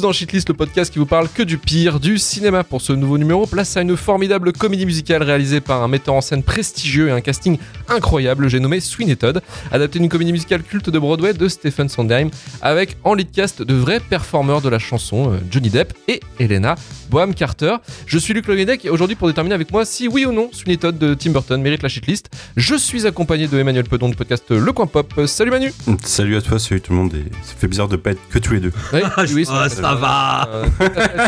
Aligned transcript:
tous 0.00 0.06
dans 0.06 0.12
Shitlist, 0.12 0.48
le 0.48 0.54
podcast 0.54 0.92
qui 0.92 0.98
vous 0.98 1.06
parle 1.06 1.28
que 1.28 1.42
du 1.42 1.58
pire 1.58 2.00
du 2.00 2.18
cinéma. 2.18 2.64
Pour 2.64 2.80
ce 2.80 2.92
nouveau 2.92 3.18
numéro, 3.18 3.46
place 3.46 3.76
à 3.76 3.82
une 3.82 3.96
formidable 3.96 4.52
comédie 4.52 4.86
musicale 4.86 5.22
réalisée 5.22 5.60
par 5.60 5.82
un 5.82 5.88
metteur 5.88 6.14
en 6.14 6.20
scène 6.20 6.42
prestigieux 6.42 7.08
et 7.08 7.10
un 7.10 7.20
casting 7.20 7.58
incroyable, 7.88 8.48
j'ai 8.48 8.60
nommé 8.60 8.80
Sweeney 8.80 9.16
Todd, 9.16 9.42
adapté 9.72 9.98
d'une 9.98 10.08
comédie 10.08 10.32
musicale 10.32 10.62
culte 10.62 10.90
de 10.90 10.98
Broadway 10.98 11.34
de 11.34 11.48
Stephen 11.48 11.88
Sondheim, 11.88 12.30
avec 12.62 12.96
en 13.04 13.14
lead 13.14 13.30
cast 13.30 13.62
de 13.62 13.74
vrais 13.74 14.00
performeurs 14.00 14.60
de 14.62 14.68
la 14.68 14.78
chanson, 14.78 15.32
euh, 15.32 15.38
Johnny 15.50 15.70
Depp 15.70 15.92
et 16.08 16.20
Elena 16.38 16.76
Boham 17.10 17.34
Carter. 17.34 17.76
Je 18.06 18.18
suis 18.18 18.32
Luc 18.32 18.46
Loguedec 18.46 18.84
et 18.84 18.90
aujourd'hui 18.90 19.16
pour 19.16 19.26
déterminer 19.28 19.54
avec 19.54 19.72
moi 19.72 19.84
si 19.84 20.06
oui 20.08 20.24
ou 20.24 20.32
non 20.32 20.50
Sweeney 20.52 20.76
Todd 20.78 20.96
de 20.96 21.14
Tim 21.14 21.32
Burton 21.32 21.60
mérite 21.60 21.82
la 21.82 21.88
shitlist, 21.88 22.30
je 22.56 22.76
suis 22.76 23.06
accompagné 23.06 23.48
de 23.48 23.58
Emmanuel 23.58 23.84
Pedon 23.84 24.08
du 24.08 24.16
podcast 24.16 24.44
Le 24.50 24.72
Coin 24.72 24.86
Pop. 24.86 25.12
Salut 25.26 25.50
Manu 25.50 25.72
Salut 26.04 26.36
à 26.36 26.40
toi, 26.42 26.58
salut 26.58 26.80
tout 26.80 26.92
le 26.92 26.98
monde. 26.98 27.14
Et 27.14 27.24
ça 27.42 27.54
fait 27.58 27.68
bizarre 27.68 27.88
de 27.88 27.96
pas 27.96 28.12
être 28.12 28.20
que 28.30 28.38
tous 28.38 28.54
les 28.54 28.60
deux. 28.60 28.72
Oui, 28.92 29.00
Ah, 29.50 29.89
ça 29.90 29.96
va. 29.96 30.48
Euh. 30.52 30.66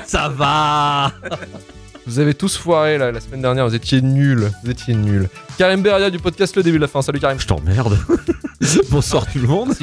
Ça 0.07 0.29
va 0.29 1.13
Vous 2.07 2.19
avez 2.19 2.35
tous 2.35 2.57
foiré 2.57 2.99
là, 2.99 3.11
la 3.11 3.21
semaine 3.21 3.43
dernière, 3.43 3.67
vous 3.67 3.75
étiez 3.75 4.01
nuls. 4.01 4.51
Vous 4.63 4.71
étiez 4.71 4.95
nuls. 4.95 5.29
Karim 5.59 5.83
Beria 5.83 6.11
du 6.11 6.19
podcast 6.19 6.55
Le 6.57 6.63
Début 6.63 6.77
de 6.77 6.83
la 6.83 6.89
Fin. 6.89 7.03
Salut 7.03 7.21
Karim. 7.21 7.41
Je 7.41 7.47
t'emmerde. 7.47 7.99
Bonsoir 8.91 9.27
tout 9.27 9.39
le 9.39 9.49
monde. 9.49 9.75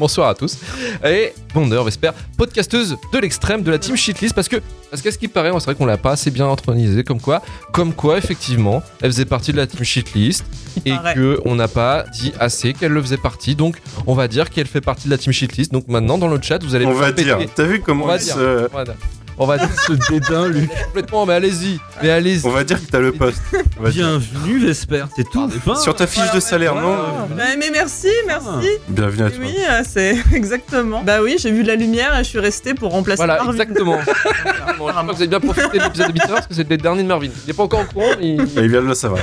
Bonsoir 0.00 0.30
à 0.30 0.34
tous. 0.34 0.56
Et 1.04 1.34
Bonder 1.54 1.80
Vesper, 1.84 2.10
podcasteuse 2.38 2.96
de 3.12 3.18
l'extrême 3.18 3.62
de 3.62 3.70
la 3.70 3.78
team 3.78 3.96
Shitlist, 3.96 4.34
parce 4.34 4.48
que, 4.48 4.56
parce 4.90 5.02
qu'à 5.02 5.12
ce 5.12 5.18
qui 5.18 5.28
paraît, 5.28 5.50
c'est 5.58 5.64
vrai 5.66 5.74
qu'on 5.74 5.84
l'a 5.84 5.98
pas 5.98 6.12
assez 6.12 6.30
bien 6.30 6.50
intronisé, 6.50 7.04
comme 7.04 7.20
quoi, 7.20 7.42
comme 7.72 7.92
quoi, 7.92 8.16
effectivement, 8.16 8.82
elle 9.02 9.12
faisait 9.12 9.26
partie 9.26 9.52
de 9.52 9.58
la 9.58 9.66
team 9.66 9.84
Shitlist 9.84 10.44
et 10.86 10.92
paraît. 10.92 11.14
que 11.14 11.38
on 11.44 11.54
n'a 11.54 11.68
pas 11.68 12.04
dit 12.18 12.32
assez 12.40 12.72
qu'elle 12.72 12.92
le 12.92 13.02
faisait 13.02 13.18
partie. 13.18 13.54
Donc, 13.54 13.76
on 14.06 14.14
va 14.14 14.26
dire 14.26 14.48
qu'elle 14.48 14.66
fait 14.66 14.80
partie 14.80 15.04
de 15.04 15.10
la 15.10 15.18
team 15.18 15.32
Shitlist. 15.34 15.70
Donc 15.70 15.86
maintenant, 15.88 16.16
dans 16.16 16.28
le 16.28 16.40
chat, 16.40 16.62
vous 16.64 16.74
allez 16.74 16.86
On 16.86 16.90
me 16.90 16.94
va 16.94 17.12
dire. 17.12 17.38
T'as 17.54 17.64
vu 17.64 17.78
On 17.82 17.84
comment 17.84 18.06
va 18.06 18.16
il 18.16 18.24
dire. 18.24 18.34
se- 18.34 18.68
On 18.72 18.76
va 18.76 18.84
dire. 18.84 18.94
On 19.42 19.46
va 19.46 19.56
dire 19.56 19.68
Ce 19.86 19.94
dédain, 20.12 20.48
Luc. 20.48 20.70
complètement, 20.84 21.24
mais 21.24 21.32
allez-y, 21.32 21.80
mais 22.02 22.10
allez-y. 22.10 22.46
On 22.46 22.50
va 22.50 22.62
dire 22.62 22.78
que 22.78 22.90
t'as 22.90 22.98
le 23.00 23.10
poste. 23.12 23.40
On 23.80 23.82
va 23.84 23.90
dire. 23.90 24.06
Bienvenue, 24.06 24.58
Vesper. 24.66 25.04
C'est 25.16 25.24
tout 25.30 25.48
fin. 25.48 25.76
Sur 25.76 25.96
ta 25.96 26.06
fiche 26.06 26.30
de 26.34 26.40
salaire, 26.40 26.74
non 26.74 26.92
Ouais, 27.34 27.56
mais 27.58 27.70
merci, 27.72 28.08
merci. 28.26 28.68
Bienvenue 28.88 29.22
à 29.24 29.30
toi. 29.30 29.38
Oui, 29.40 29.54
euh, 29.66 29.82
c'est 29.88 30.18
exactement. 30.34 31.02
Bah 31.02 31.22
oui, 31.22 31.36
j'ai 31.38 31.50
vu 31.52 31.62
de 31.62 31.68
la 31.68 31.76
lumière 31.76 32.14
et 32.18 32.22
je 32.22 32.28
suis 32.28 32.38
restée 32.38 32.74
pour 32.74 32.92
remplacer 32.92 33.16
Voilà, 33.16 33.36
Marvin. 33.36 33.52
exactement. 33.52 33.98
Bon, 34.78 34.86
J'espère 34.88 35.06
que 35.06 35.12
vous 35.12 35.16
avez 35.16 35.26
bien 35.26 35.40
profité 35.40 35.78
de 35.78 35.84
l'épisode 35.84 36.06
de 36.08 36.12
Bitter 36.12 36.28
parce 36.28 36.46
que 36.46 36.54
c'est 36.54 36.68
le 36.68 36.76
dernier 36.76 37.02
de 37.02 37.08
Marvin. 37.08 37.28
Il 37.44 37.46
n'est 37.46 37.52
pas 37.54 37.62
encore 37.62 37.80
au 37.80 37.84
courant, 37.84 38.12
mais 38.20 38.34
il, 38.34 38.40
Et 38.42 38.46
il 38.62 38.68
vient 38.70 38.82
de 38.82 38.86
le 38.88 38.94
savoir. 38.94 39.20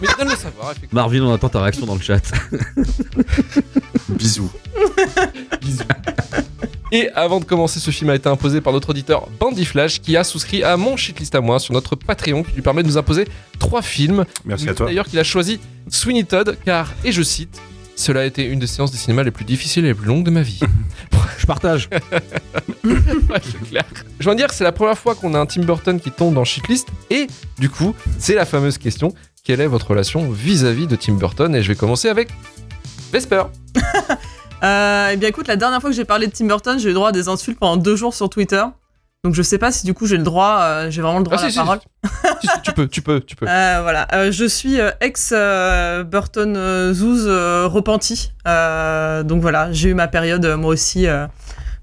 mais 0.00 0.06
il 0.08 0.14
vient 0.16 0.24
de 0.26 0.30
le 0.30 0.36
savoir, 0.36 0.70
effectivement. 0.70 1.00
Marvin, 1.00 1.22
on 1.22 1.34
attend 1.34 1.48
ta 1.48 1.60
réaction 1.60 1.86
dans 1.86 1.94
le 1.96 2.00
chat. 2.00 2.20
Bisous. 4.10 4.50
Et 6.94 7.10
avant 7.16 7.40
de 7.40 7.44
commencer, 7.44 7.80
ce 7.80 7.90
film 7.90 8.10
a 8.10 8.14
été 8.14 8.28
imposé 8.28 8.60
par 8.60 8.72
notre 8.72 8.90
auditeur 8.90 9.26
Bandy 9.40 9.64
Flash 9.64 10.00
qui 10.00 10.16
a 10.16 10.22
souscrit 10.22 10.62
à 10.62 10.76
mon 10.76 10.96
shitlist 10.96 11.34
à 11.34 11.40
moi 11.40 11.58
sur 11.58 11.74
notre 11.74 11.96
Patreon 11.96 12.44
qui 12.44 12.52
lui 12.52 12.62
permet 12.62 12.84
de 12.84 12.86
nous 12.86 12.96
imposer 12.96 13.26
trois 13.58 13.82
films. 13.82 14.24
Merci 14.44 14.68
à 14.68 14.74
toi. 14.74 14.86
D'ailleurs, 14.86 15.06
qu'il 15.06 15.18
a 15.18 15.24
choisi 15.24 15.58
Sweeney 15.88 16.22
Todd 16.22 16.56
car, 16.64 16.92
et 17.04 17.10
je 17.10 17.20
cite, 17.20 17.60
cela 17.96 18.20
a 18.20 18.24
été 18.24 18.44
une 18.44 18.60
des 18.60 18.68
séances 18.68 18.92
de 18.92 18.96
cinéma 18.96 19.24
les 19.24 19.32
plus 19.32 19.44
difficiles 19.44 19.84
et 19.84 19.88
les 19.88 19.94
plus 19.94 20.06
longues 20.06 20.24
de 20.24 20.30
ma 20.30 20.42
vie. 20.42 20.60
Je 21.38 21.46
partage. 21.46 21.90
Ouais, 22.84 23.40
c'est 23.42 23.68
clair. 23.68 23.84
Je 24.20 24.28
veux 24.28 24.36
dire, 24.36 24.52
c'est 24.52 24.62
la 24.62 24.72
première 24.72 24.98
fois 24.98 25.14
qu'on 25.14 25.34
a 25.34 25.38
un 25.38 25.46
Tim 25.46 25.62
Burton 25.62 25.98
qui 25.98 26.10
tombe 26.10 26.34
dans 26.34 26.44
Shitlist. 26.44 26.88
Et 27.10 27.26
du 27.58 27.70
coup, 27.70 27.94
c'est 28.18 28.34
la 28.34 28.44
fameuse 28.44 28.78
question 28.78 29.14
quelle 29.42 29.60
est 29.60 29.66
votre 29.66 29.88
relation 29.88 30.30
vis-à-vis 30.30 30.86
de 30.86 30.96
Tim 30.96 31.14
Burton? 31.14 31.54
Et 31.56 31.62
je 31.62 31.68
vais 31.68 31.74
commencer 31.74 32.08
avec 32.08 32.28
Vesper. 33.12 33.44
Euh, 34.64 35.10
eh 35.12 35.16
bien 35.16 35.28
écoute, 35.28 35.46
la 35.48 35.56
dernière 35.56 35.80
fois 35.80 35.90
que 35.90 35.96
j'ai 35.96 36.04
parlé 36.04 36.26
de 36.26 36.32
Tim 36.32 36.46
Burton, 36.46 36.78
j'ai 36.78 36.90
eu 36.90 36.94
droit 36.94 37.10
à 37.10 37.12
des 37.12 37.28
insultes 37.28 37.58
pendant 37.58 37.76
deux 37.76 37.96
jours 37.96 38.14
sur 38.14 38.30
Twitter. 38.30 38.62
Donc 39.24 39.34
je 39.34 39.40
sais 39.42 39.56
pas 39.58 39.72
si 39.72 39.86
du 39.86 39.94
coup 39.94 40.06
j'ai 40.06 40.18
le 40.18 40.22
droit, 40.22 40.58
euh, 40.60 40.90
j'ai 40.90 41.00
vraiment 41.00 41.18
le 41.18 41.24
droit 41.24 41.38
Ah, 41.38 41.42
à 41.42 41.44
la 41.44 41.50
si, 41.50 41.54
si, 41.54 41.58
parole. 41.58 41.78
si, 42.42 42.48
tu 42.62 42.72
peux, 42.72 42.88
tu 42.88 43.00
peux, 43.02 43.20
tu 43.20 43.36
peux. 43.36 43.46
Euh, 43.48 43.78
voilà, 43.82 44.06
Euh, 44.12 44.30
je 44.30 44.44
suis 44.44 44.78
ex 45.00 45.32
Burton 46.06 46.92
Zouz 46.92 47.26
repenti. 47.26 48.32
Donc 48.44 49.40
voilà, 49.40 49.72
j'ai 49.72 49.90
eu 49.90 49.94
ma 49.94 50.08
période 50.08 50.44
moi 50.56 50.70
aussi 50.70 51.06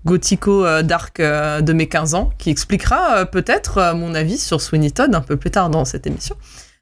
gothico 0.05 0.65
dark 0.83 1.19
de 1.21 1.73
mes 1.73 1.87
15 1.87 2.13
ans, 2.15 2.31
qui 2.37 2.49
expliquera 2.49 3.25
peut-être 3.25 3.93
mon 3.95 4.13
avis 4.15 4.37
sur 4.37 4.61
Sweeney 4.61 4.91
Todd 4.91 5.13
un 5.13 5.21
peu 5.21 5.35
plus 5.37 5.51
tard 5.51 5.69
dans 5.69 5.85
cette 5.85 6.05
émission. 6.07 6.35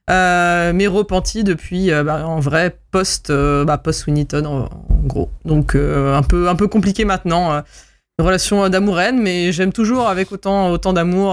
Euh, 0.09 0.71
mais 0.73 0.87
repenti 0.87 1.43
depuis 1.43 1.91
euh, 1.91 2.03
bah, 2.03 2.25
en 2.25 2.39
vrai 2.39 2.77
post 2.91 3.29
euh, 3.29 3.63
bah, 3.63 3.77
post 3.77 4.07
en, 4.33 4.45
en 4.45 4.69
gros. 5.05 5.29
Donc 5.45 5.75
euh, 5.75 6.15
un 6.15 6.23
peu 6.23 6.49
un 6.49 6.55
peu 6.55 6.67
compliqué 6.67 7.05
maintenant. 7.05 7.51
euh, 7.53 7.61
une 8.17 8.25
relation 8.25 8.67
d'amour-haine, 8.67 9.21
mais 9.21 9.51
j'aime 9.53 9.71
toujours 9.71 10.09
avec 10.09 10.31
autant 10.33 10.71
autant 10.71 10.91
d'amour. 10.93 11.31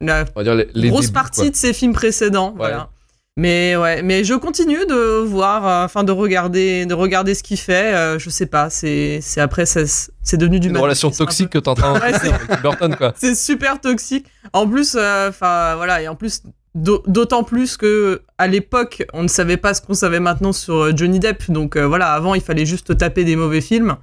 la 0.00 0.24
On 0.34 0.40
va 0.40 0.42
dire 0.42 0.54
les, 0.56 0.68
les 0.74 0.88
grosse 0.88 1.02
débuts, 1.06 1.12
partie 1.14 1.40
quoi. 1.42 1.50
de 1.50 1.56
ses 1.56 1.72
films 1.72 1.92
précédents. 1.92 2.52
Voilà. 2.56 2.88
Mais 3.38 3.76
ouais, 3.76 4.02
mais 4.02 4.24
je 4.24 4.34
continue 4.34 4.84
de 4.86 5.20
voir, 5.20 5.84
enfin 5.84 6.04
de 6.04 6.12
regarder, 6.12 6.84
de 6.84 6.92
regarder 6.94 7.34
ce 7.34 7.42
qu'il 7.42 7.56
fait. 7.58 8.18
je 8.18 8.28
sais 8.28 8.44
pas, 8.46 8.68
c'est 8.70 9.20
c'est 9.22 9.40
après 9.40 9.64
c'est 9.64 10.36
devenu 10.36 10.58
du 10.60 10.66
Une 10.66 10.72
mal- 10.74 10.82
relation 10.82 11.10
toxique 11.10 11.48
peu- 11.50 11.60
que 11.60 11.64
t'es 11.64 11.68
en 11.70 11.74
train 11.74 11.94
de 11.94 12.00
Ouais, 12.00 12.12
c'est- 12.18 12.32
avec 12.50 12.60
Burton, 12.60 12.94
quoi. 12.96 13.12
C'est 13.16 13.34
super 13.36 13.80
toxique. 13.80 14.26
En 14.52 14.66
plus, 14.68 14.96
enfin 14.96 15.76
voilà, 15.76 16.02
et 16.02 16.08
en 16.08 16.14
plus 16.16 16.42
d'autant 16.74 17.44
plus 17.44 17.76
que 17.76 18.22
à 18.38 18.46
l'époque, 18.46 19.04
on 19.12 19.22
ne 19.22 19.28
savait 19.28 19.56
pas 19.56 19.74
ce 19.74 19.82
qu'on 19.82 19.94
savait 19.94 20.20
maintenant 20.20 20.52
sur 20.52 20.76
euh, 20.76 20.92
Johnny 20.94 21.18
Depp. 21.20 21.50
Donc 21.50 21.76
euh, 21.76 21.86
voilà, 21.86 22.12
avant 22.12 22.34
il 22.34 22.40
fallait 22.40 22.66
juste 22.66 22.96
taper 22.96 23.24
des 23.24 23.36
mauvais 23.36 23.60
films. 23.60 23.96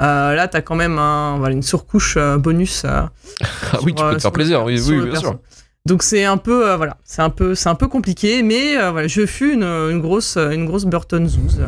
Euh, 0.00 0.34
là, 0.34 0.48
t'as 0.48 0.62
quand 0.62 0.74
même 0.74 0.98
un, 0.98 1.38
voilà, 1.38 1.54
une 1.54 1.62
surcouche 1.62 2.16
euh, 2.16 2.38
bonus. 2.38 2.84
Ah 3.74 3.78
oui, 3.82 3.94
tu 3.94 4.02
peux 4.02 4.16
te 4.16 4.20
faire 4.22 4.32
plaisir, 4.32 4.62
oui, 4.64 4.80
oui, 4.86 4.96
bien 5.02 5.12
perso. 5.12 5.20
sûr. 5.28 5.38
Donc 5.86 6.02
c'est 6.02 6.24
un 6.24 6.36
peu 6.36 6.74
voilà, 6.74 6.96
c'est 7.04 7.22
un 7.22 7.30
peu 7.30 7.54
c'est 7.56 7.68
un 7.68 7.74
peu 7.74 7.88
compliqué, 7.88 8.42
mais 8.42 8.76
voilà, 8.90 9.08
je 9.08 9.26
fus 9.26 9.54
une, 9.54 9.64
une 9.64 10.00
grosse 10.00 10.36
une 10.36 10.66
grosse 10.66 10.84
Burton 10.84 11.26
euh. 11.58 11.66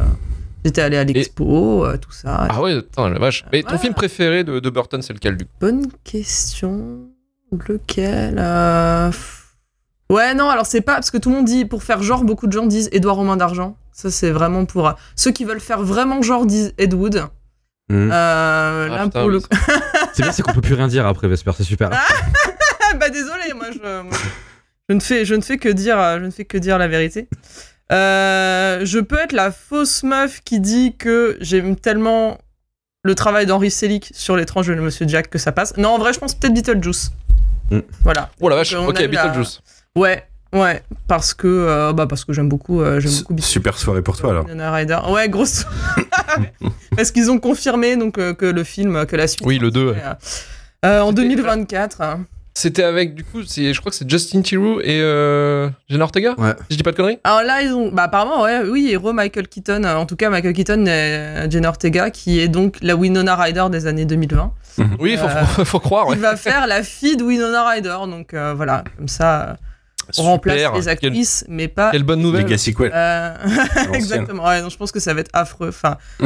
J'étais 0.64 0.82
allé 0.82 0.96
à 0.96 1.04
l'expo, 1.04 1.84
tout 2.00 2.12
ça. 2.12 2.46
Ah 2.48 2.62
ouais, 2.62 2.74
attends, 2.76 3.08
la 3.08 3.18
vache. 3.18 3.44
Mais 3.52 3.62
ton 3.62 3.76
film 3.76 3.92
préféré 3.92 4.44
de, 4.44 4.60
de 4.60 4.70
Burton, 4.70 5.02
c'est 5.02 5.12
lequel, 5.12 5.36
du 5.36 5.46
Bonne 5.60 5.88
question. 6.04 7.08
Lequel 7.68 8.38
Ouais, 10.10 10.34
non, 10.34 10.48
alors 10.50 10.66
c'est 10.66 10.80
pas 10.82 10.94
parce 10.94 11.10
que 11.10 11.16
tout 11.18 11.30
le 11.30 11.36
monde 11.36 11.44
dit 11.46 11.64
pour 11.64 11.82
faire 11.82 12.02
genre, 12.02 12.24
beaucoup 12.24 12.46
de 12.46 12.52
gens 12.52 12.66
disent 12.66 12.88
Édouard 12.92 13.16
Romain 13.16 13.36
d'argent. 13.36 13.76
Ça 13.92 14.10
c'est 14.10 14.30
vraiment 14.30 14.64
pour 14.64 14.88
euh, 14.88 14.92
ceux 15.16 15.30
qui 15.30 15.44
veulent 15.44 15.60
faire 15.60 15.80
vraiment 15.82 16.20
genre 16.22 16.46
disent 16.46 16.74
Ed 16.78 16.94
Wood. 16.94 17.24
Mhm. 17.88 18.10
Euh, 18.12 18.88
là 18.88 18.96
Ah, 19.00 19.04
putain, 19.04 19.20
pour 19.20 19.28
le 19.30 19.40
C'est 20.14 20.22
bien, 20.22 20.32
c'est 20.32 20.42
qu'on 20.42 20.52
peut 20.52 20.60
plus 20.60 20.74
rien 20.74 20.88
dire 20.88 21.06
après 21.06 21.28
Vesper. 21.28 21.52
C'est 21.56 21.64
super. 21.64 21.90
Ah, 21.92 22.94
bah 23.00 23.08
désolé, 23.10 23.52
moi 23.54 23.66
je, 23.72 23.78
moi, 24.02 24.16
je 24.88 24.94
ne 24.94 25.00
fais 25.00 25.24
je 25.24 25.34
ne 25.34 25.40
fais 25.40 25.58
que 25.58 25.68
dire 25.68 25.98
euh, 25.98 26.18
je 26.20 26.24
ne 26.26 26.30
fais 26.30 26.44
que 26.44 26.58
dire 26.58 26.76
la 26.78 26.88
vérité. 26.88 27.28
Euh, 27.92 28.80
je 28.84 28.98
peux 28.98 29.18
être 29.18 29.32
la 29.32 29.50
fausse 29.52 30.02
meuf 30.02 30.40
qui 30.44 30.60
dit 30.60 30.96
que 30.96 31.36
j'aime 31.40 31.76
tellement 31.76 32.38
le 33.04 33.14
travail 33.14 33.44
d'Henri 33.46 33.70
Selick 33.70 34.10
sur 34.14 34.36
l'étrange 34.36 34.68
de 34.68 34.74
Monsieur 34.74 35.06
Jack 35.06 35.28
que 35.28 35.38
ça 35.38 35.52
passe. 35.52 35.76
Non, 35.76 35.90
en 35.90 35.98
vrai, 35.98 36.12
je 36.14 36.18
pense 36.18 36.34
peut-être 36.34 36.54
Beetlejuice. 36.54 37.10
Mm. 37.70 37.80
Voilà. 38.02 38.30
Oh 38.40 38.48
la 38.48 38.56
vache, 38.56 38.72
ok, 38.74 38.98
la- 38.98 39.06
Beetlejuice. 39.06 39.60
Ouais, 39.96 40.24
ouais, 40.52 40.82
parce 41.06 41.34
que 41.34 41.46
euh, 41.46 41.92
bah 41.92 42.06
parce 42.08 42.24
que 42.24 42.32
j'aime 42.32 42.48
beaucoup 42.48 42.80
euh, 42.82 42.98
j'aime 42.98 43.12
beaucoup. 43.28 43.40
Super 43.40 43.78
soirée 43.78 44.02
pour 44.02 44.16
toi 44.16 44.30
alors. 44.30 44.44
Winona 44.44 44.72
Ryder. 44.72 44.98
Ouais, 45.10 45.28
grosse. 45.28 45.66
parce 46.96 47.12
qu'ils 47.12 47.30
ont 47.30 47.38
confirmé 47.38 47.96
donc 47.96 48.18
euh, 48.18 48.34
que 48.34 48.46
le 48.46 48.64
film 48.64 49.06
que 49.06 49.14
la 49.14 49.28
suite. 49.28 49.46
Oui, 49.46 49.58
le 49.58 49.70
2. 49.70 49.80
euh, 49.80 49.94
euh, 50.84 51.00
en 51.00 51.10
C'était- 51.10 51.22
2024. 51.22 52.00
hein. 52.00 52.24
C'était 52.56 52.84
avec, 52.84 53.16
du 53.16 53.24
coup, 53.24 53.40
je 53.42 53.76
crois 53.80 53.90
que 53.90 53.96
c'est 53.96 54.08
Justin 54.08 54.40
Theroux 54.42 54.78
et 54.80 55.00
euh, 55.00 55.68
Jenna 55.88 56.04
Ortega 56.04 56.34
Ouais. 56.38 56.52
Si 56.60 56.66
je 56.70 56.76
dis 56.76 56.82
pas 56.84 56.92
de 56.92 56.96
conneries 56.96 57.18
Alors 57.24 57.42
là, 57.42 57.62
ils 57.62 57.72
ont. 57.72 57.90
Bah, 57.90 58.04
apparemment, 58.04 58.42
ouais, 58.42 58.60
oui, 58.68 58.88
héros 58.92 59.12
Michael 59.12 59.48
Keaton. 59.48 59.82
En 59.82 60.06
tout 60.06 60.14
cas, 60.14 60.30
Michael 60.30 60.52
Keaton 60.52 60.86
et 60.86 61.50
Jenna 61.50 61.68
Ortega, 61.70 62.10
qui 62.10 62.38
est 62.38 62.46
donc 62.46 62.76
la 62.80 62.94
Winona 62.94 63.34
Ryder 63.34 63.64
des 63.72 63.88
années 63.88 64.04
2020. 64.04 64.52
Oui, 65.00 65.16
faut, 65.16 65.26
Euh, 65.26 65.44
faut, 65.46 65.64
faut 65.64 65.80
croire, 65.80 66.06
ouais. 66.06 66.14
Il 66.14 66.20
va 66.22 66.36
faire 66.36 66.68
la 66.68 66.84
fille 66.84 67.16
de 67.16 67.24
Winona 67.24 67.68
Ryder. 67.70 67.96
Donc 68.08 68.34
euh, 68.34 68.54
voilà, 68.54 68.84
comme 68.98 69.08
ça, 69.08 69.56
on 70.18 70.22
remplace 70.22 70.56
les 70.56 70.62
Quelle, 70.72 70.88
actrices, 70.88 71.44
mais 71.48 71.68
pas. 71.68 71.90
quelle 71.90 72.02
bonne 72.02 72.20
nouvelle. 72.20 72.42
Legacy 72.44 72.74
Quell. 72.74 72.90
Euh. 72.94 73.34
Exactement. 73.92 74.44
Ouais, 74.46 74.62
non, 74.62 74.68
je 74.68 74.76
pense 74.76 74.92
que 74.92 75.00
ça 75.00 75.14
va 75.14 75.20
être 75.20 75.30
affreux. 75.32 75.68
Enfin, 75.68 75.96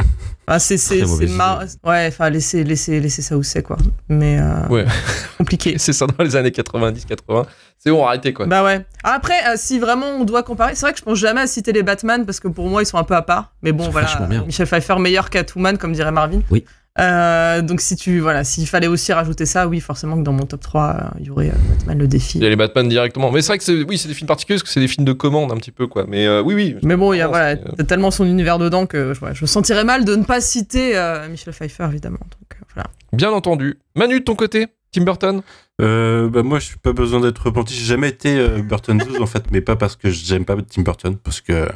enfin, 0.47 0.59
c'est 0.59 0.77
c'est 0.77 0.97
Très 0.99 1.07
c'est 1.07 1.11
mauvaise 1.13 1.31
mar- 1.33 1.63
Ouais, 1.85 2.07
enfin, 2.09 2.31
laissez 2.31 2.65
laissez 2.65 3.01
laissez 3.01 3.23
ça 3.23 3.37
où 3.37 3.43
c'est 3.43 3.63
quoi. 3.63 3.77
Mais 4.09 4.39
euh, 4.41 4.67
Ouais. 4.69 4.85
compliqué. 5.39 5.77
C'est 5.79 5.93
ça 5.93 6.07
dans 6.07 6.23
les 6.25 6.37
années 6.37 6.51
90-80. 6.51 7.45
C'est 7.79 7.91
bon, 7.91 8.05
arrêtez 8.05 8.33
quoi. 8.33 8.47
Bah 8.47 8.65
ouais. 8.65 8.85
Après, 9.05 9.39
euh, 9.49 9.55
si 9.57 9.79
vraiment 9.79 10.07
on 10.19 10.25
doit 10.25 10.43
comparer, 10.43 10.75
c'est 10.75 10.81
vrai 10.87 10.93
que 10.93 10.99
je 10.99 11.05
pense 11.05 11.19
jamais 11.19 11.43
à 11.43 11.47
citer 11.47 11.73
les 11.73 11.83
Batman 11.85 12.27
parce 12.27 12.41
que 12.41 12.49
pour 12.49 12.69
moi 12.69 12.83
ils 12.83 12.87
sont 12.87 12.99
un 12.99 13.05
peu 13.05 13.15
à 13.15 13.23
part. 13.23 13.53
Mais 13.63 13.73
bon, 13.73 13.89
voilà. 13.89 14.09
Michel 14.47 14.67
Pfeiffer 14.67 14.97
meilleur 14.99 15.31
qu'Atwoman, 15.31 15.79
comme 15.79 15.93
dirait 15.93 16.11
Marvin. 16.13 16.41
Oui. 16.51 16.65
Euh, 16.99 17.63
donc 17.63 17.81
si 17.81 17.97
tu 17.97 18.19
voilà, 18.19 18.45
s'il 18.45 18.67
fallait 18.67 18.87
aussi 18.87 19.13
rajouter 19.13 19.47
ça, 19.47 19.69
oui, 19.69 19.81
forcément 19.81 20.17
que 20.17 20.23
dans 20.23 20.33
mon 20.33 20.47
top 20.47 20.61
3, 20.61 20.83
euh, 20.83 21.19
il 21.21 21.27
y 21.27 21.31
aurait 21.31 21.49
euh, 21.49 21.75
Batman 21.77 21.99
le 21.99 22.09
défi. 22.09 22.39
Il 22.39 22.45
y 22.45 22.47
a 22.47 22.51
les 22.51 22.57
Batman 22.57 22.89
directement. 22.89 23.31
Mais 23.31 23.43
c'est 23.43 23.49
vrai 23.49 23.59
que 23.59 23.65
c'est, 23.65 23.83
oui, 23.85 23.99
c'est 23.99 24.09
des 24.09 24.15
films 24.15 24.27
particuliers 24.27 24.57
parce 24.57 24.65
que 24.65 24.73
c'est 24.73 24.81
des 24.81 24.89
films 24.89 25.05
de 25.05 25.13
commande 25.13 25.53
un 25.53 25.57
petit 25.57 25.71
peu 25.71 25.87
quoi. 25.87 26.07
Mais 26.09 26.27
euh, 26.27 26.43
oui, 26.43 26.55
oui. 26.55 26.77
Mais 26.83 26.97
bon, 26.97 27.13
il 27.13 27.19
y 27.19 27.21
a 27.21 27.29
voilà, 27.29 27.57
c'est, 27.57 27.77
t'as 27.77 27.85
tellement 27.85 28.11
son 28.11 28.25
univers 28.25 28.59
dedans 28.59 28.87
que 28.87 29.13
ouais, 29.23 29.35
je 29.35 29.43
me 29.43 29.47
sentirais 29.47 29.85
mal 29.85 30.05
de 30.05 30.17
ne 30.17 30.25
pas 30.25 30.41
citer 30.41 30.97
euh, 30.97 31.29
Michel 31.29 31.53
Pfeiffer 31.53 31.85
évidemment. 31.85 32.19
Donc, 32.19 32.59
euh, 32.77 32.83
Bien 33.13 33.31
entendu. 33.31 33.79
Manu, 33.95 34.21
de 34.21 34.25
ton 34.25 34.35
côté, 34.35 34.67
Tim 34.93 35.05
Burton? 35.05 35.43
Euh, 35.81 36.29
bah 36.29 36.43
moi, 36.43 36.59
je 36.59 36.67
suis 36.67 36.79
pas 36.79 36.93
besoin 36.93 37.21
d'être 37.21 37.39
repenti. 37.39 37.75
J'ai 37.75 37.85
jamais 37.85 38.09
été 38.09 38.37
euh, 38.37 38.63
Burton 38.63 38.99
12 38.99 39.21
en 39.21 39.27
fait, 39.27 39.45
mais 39.53 39.61
pas 39.61 39.77
parce 39.77 39.97
que 39.97 40.11
j'aime 40.11 40.45
pas 40.45 40.57
Tim 40.69 40.83
Burton, 40.83 41.17
parce 41.17 41.41
que 41.41 41.69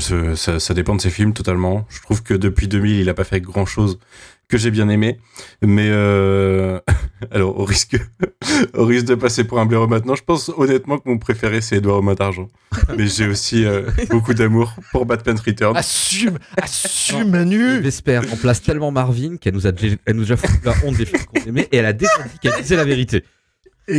ça, 0.00 0.60
ça 0.60 0.74
dépend 0.74 0.96
de 0.96 1.00
ses 1.00 1.10
films 1.10 1.32
totalement. 1.32 1.86
Je 1.88 2.00
trouve 2.00 2.22
que 2.22 2.34
depuis 2.34 2.68
2000, 2.68 3.00
il 3.00 3.08
a 3.08 3.14
pas 3.14 3.24
fait 3.24 3.40
grand 3.40 3.66
chose 3.66 3.98
que 4.48 4.56
j'ai 4.56 4.70
bien 4.70 4.88
aimé. 4.88 5.18
Mais 5.62 5.88
euh, 5.90 6.80
alors, 7.30 7.58
au 7.58 7.64
risque, 7.64 7.96
au 8.74 8.84
risque 8.86 9.06
de 9.06 9.14
passer 9.14 9.44
pour 9.44 9.60
un 9.60 9.66
blaireau 9.66 9.86
maintenant, 9.86 10.14
je 10.14 10.24
pense 10.24 10.50
honnêtement 10.56 10.98
que 10.98 11.08
mon 11.08 11.18
préféré 11.18 11.60
c'est 11.60 11.76
Edouard 11.76 12.02
mains 12.02 12.14
d'argent. 12.14 12.48
Mais 12.96 13.06
j'ai 13.06 13.28
aussi 13.28 13.64
euh, 13.64 13.82
beaucoup 14.10 14.34
d'amour 14.34 14.74
pour 14.90 15.06
Batman 15.06 15.38
Returns. 15.44 15.76
Assume 15.76 16.38
Assume, 16.60 17.30
Manu 17.30 17.80
Vesper 17.80 18.20
remplace 18.30 18.62
tellement 18.62 18.90
Marvin 18.90 19.36
qu'elle 19.36 19.54
nous 19.54 19.66
a 19.66 19.72
déjà, 19.72 19.96
elle 20.06 20.16
nous 20.16 20.32
a 20.32 20.36
foutu 20.36 20.58
la 20.64 20.74
honte 20.84 20.96
des 20.96 21.06
films 21.06 21.22
qu'on 21.24 21.48
aimait 21.48 21.68
et 21.70 21.76
elle 21.76 21.86
a 21.86 21.92
déjà 21.92 22.10
dit 22.32 22.38
qu'elle 22.40 22.60
disait 22.60 22.76
la 22.76 22.84
vérité. 22.84 23.24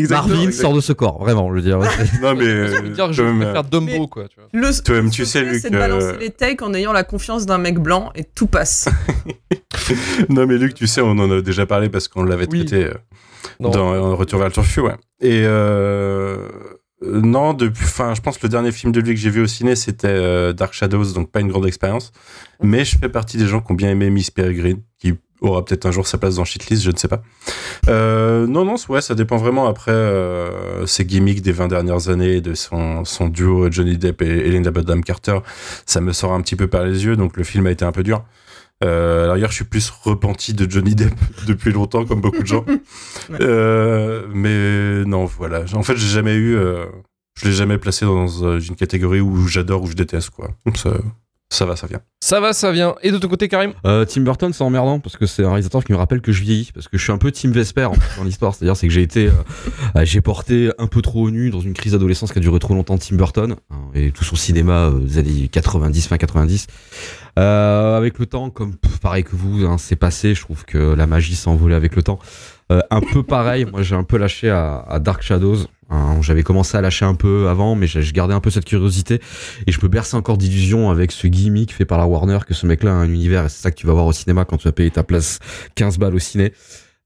Marvin 0.09 0.51
sort 0.51 0.73
de 0.73 0.81
ce 0.81 0.93
corps, 0.93 1.19
vraiment, 1.19 1.49
je 1.49 1.55
veux 1.55 1.61
dire. 1.61 1.79
Non 2.21 2.35
mais 2.35 2.45
euh, 2.45 2.79
envie 2.79 2.89
de 2.89 2.93
dire 2.95 3.07
que 3.07 3.13
je 3.13 3.23
même, 3.23 3.39
préfère 3.41 3.63
Dumbo, 3.63 4.07
quoi. 4.07 4.27
Tu 4.27 4.35
vois. 4.39 4.49
Le 4.53 4.83
Toi-même, 4.83 5.09
tu 5.09 5.25
sais, 5.25 5.41
faire, 5.43 5.51
Luc, 5.51 5.61
c'est 5.61 5.69
de 5.69 5.77
balancer 5.77 6.05
euh, 6.07 6.17
les 6.17 6.29
takes 6.29 6.61
en 6.61 6.73
ayant 6.73 6.93
la 6.93 7.03
confiance 7.03 7.45
d'un 7.45 7.57
mec 7.57 7.79
blanc 7.79 8.11
et 8.15 8.23
tout 8.23 8.47
passe. 8.47 8.87
Non 10.29 10.45
mais 10.45 10.57
Luc, 10.57 10.73
tu 10.73 10.87
sais, 10.87 11.01
on 11.01 11.11
en 11.11 11.31
a 11.31 11.41
déjà 11.41 11.65
parlé 11.65 11.89
parce 11.89 12.07
qu'on 12.07 12.23
l'avait 12.23 12.47
Oui. 12.51 12.65
traité 12.65 12.85
euh, 12.85 12.93
Non. 13.59 13.69
dans 13.69 13.93
euh, 13.93 14.13
Retour 14.13 14.39
vers 14.39 14.47
le 14.49 14.53
Turfu, 14.53 14.81
ouais. 14.81 14.95
Et 15.21 15.41
euh, 15.45 16.47
euh, 17.03 17.21
non, 17.21 17.53
depuis, 17.53 17.85
enfin, 17.85 18.13
je 18.13 18.21
pense 18.21 18.37
que 18.37 18.45
le 18.45 18.49
dernier 18.49 18.71
film 18.71 18.91
de 18.91 18.99
lui 18.99 19.13
que 19.15 19.19
j'ai 19.19 19.29
vu 19.29 19.41
au 19.41 19.47
ciné, 19.47 19.75
c'était 19.75 20.07
euh, 20.09 20.53
Dark 20.53 20.73
Shadows, 20.73 21.13
donc 21.13 21.31
pas 21.31 21.39
une 21.39 21.47
grande 21.47 21.65
expérience. 21.65 22.11
Mais 22.61 22.85
je 22.85 22.97
fais 22.97 23.09
partie 23.09 23.37
des 23.37 23.47
gens 23.47 23.61
qui 23.61 23.71
ont 23.71 23.75
bien 23.75 23.89
aimé 23.89 24.09
Miss 24.09 24.29
Peregrine, 24.31 24.81
qui 24.99 25.13
aura 25.41 25.63
peut-être 25.63 25.85
un 25.85 25.91
jour 25.91 26.05
sa 26.07 26.17
place 26.17 26.35
dans 26.35 26.45
Shitlist, 26.45 26.83
je 26.83 26.91
ne 26.91 26.97
sais 26.97 27.07
pas. 27.07 27.21
Euh, 27.87 28.45
non, 28.47 28.65
non, 28.65 28.75
ouais, 28.89 29.01
ça 29.01 29.15
dépend 29.15 29.37
vraiment 29.37 29.67
après 29.67 29.91
euh, 29.91 30.85
ses 30.85 31.05
gimmicks 31.05 31.41
des 31.41 31.51
20 31.51 31.67
dernières 31.67 32.09
années, 32.09 32.41
de 32.41 32.53
son, 32.53 33.05
son 33.05 33.27
duo 33.27 33.71
Johnny 33.71 33.97
Depp 33.97 34.21
et 34.21 34.47
Elena 34.47 34.71
Bonham 34.71 35.03
Carter. 35.03 35.39
Ça 35.85 36.01
me 36.01 36.11
sort 36.11 36.33
un 36.33 36.41
petit 36.41 36.55
peu 36.55 36.67
par 36.67 36.83
les 36.83 37.05
yeux, 37.05 37.15
donc 37.15 37.37
le 37.37 37.43
film 37.43 37.67
a 37.67 37.71
été 37.71 37.85
un 37.85 37.91
peu 37.91 38.03
dur. 38.03 38.23
Euh, 38.83 39.27
l'arrière, 39.27 39.49
je 39.49 39.55
suis 39.55 39.65
plus 39.65 39.89
repenti 39.89 40.53
de 40.53 40.69
Johnny 40.69 40.95
Depp 40.95 41.13
depuis 41.47 41.71
longtemps, 41.71 42.05
comme 42.05 42.21
beaucoup 42.21 42.41
de 42.41 42.47
gens. 42.47 42.65
Euh, 43.41 44.25
mais 44.33 45.05
non, 45.05 45.25
voilà. 45.25 45.63
En 45.73 45.83
fait, 45.83 45.95
j'ai 45.95 46.07
jamais 46.07 46.35
eu. 46.35 46.57
je 47.35 47.45
l'ai 47.45 47.51
jamais 47.51 47.77
placé 47.77 48.03
dans 48.03 48.57
une 48.57 48.75
catégorie 48.75 49.21
où 49.21 49.47
j'adore 49.47 49.83
ou 49.83 49.87
je 49.87 49.93
déteste, 49.93 50.31
quoi. 50.31 50.49
Donc 50.65 50.77
ça, 50.77 50.97
ça 51.51 51.65
va, 51.65 51.75
ça 51.75 51.87
vient. 51.87 51.99
Ça 52.21 52.39
va, 52.39 52.53
ça 52.53 52.71
vient. 52.71 52.95
Et 53.01 53.11
de 53.11 53.17
ton 53.17 53.27
côté, 53.27 53.47
Karim 53.47 53.73
Euh, 53.83 54.05
Tim 54.05 54.21
Burton, 54.21 54.53
c'est 54.53 54.63
emmerdant 54.63 54.99
parce 54.99 55.17
que 55.17 55.25
c'est 55.25 55.43
un 55.43 55.47
réalisateur 55.49 55.83
qui 55.83 55.91
me 55.93 55.97
rappelle 55.97 56.21
que 56.21 56.31
je 56.31 56.43
vieillis 56.43 56.69
parce 56.73 56.87
que 56.87 56.97
je 56.97 57.03
suis 57.03 57.11
un 57.11 57.17
peu 57.17 57.31
Tim 57.31 57.49
Vesper 57.51 57.85
en 57.85 57.93
fait, 57.95 58.17
dans 58.19 58.23
l'histoire. 58.23 58.53
C'est-à-dire 58.53 58.75
c'est 58.75 58.87
que 58.87 58.93
j'ai 58.93 59.01
été, 59.01 59.27
euh, 59.27 59.31
euh, 59.95 60.05
j'ai 60.05 60.21
porté 60.21 60.71
un 60.77 60.85
peu 60.85 61.01
trop 61.01 61.23
au 61.23 61.31
nu 61.31 61.49
dans 61.49 61.59
une 61.59 61.73
crise 61.73 61.93
d'adolescence 61.93 62.31
qui 62.33 62.37
a 62.37 62.41
duré 62.41 62.59
trop 62.59 62.75
longtemps 62.75 62.99
Tim 62.99 63.15
Burton 63.15 63.55
hein, 63.71 63.75
et 63.95 64.11
tout 64.11 64.23
son 64.23 64.35
cinéma 64.35 64.89
euh, 64.89 64.99
des 64.99 65.17
années 65.17 65.47
90, 65.47 66.07
fin 66.07 66.17
90. 66.17 66.67
Euh, 67.39 67.97
avec 67.97 68.19
le 68.19 68.27
temps, 68.27 68.49
comme 68.51 68.75
pareil 69.01 69.23
que 69.23 69.35
vous, 69.35 69.65
hein, 69.65 69.77
c'est 69.79 69.95
passé. 69.95 70.35
Je 70.35 70.41
trouve 70.41 70.65
que 70.65 70.77
la 70.77 71.07
magie 71.07 71.35
s'est 71.35 71.47
envolée 71.47 71.75
avec 71.75 71.95
le 71.95 72.03
temps. 72.03 72.19
Euh, 72.71 72.81
un 72.91 73.01
peu 73.01 73.23
pareil, 73.23 73.65
moi 73.65 73.81
j'ai 73.81 73.95
un 73.95 74.03
peu 74.03 74.17
lâché 74.17 74.49
à, 74.49 74.99
Dark 75.01 75.23
Shadows. 75.23 75.65
hein. 75.89 76.17
J'avais 76.21 76.43
commencé 76.43 76.77
à 76.77 76.81
lâcher 76.81 77.05
un 77.05 77.15
peu 77.15 77.47
avant, 77.47 77.73
mais 77.75 77.87
j'ai 77.87 78.03
gardé 78.11 78.33
un 78.33 78.39
peu 78.39 78.51
cette 78.51 78.65
curiosité 78.65 79.19
et 79.65 79.71
je 79.71 79.79
me 79.81 79.87
berçais 79.87 80.15
encore 80.15 80.37
d'illusions 80.37 80.91
avec 80.91 81.11
ce 81.11 81.27
gimmick 81.27 81.73
fait 81.73 81.85
par 81.85 81.97
la 81.97 82.05
Warner 82.05 82.39
que 82.47 82.53
ce 82.53 82.67
mec-là 82.67 82.91
a 82.91 82.95
un 82.95 83.09
univers 83.09 83.45
et 83.45 83.49
c'est 83.49 83.61
ça 83.61 83.71
que 83.71 83.75
tu 83.75 83.87
vas 83.87 83.93
voir 83.93 84.05
au 84.05 84.13
cinéma 84.13 84.45
quand 84.45 84.57
tu 84.57 84.67
vas 84.67 84.71
payer 84.71 84.91
ta 84.91 85.03
place 85.03 85.39
15 85.75 85.97
balles 85.97 86.15
au 86.15 86.19
ciné. 86.19 86.53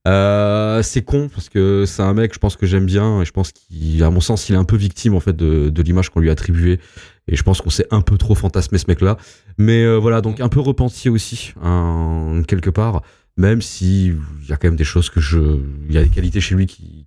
Euh, 0.06 0.82
c'est 0.82 1.00
con 1.00 1.30
parce 1.32 1.48
que 1.48 1.84
c'est 1.86 2.02
un 2.02 2.12
mec, 2.12 2.34
je 2.34 2.38
pense 2.38 2.56
que 2.56 2.66
j'aime 2.66 2.84
bien 2.84 3.22
et 3.22 3.24
je 3.24 3.32
pense 3.32 3.52
qu'il, 3.52 4.02
à 4.04 4.10
mon 4.10 4.20
sens, 4.20 4.50
il 4.50 4.54
est 4.54 4.58
un 4.58 4.64
peu 4.64 4.76
victime 4.76 5.14
en 5.14 5.20
fait 5.20 5.34
de, 5.34 5.70
de 5.70 5.82
l'image 5.82 6.10
qu'on 6.10 6.20
lui 6.20 6.28
a 6.28 6.32
attribuée 6.32 6.78
et 7.26 7.36
je 7.36 7.42
pense 7.42 7.62
qu'on 7.62 7.70
s'est 7.70 7.86
un 7.90 8.02
peu 8.02 8.18
trop 8.18 8.34
fantasmé 8.34 8.76
ce 8.76 8.84
mec-là. 8.88 9.16
Mais 9.56 9.82
euh, 9.82 9.96
voilà, 9.96 10.20
donc 10.20 10.40
un 10.40 10.50
peu 10.50 10.60
repenti 10.60 11.08
aussi, 11.08 11.54
hein, 11.62 12.42
quelque 12.46 12.68
part, 12.68 13.00
même 13.36 13.62
si 13.62 14.06
il 14.42 14.48
y 14.48 14.52
a 14.52 14.56
quand 14.56 14.68
même 14.68 14.76
des 14.76 14.84
choses 14.84 15.10
que 15.10 15.20
je, 15.20 15.60
il 15.88 15.94
y 15.94 15.98
a 15.98 16.02
des 16.02 16.10
qualités 16.10 16.40
chez 16.40 16.54
lui 16.54 16.66
qui, 16.66 17.06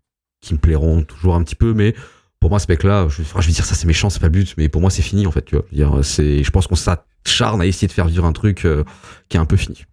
me 0.51 0.57
plairont 0.57 1.03
toujours 1.03 1.35
un 1.35 1.43
petit 1.43 1.55
peu, 1.55 1.73
mais 1.73 1.93
pour 2.39 2.49
moi 2.49 2.59
ce 2.59 2.67
mec-là, 2.69 3.07
je, 3.09 3.21
vais 3.21 3.51
dire 3.51 3.65
ça 3.65 3.75
c'est 3.75 3.87
méchant, 3.87 4.09
c'est 4.09 4.21
pas 4.21 4.29
but, 4.29 4.53
mais 4.57 4.69
pour 4.69 4.79
moi 4.79 4.89
c'est 4.89 5.01
fini 5.01 5.27
en 5.27 5.31
fait, 5.31 5.43
tu 5.43 5.55
vois. 5.55 5.65
Je 5.71 6.49
pense 6.51 6.67
qu'on 6.67 6.75
s'acharne 6.75 7.61
à 7.61 7.65
essayer 7.65 7.87
de 7.87 7.91
faire 7.91 8.07
vivre 8.07 8.23
un 8.23 8.31
truc 8.31 8.63
euh, 8.63 8.85
qui 9.27 9.35
est 9.35 9.39
un 9.39 9.45
peu 9.45 9.57
fini. 9.57 9.83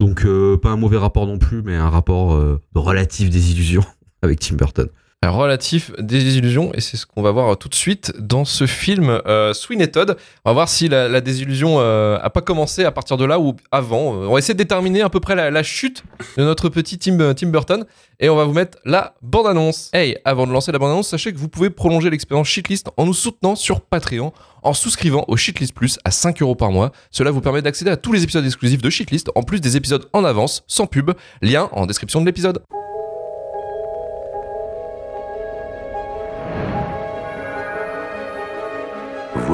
Donc 0.00 0.26
euh, 0.26 0.58
pas 0.58 0.70
un 0.70 0.76
mauvais 0.76 0.98
rapport 0.98 1.26
non 1.26 1.38
plus, 1.38 1.62
mais 1.62 1.76
un 1.76 1.88
rapport 1.88 2.34
euh, 2.34 2.60
de 2.74 2.78
relative 2.78 3.30
désillusion 3.30 3.82
avec 4.22 4.40
Tim 4.40 4.56
Burton. 4.56 4.88
Relatif 5.24 5.92
désillusion, 6.00 6.72
et 6.74 6.80
c'est 6.80 6.96
ce 6.96 7.06
qu'on 7.06 7.22
va 7.22 7.30
voir 7.30 7.56
tout 7.56 7.68
de 7.68 7.76
suite 7.76 8.12
dans 8.18 8.44
ce 8.44 8.66
film 8.66 9.20
euh, 9.26 9.54
Sweeney 9.54 9.86
Todd. 9.86 10.16
On 10.44 10.50
va 10.50 10.54
voir 10.54 10.68
si 10.68 10.88
la, 10.88 11.20
désillusion 11.20 11.76
euh, 11.78 12.18
a 12.20 12.28
pas 12.28 12.40
commencé 12.40 12.84
à 12.84 12.90
partir 12.90 13.16
de 13.16 13.24
là 13.24 13.38
ou 13.38 13.54
avant. 13.70 14.14
Euh, 14.14 14.26
On 14.26 14.32
va 14.32 14.40
essayer 14.40 14.54
de 14.54 14.58
déterminer 14.58 15.00
à 15.00 15.08
peu 15.10 15.20
près 15.20 15.36
la, 15.36 15.62
chute 15.62 16.02
de 16.36 16.42
notre 16.42 16.68
petit 16.68 16.98
Tim, 16.98 17.34
Tim 17.34 17.48
Burton, 17.48 17.84
et 18.18 18.28
on 18.30 18.36
va 18.36 18.44
vous 18.44 18.52
mettre 18.52 18.78
la 18.84 19.14
bande-annonce. 19.22 19.90
Hey, 19.92 20.18
avant 20.24 20.44
de 20.44 20.52
lancer 20.52 20.72
la 20.72 20.80
bande-annonce, 20.80 21.08
sachez 21.08 21.32
que 21.32 21.38
vous 21.38 21.48
pouvez 21.48 21.70
prolonger 21.70 22.10
l'expérience 22.10 22.48
Shitlist 22.48 22.88
en 22.96 23.06
nous 23.06 23.14
soutenant 23.14 23.54
sur 23.54 23.80
Patreon, 23.80 24.32
en 24.64 24.74
souscrivant 24.74 25.24
au 25.28 25.36
Shitlist 25.36 25.72
Plus 25.72 26.00
à 26.04 26.10
5 26.10 26.42
euros 26.42 26.56
par 26.56 26.72
mois. 26.72 26.90
Cela 27.12 27.30
vous 27.30 27.40
permet 27.40 27.62
d'accéder 27.62 27.92
à 27.92 27.96
tous 27.96 28.12
les 28.12 28.24
épisodes 28.24 28.44
exclusifs 28.44 28.82
de 28.82 28.90
Shitlist, 28.90 29.30
en 29.36 29.44
plus 29.44 29.60
des 29.60 29.76
épisodes 29.76 30.08
en 30.12 30.24
avance, 30.24 30.64
sans 30.66 30.86
pub. 30.86 31.12
Lien 31.42 31.68
en 31.70 31.86
description 31.86 32.20
de 32.20 32.26
l'épisode. 32.26 32.60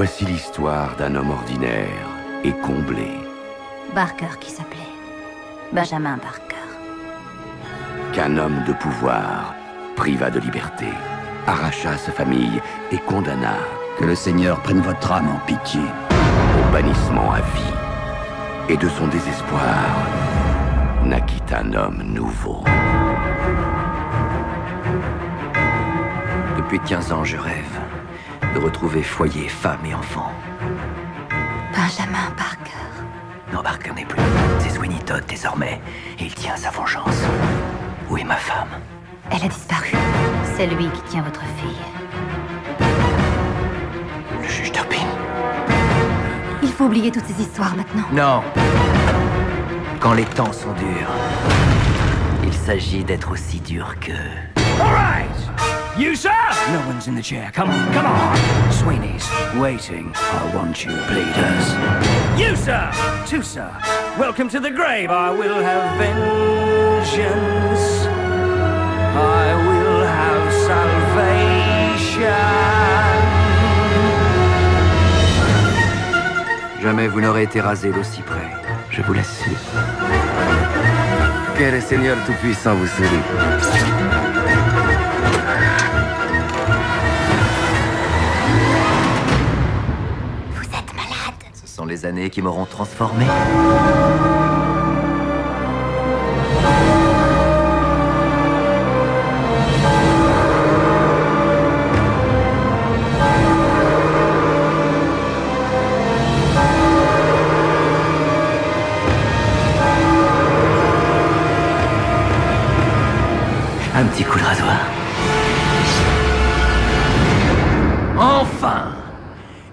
Voici 0.00 0.24
l'histoire 0.26 0.94
d'un 0.94 1.16
homme 1.16 1.30
ordinaire 1.30 2.06
et 2.44 2.52
comblé. 2.52 3.18
Barker 3.96 4.38
qui 4.38 4.48
s'appelait. 4.48 4.94
Benjamin 5.72 6.16
Barker. 6.18 6.54
Qu'un 8.12 8.38
homme 8.38 8.62
de 8.68 8.74
pouvoir 8.74 9.56
priva 9.96 10.30
de 10.30 10.38
liberté, 10.38 10.86
arracha 11.48 11.96
sa 11.96 12.12
famille 12.12 12.62
et 12.92 12.98
condamna 12.98 13.56
Que 13.98 14.04
le 14.04 14.14
Seigneur 14.14 14.60
prenne 14.60 14.82
votre 14.82 15.10
âme 15.10 15.30
en 15.30 15.44
pitié. 15.48 15.80
au 15.80 16.72
bannissement 16.72 17.32
à 17.32 17.40
vie. 17.40 17.74
Et 18.68 18.76
de 18.76 18.88
son 18.88 19.08
désespoir 19.08 19.96
naquit 21.04 21.42
un 21.52 21.72
homme 21.74 22.04
nouveau. 22.04 22.62
Depuis 26.56 26.78
15 26.86 27.12
ans, 27.12 27.24
je 27.24 27.36
rêve 27.36 27.87
de 28.54 28.58
retrouver 28.60 29.02
foyer, 29.02 29.48
femme 29.48 29.84
et 29.84 29.94
enfant. 29.94 30.32
Benjamin 31.72 32.30
Barker. 32.36 32.72
Non, 33.52 33.62
Barker 33.62 33.92
n'est 33.94 34.04
plus. 34.04 34.20
C'est 34.58 34.70
Sweeney 34.70 34.98
Todd 35.04 35.24
désormais. 35.28 35.80
Et 36.18 36.24
il 36.24 36.34
tient 36.34 36.56
sa 36.56 36.70
vengeance. 36.70 37.22
Où 38.10 38.16
est 38.16 38.24
ma 38.24 38.36
femme? 38.36 38.68
Elle 39.30 39.44
a 39.44 39.48
disparu. 39.48 39.92
C'est 40.56 40.66
lui 40.66 40.88
qui 40.88 41.02
tient 41.02 41.22
votre 41.22 41.42
fille. 41.58 41.76
Le 44.40 44.48
juge 44.48 44.72
Turpin 44.72 44.96
Il 46.62 46.70
faut 46.70 46.84
oublier 46.84 47.10
toutes 47.10 47.26
ces 47.26 47.42
histoires 47.42 47.76
maintenant. 47.76 48.06
Non 48.12 48.42
Quand 50.00 50.14
les 50.14 50.24
temps 50.24 50.52
sont 50.52 50.72
durs, 50.72 51.10
il 52.44 52.54
s'agit 52.54 53.04
d'être 53.04 53.30
aussi 53.32 53.60
dur 53.60 53.94
que. 54.00 54.12
Alright! 54.80 55.67
You, 55.98 56.14
sir? 56.14 56.30
No 56.70 56.78
one's 56.86 57.08
in 57.08 57.16
the 57.16 57.22
chair. 57.22 57.50
Come 57.52 57.70
on, 57.70 57.92
come 57.92 58.06
on. 58.06 58.72
Sweeney's 58.72 59.28
waiting. 59.56 60.12
I 60.14 60.54
want 60.54 60.84
you, 60.84 60.92
bleeders. 61.08 61.74
You, 62.38 62.54
sir? 62.54 62.92
Two, 63.26 63.42
sir. 63.42 63.68
Welcome 64.16 64.48
to 64.50 64.60
the 64.60 64.70
grave. 64.70 65.10
I 65.10 65.32
will 65.32 65.60
have 65.60 65.98
vengeance. 65.98 67.26
I 69.16 69.54
will 69.66 70.04
have 70.06 70.52
salvation. 70.68 72.30
Jamais 76.80 77.08
vous 77.08 77.20
n'aurez 77.20 77.42
été 77.42 77.60
rasé 77.60 77.90
d'aussi 77.90 78.22
près. 78.22 78.52
Je 78.92 79.02
vous 79.02 79.14
l'assure. 79.14 79.58
Que 81.58 81.72
le 81.72 81.80
Seigneur 81.80 82.16
Tout-Puissant 82.24 82.76
vous 82.76 82.86
sourie. 82.86 84.67
Ce 91.98 92.02
sont 92.02 92.06
les 92.06 92.20
années 92.20 92.30
qui 92.30 92.42
m'auront 92.42 92.64
transformé. 92.64 93.24
Un 113.96 114.04
petit 114.04 114.22
coup 114.22 114.38
de 114.38 114.44
rasoir. 114.44 114.76
Enfin 118.16 118.97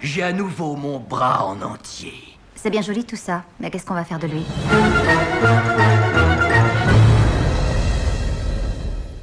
J'ai 0.06 0.22
à 0.22 0.32
nouveau 0.32 0.76
mon 0.76 1.00
bras 1.00 1.44
en 1.48 1.60
entier. 1.64 2.14
C'est 2.54 2.70
bien 2.70 2.84
joli 2.84 3.06
tout 3.06 3.16
ça, 3.16 3.44
mais 3.60 3.72
qu'est-ce 3.72 3.88
qu'on 3.88 3.96
va 3.96 4.04
faire 4.04 4.20
de 4.20 4.28
lui 4.28 4.44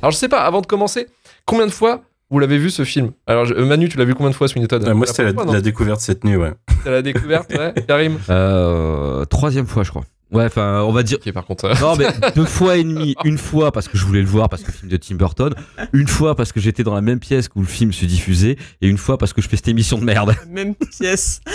Alors 0.03 0.11
je 0.11 0.17
sais 0.17 0.29
pas, 0.29 0.41
avant 0.43 0.61
de 0.61 0.67
commencer, 0.67 1.07
combien 1.47 1.67
de 1.67 1.71
fois 1.71 2.03
vous 2.31 2.41
l'avez 2.41 2.59
vu 2.59 2.69
ce 2.69 2.83
film? 2.85 3.13
Alors 3.29 3.45
je- 3.45 3.55
euh, 3.55 3.65
Manu, 3.65 3.89
tu 3.89 3.97
l'as 3.97 4.05
vu 4.05 4.15
combien 4.17 4.31
de 4.31 4.35
fois 4.35 4.49
Sweeney 4.49 4.67
Todd? 4.67 4.83
Ah, 4.85 4.93
moi, 4.93 5.07
c'était 5.07 5.23
la, 5.23 5.29
première 5.29 5.45
fois, 5.45 5.53
la 5.53 5.59
non 5.61 5.65
découverte 5.65 6.01
cette 6.01 6.25
nuit, 6.25 6.35
ouais. 6.35 6.53
C'était 6.79 6.91
la 6.91 7.03
découverte, 7.03 7.53
ouais. 7.57 7.75
Karim? 7.87 8.19
Euh, 8.29 9.25
troisième 9.27 9.69
fois, 9.69 9.85
je 9.85 9.91
crois. 9.91 10.03
Ouais, 10.33 10.47
enfin, 10.47 10.83
on 10.87 10.93
va 10.93 11.03
dire. 11.03 11.19
Ok, 11.25 11.33
par 11.33 11.45
contre. 11.45 11.67
euh, 11.67 11.75
Non, 11.81 11.95
mais 11.97 12.07
deux 12.35 12.45
fois 12.45 12.77
et 12.77 12.85
demi. 12.85 13.15
Une 13.25 13.39
fois 13.39 13.71
parce 13.73 13.87
que 13.89 13.99
je 13.99 14.05
voulais 14.05 14.21
le 14.23 14.27
voir, 14.27 14.49
parce 14.49 14.63
que 14.63 14.69
le 14.69 14.73
film 14.73 14.91
de 14.91 14.97
Tim 14.97 15.17
Burton. 15.17 15.55
Une 15.93 16.09
fois 16.09 16.35
parce 16.35 16.53
que 16.53 16.61
j'étais 16.61 16.83
dans 16.85 16.95
la 16.95 17.01
même 17.03 17.19
pièce 17.21 17.49
où 17.55 17.61
le 17.61 17.67
film 17.67 17.93
se 17.93 18.05
diffusait. 18.07 18.57
Et 18.81 18.89
une 18.89 18.99
fois 18.99 19.19
parce 19.19 19.33
que 19.33 19.43
je 19.43 19.49
fais 19.49 19.57
cette 19.57 19.69
émission 19.69 19.99
de 19.99 20.05
merde. 20.05 20.35
Même 20.49 20.75
pièce. 20.75 21.41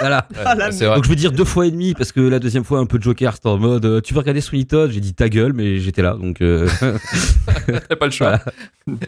Voilà. 0.00 0.26
ouais, 0.34 0.42
Ah, 0.44 0.54
vrai. 0.56 0.70
Donc 0.96 1.04
je 1.04 1.08
veux 1.08 1.14
dire 1.14 1.30
deux 1.30 1.44
fois 1.44 1.66
et 1.66 1.70
demi 1.70 1.94
parce 1.94 2.10
que 2.10 2.20
la 2.20 2.40
deuxième 2.40 2.64
fois 2.64 2.80
un 2.80 2.84
peu 2.84 2.98
Joker 3.00 3.32
c'était 3.34 3.46
en 3.48 3.58
mode 3.58 3.84
euh, 3.84 4.00
tu 4.00 4.12
veux 4.12 4.18
regarder 4.18 4.40
Sweeney 4.40 4.64
Todd? 4.66 4.90
J'ai 4.90 4.98
dit 5.00 5.14
ta 5.14 5.28
gueule 5.28 5.52
mais 5.52 5.78
j'étais 5.78 6.02
là 6.02 6.14
donc 6.20 6.42
euh, 6.42 6.68
T'as 7.88 7.96
pas 7.96 8.06
le 8.06 8.10
choix. 8.10 8.40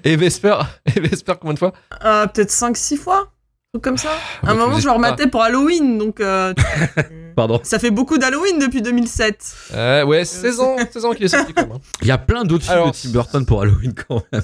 Et 0.05 0.15
Vesper 0.15 0.57
Et 0.95 1.01
Vesper, 1.01 1.35
combien 1.41 1.55
de 1.55 1.59
fois? 1.59 1.73
Euh, 2.05 2.27
Peut-être 2.29 2.51
5-6 2.53 2.99
fois? 2.99 3.19
Un 3.19 3.79
truc 3.79 3.83
comme 3.85 3.97
ça? 3.99 4.11
bah, 4.45 4.49
à 4.49 4.53
un 4.53 4.55
tu 4.55 4.59
moment, 4.61 4.71
faisais 4.77 4.83
je 4.83 4.87
le 4.87 4.93
rematais 4.93 5.27
pour 5.27 5.43
Halloween, 5.43 5.99
donc. 5.99 6.21
Pardon 7.37 7.61
ça 7.63 7.79
fait 7.79 7.91
beaucoup 7.93 8.19
d'Halloween 8.19 8.59
depuis 8.59 8.83
2007. 8.83 9.55
Euh, 9.75 10.05
Ouais, 10.05 10.25
16 10.25 10.59
ans, 10.61 10.77
16 10.91 11.05
ans 11.05 11.13
qu'il 11.13 11.27
est 11.27 11.29
sorti 11.29 11.53
quand 11.53 11.63
même. 11.69 11.77
hein. 11.77 11.81
il 12.03 12.09
y 12.09 12.11
a 12.11 12.19
plein 12.19 12.43
d'autres 12.45 12.65
films 12.65 12.75
Alors, 12.75 12.91
de 12.91 12.97
Tim 12.97 13.11
Burton 13.11 13.47
pour 13.47 13.63
Halloween 13.63 13.95
quand 13.95 14.23
même 14.33 14.43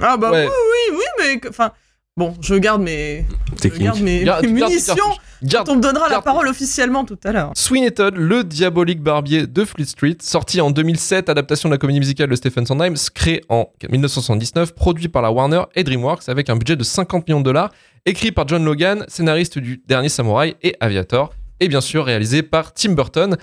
Ah 0.00 0.16
bah 0.16 0.30
Ouais. 0.30 0.46
oui, 0.46 0.52
oui, 0.92 0.98
oui, 0.98 1.04
mais. 1.42 1.48
Enfin. 1.48 1.72
Bon, 2.14 2.36
je 2.42 2.54
garde 2.56 2.82
mes, 2.82 3.24
je 3.56 3.62
Technique. 3.62 3.84
garde 3.84 4.00
mes, 4.00 4.22
Garde- 4.22 4.44
mes 4.44 4.60
garde 4.60 4.70
tes 4.70 4.70
munitions 4.74 4.94
cartouches. 4.94 5.16
Garde- 5.44 5.66
quand 5.66 5.72
on 5.72 5.76
me 5.76 5.80
donnera 5.80 6.04
la 6.08 6.10
garde- 6.16 6.24
parole 6.26 6.46
officiellement 6.46 7.06
tout 7.06 7.18
à 7.24 7.32
l'heure. 7.32 7.52
Sweeney 7.56 7.90
Todd, 7.90 8.14
le 8.18 8.44
diabolique 8.44 9.00
barbier 9.02 9.46
de 9.46 9.64
Fleet 9.64 9.86
Street, 9.86 10.16
sorti 10.20 10.60
en 10.60 10.70
2007, 10.70 11.30
adaptation 11.30 11.70
de 11.70 11.74
la 11.74 11.78
comédie 11.78 12.00
musicale 12.00 12.28
de 12.28 12.36
Stephen 12.36 12.66
Sondheim, 12.66 12.92
créé 13.14 13.40
en 13.48 13.70
1979, 13.90 14.74
produit 14.74 15.08
par 15.08 15.22
la 15.22 15.30
Warner 15.32 15.62
et 15.74 15.84
DreamWorks 15.84 16.28
avec 16.28 16.50
un 16.50 16.56
budget 16.56 16.76
de 16.76 16.84
50 16.84 17.26
millions 17.28 17.40
de 17.40 17.46
dollars, 17.46 17.70
écrit 18.04 18.30
par 18.30 18.46
John 18.46 18.62
Logan, 18.62 19.06
scénariste 19.08 19.58
du 19.58 19.82
Dernier 19.88 20.10
Samouraï 20.10 20.54
et 20.62 20.76
Aviator, 20.80 21.32
et 21.62 21.68
bien 21.68 21.80
sûr 21.80 22.04
réalisé 22.04 22.42
par 22.42 22.74
Tim 22.74 22.92
Burton. 22.92 23.36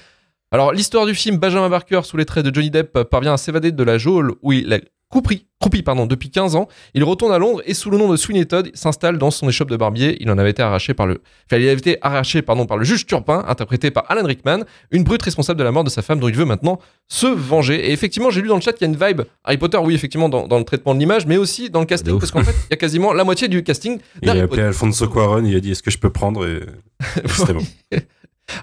Alors 0.52 0.74
l'histoire 0.74 1.06
du 1.06 1.16
film, 1.16 1.38
Benjamin 1.38 1.70
Barker, 1.70 2.02
sous 2.04 2.18
les 2.18 2.26
traits 2.26 2.46
de 2.46 2.54
Johnny 2.54 2.70
Depp, 2.70 3.04
parvient 3.04 3.34
à 3.34 3.38
s'évader 3.38 3.72
de 3.72 3.84
la 3.84 3.98
geôle 3.98 4.36
où 4.42 4.52
il 4.52 4.74
a 5.12 5.36
croupi, 5.60 5.82
pardon, 5.84 6.06
depuis 6.06 6.30
15 6.30 6.56
ans. 6.56 6.68
Il 6.94 7.04
retourne 7.04 7.32
à 7.32 7.38
Londres 7.38 7.62
et 7.66 7.74
sous 7.74 7.90
le 7.90 7.98
nom 7.98 8.10
de 8.10 8.16
Sweeney 8.16 8.46
Todd 8.46 8.72
s'installe 8.74 9.18
dans 9.18 9.32
son 9.32 9.50
échoppe 9.50 9.70
de 9.70 9.76
barbier. 9.76 10.18
Il 10.22 10.30
en 10.32 10.38
avait 10.38 10.52
été 10.52 10.62
arraché 10.62 10.94
par 10.94 11.08
le, 11.08 11.22
enfin, 11.46 11.60
il 11.62 11.68
avait 11.68 11.74
été 11.74 11.98
arraché 12.02 12.42
pardon, 12.42 12.66
par 12.66 12.78
le 12.78 12.86
juge 12.86 13.06
Turpin, 13.06 13.44
interprété 13.48 13.92
par 13.92 14.06
Alan 14.10 14.24
Rickman, 14.24 14.60
une 14.92 15.04
brute 15.04 15.22
responsable 15.22 15.60
de 15.60 15.64
la 15.64 15.72
mort 15.72 15.84
de 15.84 15.90
sa 15.90 16.02
femme 16.02 16.20
dont 16.20 16.30
il 16.30 16.36
veut 16.36 16.46
maintenant 16.46 16.80
se 17.08 17.28
venger. 17.28 17.90
Et 17.90 17.92
effectivement, 17.92 18.30
j'ai 18.30 18.42
lu 18.42 18.48
dans 18.48 18.56
le 18.56 18.62
chat 18.62 18.74
qu'il 18.74 18.88
y 18.88 18.90
a 18.90 18.94
une 18.94 19.00
vibe 19.00 19.22
Harry 19.44 19.58
Potter, 19.58 19.78
oui, 19.78 19.96
effectivement, 19.96 20.30
dans, 20.30 20.48
dans 20.48 20.60
le 20.60 20.64
traitement 20.64 20.94
de 20.94 21.00
l'image, 21.00 21.26
mais 21.26 21.38
aussi 21.38 21.70
dans 21.70 21.80
le 21.80 21.86
casting, 21.86 22.20
parce 22.20 22.32
qu'en 22.32 22.44
fait, 22.44 22.56
il 22.70 22.72
y 22.72 22.74
a 22.74 22.78
quasiment 22.78 23.12
la 23.14 23.24
moitié 23.24 23.48
du 23.48 23.64
casting 23.64 24.00
Il 24.22 24.30
a 24.30 24.34
appelé. 24.34 24.62
Alfonso 24.62 25.08
Cuaron, 25.08 25.44
il 25.44 25.56
a 25.56 25.60
dit 25.60 25.72
est-ce 25.72 25.84
que 25.84 25.92
je 25.92 25.98
peux 25.98 26.12
prendre 26.12 26.48
et 26.48 26.62
c'était 27.26 27.54
bon. 27.54 27.64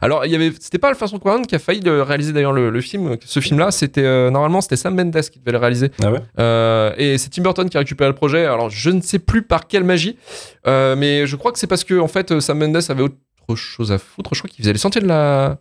Alors, 0.01 0.25
il 0.27 0.33
y 0.33 0.35
avait, 0.35 0.53
c'était 0.61 0.79
pas 0.79 0.89
Alfonso 0.89 1.19
Cuarón 1.19 1.43
qui 1.43 1.55
a 1.55 1.59
failli 1.59 1.81
le 1.81 2.03
réaliser 2.03 2.33
d'ailleurs 2.33 2.53
le, 2.53 2.71
le 2.71 2.81
film. 2.81 3.17
Ce 3.25 3.41
film-là, 3.41 3.71
c'était 3.71 4.03
euh, 4.05 4.31
normalement 4.31 4.61
c'était 4.61 4.77
Sam 4.77 4.95
Mendes 4.95 5.21
qui 5.31 5.39
devait 5.39 5.53
le 5.53 5.59
réaliser. 5.59 5.91
Ah 6.03 6.13
ouais 6.13 6.21
Euh, 6.39 6.93
et 6.97 7.19
c'est 7.19 7.31
Tim 7.31 7.43
Burton 7.43 7.69
qui 7.69 7.77
a 7.77 7.81
récupéré 7.81 8.09
le 8.11 8.15
projet. 8.15 8.45
Alors, 8.47 8.71
je 8.71 8.91
ne 8.91 9.01
sais 9.01 9.19
plus 9.19 9.43
par 9.43 9.67
quelle 9.67 9.85
magie, 9.85 10.17
euh, 10.67 10.97
mais 10.97 11.27
je 11.27 11.37
crois 11.37 11.53
que 11.53 11.59
c'est 11.59 11.67
parce 11.67 11.85
que 11.85 11.99
en 11.99 12.09
fait, 12.09 12.41
Sam 12.41 12.59
Mendes 12.59 12.81
avait 12.89 13.03
autre 13.03 13.17
chose 13.55 13.93
à 13.93 13.99
foutre. 13.99 14.31
Je 14.35 14.41
crois 14.41 14.49
qu'il 14.51 14.63
faisait 14.65 14.73
les 14.73 14.79
sentiers 14.79 15.01
de 15.01 15.07
la 15.07 15.59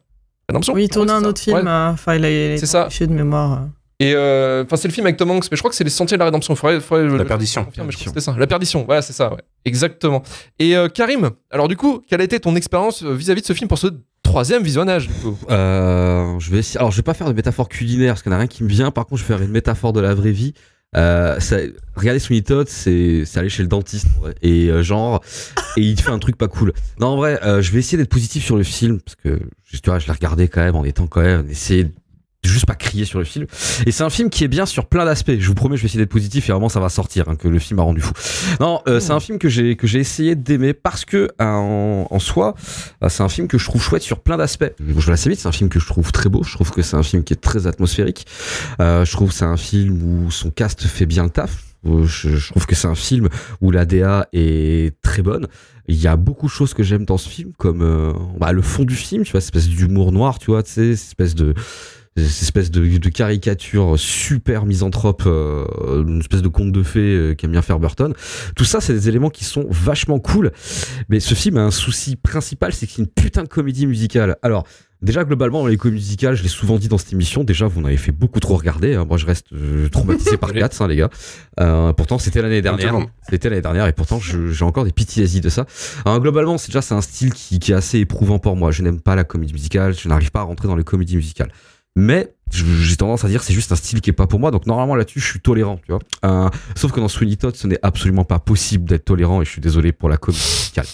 rédemption. 0.50 0.74
Oui, 0.74 0.86
il 0.86 0.89
tournait 0.89 1.12
un 1.12 1.24
autre 1.24 1.39
film. 1.41 1.58
Ouais. 1.58 1.63
euh, 1.67 1.89
Enfin, 1.91 2.15
il 2.15 2.25
a, 2.25 2.29
il 2.32 2.53
a 2.53 2.58
C'est 2.58 2.65
ça. 2.65 2.86
empêché 2.86 3.08
de 3.08 3.13
mémoire. 3.13 3.62
Et 4.01 4.12
euh, 4.13 4.65
enfin, 4.65 4.75
c'est 4.75 4.89
le 4.89 4.94
film 4.94 5.05
avec 5.05 5.15
Tom 5.15 5.32
Hanks, 5.32 5.46
mais 5.50 5.55
je 5.55 5.62
crois 5.62 5.70
que 5.70 5.75
c'est 5.77 5.86
les 5.86 5.89
sentiers 5.89 6.17
de 6.17 6.20
la 6.20 6.25
rédemption. 6.25 6.53
Faudrait, 6.55 6.82
faudrait- 6.82 7.08
je- 7.08 7.15
La 7.15 7.24
je- 7.24 7.27
perdition. 7.29 7.62
je 7.62 7.65
confirme, 7.67 7.91
je 7.91 8.20
ça. 8.20 8.36
La 8.38 8.46
perdition. 8.46 8.84
Voilà, 8.86 9.01
c'est 9.01 9.13
ça. 9.13 9.32
Ouais. 9.32 9.39
Exactement. 9.63 10.22
Et 10.60 10.75
euh, 10.75 10.89
Karim, 10.89 11.29
alors 11.50 11.70
du 11.70 11.77
coup, 11.77 12.01
quelle 12.10 12.20
a 12.20 12.25
été 12.25 12.38
ton 12.41 12.58
expérience 12.58 13.03
vis-à-vis 13.03 13.39
de 13.41 13.46
ce 13.48 13.53
film 13.53 13.70
pour 13.70 13.77
ce 13.77 13.88
troisième 14.35 14.63
visionnage 14.63 15.09
Euh, 15.49 16.37
je 16.39 16.51
vais. 16.51 16.59
Alors, 16.75 16.91
je 16.91 16.97
vais 16.97 17.03
pas 17.03 17.13
faire 17.13 17.29
de 17.29 17.31
métaphore 17.31 17.69
culinaire 17.69 18.15
parce 18.15 18.21
qu'il 18.21 18.31
n'y 18.31 18.35
en 18.35 18.39
a 18.39 18.39
rien 18.39 18.47
qui 18.47 18.65
me 18.65 18.67
vient. 18.67 18.91
Par 18.91 19.05
contre, 19.05 19.21
je 19.21 19.25
vais 19.25 19.33
faire 19.33 19.41
une 19.41 19.51
métaphore 19.51 19.93
de 19.93 20.01
la 20.01 20.13
vraie 20.13 20.33
vie. 20.33 20.53
Euh, 20.97 21.39
ça, 21.39 21.55
regarder 21.95 22.19
Sweeney 22.19 22.41
Todd, 22.41 22.67
c'est 22.67 23.23
aller 23.37 23.47
chez 23.47 23.63
le 23.63 23.69
dentiste 23.69 24.07
en 24.21 24.29
et 24.41 24.67
euh, 24.67 24.83
genre 24.83 25.21
et 25.77 25.81
il 25.81 25.97
fait 25.97 26.11
un 26.11 26.19
truc 26.19 26.37
pas 26.37 26.49
cool. 26.49 26.73
Non, 26.99 27.07
en 27.07 27.15
vrai, 27.15 27.39
euh, 27.43 27.61
je 27.61 27.71
vais 27.71 27.79
essayer 27.79 27.97
d'être 27.97 28.09
positif 28.09 28.43
sur 28.43 28.57
le 28.57 28.63
film 28.63 28.99
parce 28.99 29.15
que 29.15 29.39
tu 29.71 29.79
vois, 29.85 29.99
je 29.99 30.07
l'ai 30.07 30.13
regardé 30.13 30.49
quand 30.49 30.61
même 30.61 30.75
en 30.75 30.83
étant 30.83 31.07
quand 31.07 31.21
même 31.21 31.49
essayer 31.49 31.85
de 31.85 31.91
juste 32.49 32.65
pas 32.65 32.75
crier 32.75 33.05
sur 33.05 33.19
le 33.19 33.25
film. 33.25 33.45
Et 33.85 33.91
c'est 33.91 34.03
un 34.03 34.09
film 34.09 34.29
qui 34.29 34.43
est 34.43 34.47
bien 34.47 34.65
sur 34.65 34.85
plein 34.87 35.05
d'aspects. 35.05 35.33
Je 35.37 35.47
vous 35.47 35.55
promets, 35.55 35.77
je 35.77 35.81
vais 35.81 35.87
essayer 35.87 35.99
d'être 35.99 36.11
positif 36.11 36.49
et 36.49 36.51
vraiment 36.51 36.69
ça 36.69 36.79
va 36.79 36.89
sortir 36.89 37.25
hein, 37.27 37.35
que 37.35 37.47
le 37.47 37.59
film 37.59 37.79
a 37.79 37.83
rendu 37.83 38.01
fou. 38.01 38.13
Non, 38.59 38.81
euh, 38.87 38.99
c'est 38.99 39.11
un 39.11 39.19
film 39.19 39.39
que 39.39 39.49
j'ai 39.49 39.75
que 39.75 39.87
j'ai 39.87 39.99
essayé 39.99 40.35
d'aimer 40.35 40.73
parce 40.73 41.05
que 41.05 41.29
en, 41.39 42.07
en 42.09 42.19
soi, 42.19 42.55
euh, 43.03 43.09
c'est 43.09 43.23
un 43.23 43.29
film 43.29 43.47
que 43.47 43.57
je 43.57 43.65
trouve 43.65 43.81
chouette 43.81 44.03
sur 44.03 44.19
plein 44.19 44.37
d'aspects. 44.37 44.71
Je 44.79 44.93
vais 45.05 45.13
assez 45.13 45.29
vite. 45.29 45.39
C'est 45.39 45.47
un 45.47 45.51
film 45.53 45.69
que 45.69 45.79
je 45.79 45.85
trouve 45.87 46.11
très 46.11 46.29
beau. 46.29 46.43
Je 46.43 46.53
trouve 46.53 46.71
que 46.71 46.81
c'est 46.81 46.95
un 46.95 47.03
film 47.03 47.23
qui 47.23 47.33
est 47.33 47.41
très 47.41 47.67
atmosphérique. 47.67 48.25
Euh, 48.81 49.05
je 49.05 49.11
trouve 49.11 49.29
que 49.29 49.35
c'est 49.35 49.45
un 49.45 49.57
film 49.57 50.01
où 50.01 50.31
son 50.31 50.51
cast 50.51 50.83
fait 50.83 51.05
bien 51.05 51.23
le 51.23 51.29
taf. 51.29 51.63
Euh, 51.85 52.05
Je, 52.05 52.35
je 52.35 52.49
trouve 52.51 52.65
que 52.65 52.75
c'est 52.75 52.87
un 52.87 52.95
film 52.95 53.29
où 53.61 53.71
la 53.71 53.85
DA 53.85 54.27
est 54.33 54.95
très 55.01 55.21
bonne. 55.21 55.47
Il 55.87 55.95
y 55.95 56.07
a 56.07 56.15
beaucoup 56.15 56.47
de 56.47 56.51
choses 56.51 56.73
que 56.73 56.81
j'aime 56.81 57.05
dans 57.05 57.17
ce 57.17 57.29
film, 57.29 57.51
comme 57.57 57.81
euh, 57.83 58.11
bah, 58.39 58.51
le 58.51 58.63
fond 58.63 58.83
du 58.85 58.95
film, 58.95 59.23
tu 59.23 59.33
vois, 59.33 59.41
cette 59.41 59.55
espèce 59.55 59.69
d'humour 59.69 60.11
noir, 60.11 60.39
tu 60.39 60.49
vois, 60.49 60.63
tu 60.63 60.71
sais, 60.71 60.95
cette 60.95 61.09
espèce 61.09 61.35
de 61.35 61.53
cette 62.17 62.43
espèce 62.43 62.72
de, 62.72 62.98
de 62.98 63.10
caricature 63.10 64.00
super 64.00 64.65
misanthrope, 64.65 65.24
euh, 65.25 65.65
une 66.07 66.19
espèce 66.22 66.41
de 66.41 66.48
conte 66.48 66.72
de 66.72 66.81
fées 66.84 67.00
euh, 67.00 67.34
qu'aime 67.36 67.51
bien 67.51 67.62
faire 67.62 67.79
Burton. 67.79 68.13
Tout 68.55 68.63
ça, 68.63 68.79
c'est 68.79 68.93
des 68.93 69.10
éléments 69.10 69.29
qui 69.29 69.43
sont 69.43 69.65
vachement 69.69 70.19
cool. 70.19 70.51
Mais 71.10 71.19
ce 71.19 71.34
film 71.34 71.57
a 71.57 71.62
un 71.63 71.72
souci 71.72 72.15
principal, 72.15 72.72
c'est 72.74 72.88
que 72.88 72.93
c'est 72.93 73.01
une 73.01 73.07
putain 73.07 73.43
de 73.43 73.50
comédie 73.50 73.86
musicale. 73.86 74.38
Alors, 74.43 74.65
déjà, 75.01 75.25
globalement, 75.25 75.60
dans 75.62 75.67
les 75.67 75.75
comédies 75.75 75.98
musicales, 76.05 76.36
je 76.36 76.43
l'ai 76.43 76.48
souvent 76.50 76.77
dit 76.77 76.88
dans 76.88 76.98
cette 76.98 77.12
émission, 77.12 77.43
déjà, 77.43 77.67
vous 77.67 77.81
en 77.81 77.86
avez 77.86 77.98
fait 77.98 78.13
beaucoup 78.13 78.39
trop 78.39 78.55
regarder. 78.55 78.95
hein. 78.95 79.03
Moi, 79.03 79.17
je 79.17 79.25
reste 79.25 79.48
euh, 79.51 79.89
traumatisé 79.89 80.38
par 80.38 80.53
Cats, 80.53 80.69
hein, 80.79 80.88
les 80.88 80.95
gars. 80.95 81.10
Euh, 81.60 81.91
pourtant, 81.91 82.17
c'était 82.17 82.41
l'année 82.41 82.62
dernière. 82.62 82.95
C'était 83.29 83.50
l'année 83.50 83.62
dernière 83.62 83.88
et 83.88 83.93
pourtant 83.93 84.19
j'ai 84.22 84.63
encore 84.63 84.86
des 84.86 84.93
PTSD 84.93 85.41
de 85.41 85.50
ça. 85.50 85.65
Alors, 86.05 86.22
globalement, 86.22 86.57
c'est 86.57 86.67
déjà 86.69 86.81
c'est 86.81 86.93
un 86.95 87.01
style 87.01 87.34
qui, 87.34 87.60
qui 87.60 87.74
est 87.74 87.75
assez 87.75 88.00
éprouvant 88.00 88.39
pour 88.39 88.55
moi. 88.55 88.72
Je 88.72 88.84
n'aime 88.84 89.01
pas 89.01 89.15
la 89.15 89.25
comédie 89.25 89.51
musicale, 89.51 89.93
je 89.93 90.07
n'arrive 90.07 90.31
pas 90.31 90.39
à 90.39 90.43
rentrer 90.43 90.69
dans 90.69 90.77
les 90.77 90.86
comédies 90.86 91.17
musicales. 91.17 91.51
Mais 91.95 92.35
j'ai 92.51 92.95
tendance 92.95 93.25
à 93.25 93.27
dire 93.27 93.43
c'est 93.43 93.53
juste 93.53 93.71
un 93.71 93.75
style 93.75 94.01
qui 94.01 94.09
est 94.09 94.13
pas 94.13 94.27
pour 94.27 94.39
moi. 94.39 94.51
Donc 94.51 94.65
normalement 94.65 94.95
là-dessus, 94.95 95.19
je 95.19 95.27
suis 95.27 95.39
tolérant, 95.39 95.77
tu 95.77 95.91
vois. 95.91 95.99
Euh, 96.25 96.49
sauf 96.75 96.91
que 96.91 96.99
dans 96.99 97.07
Sweeney 97.07 97.37
Todd, 97.37 97.55
ce 97.55 97.67
n'est 97.67 97.79
absolument 97.81 98.23
pas 98.23 98.39
possible 98.39 98.85
d'être 98.85 99.05
tolérant 99.05 99.41
et 99.41 99.45
je 99.45 99.49
suis 99.49 99.61
désolé 99.61 99.91
pour 99.91 100.09
la 100.09 100.17
comédie 100.17 100.43
musicale. 100.43 100.85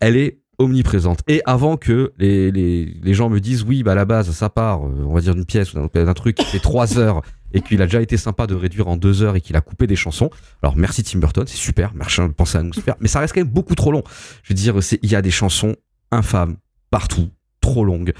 Elle 0.00 0.16
est 0.16 0.38
omniprésente. 0.58 1.20
Et 1.28 1.42
avant 1.44 1.76
que 1.76 2.12
les, 2.18 2.50
les, 2.50 2.84
les 2.84 3.14
gens 3.14 3.28
me 3.28 3.40
disent 3.40 3.64
oui, 3.64 3.82
bah 3.82 3.92
à 3.92 3.94
la 3.94 4.04
base, 4.04 4.30
ça 4.30 4.48
part, 4.48 4.86
euh, 4.86 5.04
on 5.06 5.14
va 5.14 5.20
dire 5.20 5.34
d'une 5.34 5.46
pièce 5.46 5.72
ou 5.74 5.88
d'un 5.92 6.14
truc 6.14 6.36
qui 6.36 6.44
fait 6.44 6.60
trois 6.60 6.98
heures 6.98 7.22
et 7.54 7.60
qu'il 7.60 7.82
a 7.82 7.86
déjà 7.86 8.00
été 8.00 8.16
sympa 8.16 8.46
de 8.46 8.54
réduire 8.54 8.88
en 8.88 8.96
deux 8.96 9.22
heures 9.22 9.36
et 9.36 9.40
qu'il 9.40 9.56
a 9.56 9.60
coupé 9.60 9.86
des 9.86 9.96
chansons. 9.96 10.30
Alors 10.62 10.76
merci 10.76 11.02
Tim 11.02 11.18
Burton, 11.18 11.44
c'est 11.46 11.56
super, 11.56 11.92
merci 11.94 12.20
de 12.20 12.28
penser 12.28 12.58
à 12.58 12.62
nous 12.62 12.72
super, 12.72 12.94
mais 13.00 13.08
ça 13.08 13.20
reste 13.20 13.34
quand 13.34 13.40
même 13.40 13.48
beaucoup 13.48 13.74
trop 13.74 13.92
long. 13.92 14.02
Je 14.42 14.52
veux 14.52 14.54
dire, 14.54 14.74
il 15.02 15.10
y 15.10 15.14
a 15.14 15.22
des 15.22 15.30
chansons 15.30 15.76
infâmes 16.10 16.56
partout, 16.90 17.28
trop 17.62 17.84
longues. 17.86 18.12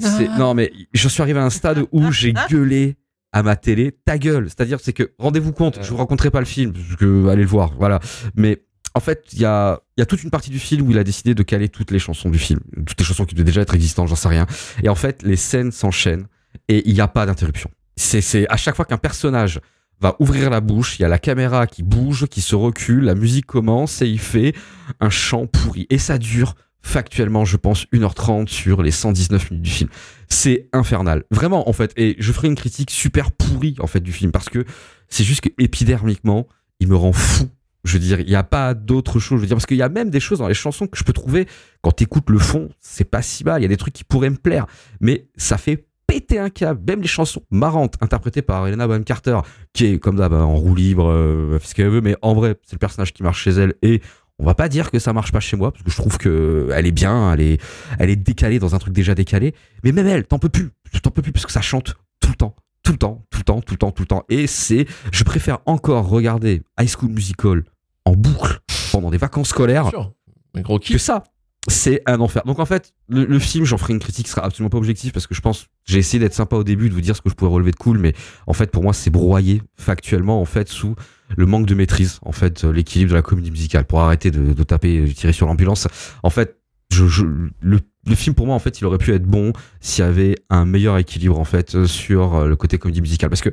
C'est- 0.00 0.28
Non 0.38 0.54
mais 0.54 0.72
je 0.92 1.08
suis 1.08 1.22
arrivé 1.22 1.38
à 1.38 1.44
un 1.44 1.50
stade 1.50 1.84
où 1.92 2.10
j'ai 2.10 2.32
gueulé 2.50 2.96
à 3.32 3.42
ma 3.44 3.54
télé, 3.54 3.92
ta 4.04 4.18
gueule. 4.18 4.46
C'est-à-dire, 4.48 4.78
c'est 4.82 4.92
que 4.94 5.12
rendez-vous 5.18 5.52
compte, 5.52 5.78
je 5.82 5.90
vous 5.90 5.96
raconterai 5.98 6.30
pas 6.30 6.40
le 6.40 6.46
film, 6.46 6.72
parce 6.72 6.96
que 6.96 7.28
allez 7.28 7.42
le 7.42 7.48
voir, 7.48 7.72
voilà. 7.78 8.00
Mais 8.34 8.64
en 8.94 9.00
fait, 9.00 9.26
il 9.34 9.40
y 9.40 9.44
a, 9.44 9.80
y 9.98 10.02
a 10.02 10.06
toute 10.06 10.24
une 10.24 10.30
partie 10.30 10.48
du 10.50 10.58
film 10.58 10.88
où 10.88 10.90
il 10.90 10.98
a 10.98 11.04
décidé 11.04 11.34
de 11.34 11.42
caler 11.42 11.68
toutes 11.68 11.90
les 11.90 11.98
chansons 11.98 12.30
du 12.30 12.38
film, 12.38 12.58
toutes 12.86 12.98
les 12.98 13.04
chansons 13.04 13.26
qui 13.26 13.34
devaient 13.34 13.44
déjà 13.44 13.60
être 13.60 13.74
existantes, 13.74 14.08
j'en 14.08 14.16
sais 14.16 14.28
rien. 14.28 14.46
Et 14.82 14.88
en 14.88 14.94
fait, 14.94 15.22
les 15.22 15.36
scènes 15.36 15.70
s'enchaînent 15.72 16.26
et 16.68 16.88
il 16.88 16.94
n'y 16.94 17.00
a 17.02 17.06
pas 17.06 17.26
d'interruption. 17.26 17.70
C'est 17.96 18.48
à 18.48 18.56
chaque 18.56 18.76
fois 18.76 18.86
qu'un 18.86 18.96
personnage 18.96 19.60
va 20.00 20.16
ouvrir 20.20 20.48
la 20.48 20.60
bouche, 20.62 20.98
il 20.98 21.02
y 21.02 21.04
a 21.04 21.08
la 21.08 21.18
caméra 21.18 21.66
qui 21.66 21.82
bouge, 21.82 22.26
qui 22.28 22.40
se 22.40 22.54
recule, 22.56 23.04
la 23.04 23.14
musique 23.14 23.44
commence 23.46 24.00
et 24.00 24.06
il 24.08 24.20
fait 24.20 24.54
un 25.00 25.10
chant 25.10 25.46
pourri. 25.46 25.86
Et 25.90 25.98
ça 25.98 26.16
dure 26.16 26.54
factuellement, 26.82 27.44
je 27.44 27.56
pense, 27.56 27.86
1h30 27.92 28.48
sur 28.48 28.82
les 28.82 28.90
119 28.90 29.50
minutes 29.50 29.64
du 29.64 29.70
film. 29.70 29.90
C'est 30.28 30.68
infernal. 30.72 31.24
Vraiment, 31.30 31.68
en 31.68 31.72
fait. 31.72 31.92
Et 31.96 32.16
je 32.18 32.32
ferai 32.32 32.48
une 32.48 32.54
critique 32.54 32.90
super 32.90 33.32
pourrie, 33.32 33.76
en 33.80 33.86
fait, 33.86 34.00
du 34.00 34.12
film 34.12 34.32
parce 34.32 34.48
que 34.48 34.64
c'est 35.08 35.24
juste 35.24 35.40
que 35.40 35.48
épidermiquement, 35.58 36.46
il 36.80 36.88
me 36.88 36.96
rend 36.96 37.12
fou. 37.12 37.48
Je 37.84 37.94
veux 37.94 37.98
dire, 38.00 38.20
il 38.20 38.26
n'y 38.26 38.34
a 38.34 38.42
pas 38.42 38.74
d'autre 38.74 39.18
chose. 39.18 39.38
Je 39.38 39.42
veux 39.42 39.46
dire, 39.46 39.56
parce 39.56 39.66
qu'il 39.66 39.76
y 39.76 39.82
a 39.82 39.88
même 39.88 40.10
des 40.10 40.20
choses 40.20 40.38
dans 40.38 40.48
les 40.48 40.54
chansons 40.54 40.86
que 40.86 40.98
je 40.98 41.04
peux 41.04 41.12
trouver, 41.12 41.46
quand 41.80 41.92
t'écoutes 41.92 42.28
le 42.28 42.38
fond, 42.38 42.68
c'est 42.80 43.04
pas 43.04 43.22
si 43.22 43.44
mal. 43.44 43.60
Il 43.60 43.62
y 43.62 43.66
a 43.66 43.68
des 43.68 43.76
trucs 43.76 43.94
qui 43.94 44.04
pourraient 44.04 44.30
me 44.30 44.36
plaire. 44.36 44.66
Mais 45.00 45.28
ça 45.36 45.56
fait 45.58 45.88
pété 46.08 46.38
un 46.38 46.50
câble. 46.50 46.80
Même 46.88 47.00
les 47.02 47.08
chansons 47.08 47.42
marrantes 47.50 47.94
interprétées 48.00 48.42
par 48.42 48.66
Helena 48.66 48.88
Bonham 48.88 49.04
Carter, 49.04 49.38
qui 49.72 49.86
est 49.86 49.98
comme 49.98 50.16
d'hab 50.16 50.32
en 50.32 50.56
roue 50.56 50.74
libre, 50.74 51.08
euh, 51.08 51.58
fait 51.60 51.68
ce 51.68 51.74
qu'elle 51.74 51.90
veut, 51.90 52.00
mais 52.00 52.16
en 52.22 52.34
vrai, 52.34 52.56
c'est 52.64 52.72
le 52.72 52.78
personnage 52.78 53.12
qui 53.12 53.22
marche 53.22 53.42
chez 53.42 53.50
elle 53.50 53.74
et 53.82 54.00
on 54.38 54.44
va 54.44 54.54
pas 54.54 54.68
dire 54.68 54.90
que 54.90 54.98
ça 54.98 55.12
marche 55.12 55.32
pas 55.32 55.40
chez 55.40 55.56
moi 55.56 55.72
parce 55.72 55.82
que 55.82 55.90
je 55.90 55.96
trouve 55.96 56.16
que 56.18 56.68
elle 56.72 56.86
est 56.86 56.92
bien, 56.92 57.32
elle 57.32 57.40
est, 57.40 57.60
elle 57.98 58.10
est 58.10 58.16
décalée 58.16 58.58
dans 58.58 58.74
un 58.74 58.78
truc 58.78 58.94
déjà 58.94 59.14
décalé. 59.14 59.54
Mais 59.82 59.92
même 59.92 60.06
elle, 60.06 60.24
t'en 60.24 60.38
peux 60.38 60.48
plus, 60.48 60.70
t'en 61.02 61.10
peux 61.10 61.22
plus 61.22 61.32
parce 61.32 61.46
que 61.46 61.52
ça 61.52 61.60
chante 61.60 61.96
tout 62.20 62.30
le 62.30 62.36
temps, 62.36 62.54
tout 62.84 62.92
le 62.92 62.98
temps, 62.98 63.24
tout 63.30 63.38
le 63.40 63.44
temps, 63.44 63.60
tout 63.60 63.74
le 63.74 63.78
temps, 63.78 63.90
tout 63.90 64.02
le 64.02 64.06
temps. 64.06 64.24
Et 64.28 64.46
c'est, 64.46 64.86
je 65.12 65.24
préfère 65.24 65.58
encore 65.66 66.08
regarder 66.08 66.62
High 66.80 66.88
School 66.88 67.10
Musical 67.10 67.64
en 68.04 68.12
boucle 68.12 68.60
pendant 68.92 69.10
des 69.10 69.18
vacances 69.18 69.48
scolaires 69.48 69.82
Bien 69.82 69.90
sûr. 69.90 70.12
Mais 70.54 70.62
gros 70.62 70.78
que 70.78 70.98
ça. 70.98 71.24
C'est 71.66 72.00
un 72.06 72.20
enfer. 72.20 72.44
Donc 72.46 72.60
en 72.60 72.64
fait, 72.64 72.94
le, 73.08 73.26
le 73.26 73.38
film, 73.38 73.66
j'en 73.66 73.76
ferai 73.76 73.92
une 73.92 73.98
critique 73.98 74.24
qui 74.24 74.30
sera 74.30 74.46
absolument 74.46 74.70
pas 74.70 74.78
objective 74.78 75.12
parce 75.12 75.26
que 75.26 75.34
je 75.34 75.42
pense, 75.42 75.66
j'ai 75.84 75.98
essayé 75.98 76.18
d'être 76.18 76.32
sympa 76.32 76.56
au 76.56 76.64
début, 76.64 76.88
de 76.88 76.94
vous 76.94 77.02
dire 77.02 77.14
ce 77.14 77.20
que 77.20 77.28
je 77.28 77.34
pouvais 77.34 77.50
relever 77.50 77.72
de 77.72 77.76
cool, 77.76 77.98
mais 77.98 78.14
en 78.46 78.54
fait, 78.54 78.70
pour 78.70 78.82
moi, 78.82 78.94
c'est 78.94 79.10
broyé 79.10 79.60
factuellement 79.76 80.40
en 80.40 80.46
fait 80.46 80.68
sous 80.68 80.94
le 81.36 81.46
manque 81.46 81.66
de 81.66 81.74
maîtrise, 81.74 82.18
en 82.22 82.32
fait, 82.32 82.64
l'équilibre 82.64 83.10
de 83.10 83.16
la 83.16 83.22
comédie 83.22 83.50
musicale. 83.50 83.84
Pour 83.84 84.00
arrêter 84.00 84.30
de, 84.30 84.52
de 84.52 84.62
taper, 84.62 85.00
de 85.06 85.12
tirer 85.12 85.32
sur 85.32 85.46
l'ambulance, 85.46 85.86
en 86.22 86.30
fait, 86.30 86.56
je, 86.92 87.06
je- 87.06 87.24
le, 87.60 87.80
le 88.06 88.14
film 88.14 88.34
pour 88.34 88.46
moi, 88.46 88.54
en 88.54 88.58
fait, 88.58 88.80
il 88.80 88.86
aurait 88.86 88.96
pu 88.98 89.12
être 89.12 89.24
bon 89.26 89.52
s'il 89.80 90.04
y 90.04 90.08
avait 90.08 90.36
un 90.48 90.64
meilleur 90.64 90.96
équilibre 90.96 91.38
en 91.38 91.44
fait 91.44 91.74
euh, 91.74 91.86
sur 91.86 92.34
euh, 92.34 92.48
le 92.48 92.56
côté 92.56 92.78
comédie 92.78 93.02
musicale, 93.02 93.28
parce 93.28 93.42
que, 93.42 93.50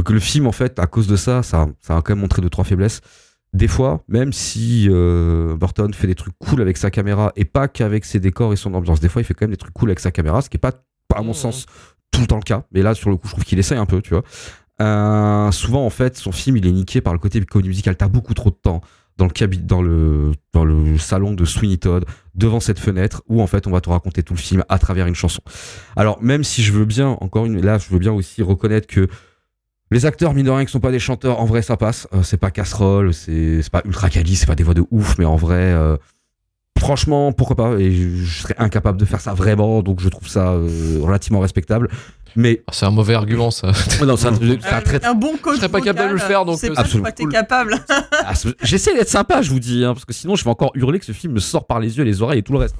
que 0.00 0.12
le 0.12 0.20
film, 0.20 0.46
en 0.46 0.52
fait, 0.52 0.78
à 0.78 0.86
cause 0.86 1.08
de 1.08 1.16
ça, 1.16 1.42
ça, 1.42 1.66
ça 1.80 1.96
a 1.96 2.02
quand 2.02 2.12
même 2.14 2.20
montré 2.20 2.40
deux 2.42 2.50
trois 2.50 2.64
faiblesses 2.64 3.00
des 3.54 3.68
fois, 3.68 4.04
même 4.08 4.32
si 4.34 4.86
euh, 4.90 5.56
Burton 5.56 5.92
fait 5.94 6.06
des 6.06 6.14
trucs 6.14 6.34
cool 6.38 6.60
avec 6.60 6.76
sa 6.76 6.90
caméra 6.90 7.32
et 7.36 7.44
pas 7.46 7.68
qu'avec 7.68 8.04
ses 8.04 8.20
décors 8.20 8.52
et 8.52 8.56
son 8.56 8.74
ambiance, 8.74 9.00
des 9.00 9.08
fois 9.08 9.22
il 9.22 9.24
fait 9.24 9.32
quand 9.34 9.46
même 9.46 9.52
des 9.52 9.56
trucs 9.56 9.72
cool 9.72 9.88
avec 9.88 9.98
sa 10.00 10.10
caméra, 10.10 10.42
ce 10.42 10.50
qui 10.50 10.56
est 10.56 10.60
pas, 10.60 10.72
à 11.14 11.22
mon 11.22 11.28
Mhm. 11.28 11.34
sens, 11.34 11.66
tout 12.10 12.20
le 12.20 12.26
temps 12.26 12.36
le 12.36 12.42
cas. 12.42 12.64
Mais 12.72 12.82
là, 12.82 12.94
sur 12.94 13.08
le 13.08 13.16
coup, 13.16 13.26
je 13.28 13.32
trouve 13.32 13.44
qu'il 13.44 13.58
essaye 13.58 13.78
un 13.78 13.86
peu, 13.86 14.02
tu 14.02 14.10
vois. 14.10 14.24
Euh, 14.80 15.50
souvent, 15.52 15.86
en 15.86 15.90
fait, 15.90 16.16
son 16.16 16.32
film, 16.32 16.56
il 16.56 16.66
est 16.66 16.72
niqué 16.72 17.00
par 17.00 17.12
le 17.12 17.18
côté 17.18 17.40
comédie 17.44 17.68
musicale. 17.68 17.96
T'as 17.96 18.08
beaucoup 18.08 18.34
trop 18.34 18.50
de 18.50 18.56
temps 18.56 18.80
dans 19.16 19.82
le, 19.82 20.98
salon 20.98 21.32
de 21.32 21.44
Sweeney 21.44 21.78
Todd, 21.78 22.04
devant 22.34 22.60
cette 22.60 22.78
fenêtre, 22.78 23.22
où 23.28 23.40
en 23.40 23.46
fait, 23.46 23.66
on 23.66 23.70
va 23.70 23.80
te 23.80 23.88
raconter 23.88 24.22
tout 24.22 24.34
le 24.34 24.38
film 24.38 24.62
à 24.68 24.78
travers 24.78 25.06
une 25.06 25.14
chanson. 25.14 25.40
Alors, 25.96 26.22
même 26.22 26.44
si 26.44 26.62
je 26.62 26.72
veux 26.72 26.84
bien, 26.84 27.16
encore 27.20 27.46
une, 27.46 27.64
là, 27.64 27.78
je 27.78 27.88
veux 27.88 27.98
bien 27.98 28.12
aussi 28.12 28.42
reconnaître 28.42 28.86
que 28.86 29.08
les 29.90 30.04
acteurs, 30.04 30.34
mine 30.34 30.46
de 30.46 30.50
rien, 30.50 30.64
qui 30.64 30.72
sont 30.72 30.80
pas 30.80 30.90
des 30.90 30.98
chanteurs, 30.98 31.40
en 31.40 31.46
vrai, 31.46 31.62
ça 31.62 31.76
passe. 31.76 32.08
Euh, 32.12 32.22
c'est 32.22 32.36
pas 32.36 32.50
casserole, 32.50 33.14
c'est 33.14 33.62
pas 33.70 33.82
ultra 33.84 34.10
quali, 34.10 34.36
c'est 34.36 34.46
pas 34.46 34.56
des 34.56 34.64
voix 34.64 34.74
de 34.74 34.84
ouf, 34.90 35.16
mais 35.18 35.24
en 35.24 35.36
vrai, 35.36 35.72
euh, 35.72 35.96
franchement, 36.78 37.32
pourquoi 37.32 37.56
pas? 37.56 37.78
Et 37.78 37.92
je, 37.92 38.42
serais 38.42 38.56
incapable 38.58 38.98
de 38.98 39.04
faire 39.04 39.20
ça 39.20 39.32
vraiment, 39.32 39.82
donc 39.82 40.00
je 40.00 40.08
trouve 40.08 40.28
ça 40.28 40.50
relativement 41.00 41.40
respectable. 41.40 41.88
Mais 42.34 42.62
Ah, 42.66 42.72
C'est 42.74 42.86
un 42.86 42.90
mauvais 42.90 43.14
argument, 43.14 43.50
ça. 43.50 43.68
non, 44.04 44.16
c'est 44.16 44.26
un, 44.28 44.34
un 44.34 44.80
très- 44.80 45.04
un 45.04 45.14
bon 45.14 45.36
coach. 45.36 45.54
Je 45.54 45.60
serais 45.60 45.68
pas 45.68 45.80
capable 45.80 46.08
de 46.08 46.14
le 46.14 46.18
vocal, 46.20 46.28
faire, 46.28 46.44
donc, 46.44 46.58
C'est 46.58 46.70
euh, 46.70 46.74
pas 46.74 46.80
absolument 46.80 47.08
cool. 47.16 47.28
capable. 47.30 47.76
Ah, 48.12 48.32
J'essaie 48.62 48.94
d'être 48.94 49.08
sympa, 49.08 49.42
je 49.42 49.50
vous 49.50 49.60
dis, 49.60 49.84
hein, 49.84 49.94
parce 49.94 50.04
que 50.04 50.12
sinon 50.12 50.34
je 50.34 50.44
vais 50.44 50.50
encore 50.50 50.72
hurler 50.74 50.98
que 50.98 51.04
ce 51.06 51.12
film 51.12 51.32
me 51.34 51.40
sort 51.40 51.66
par 51.66 51.80
les 51.80 51.96
yeux, 51.98 52.04
les 52.04 52.22
oreilles 52.22 52.40
et 52.40 52.42
tout 52.42 52.52
le 52.52 52.58
reste. 52.58 52.74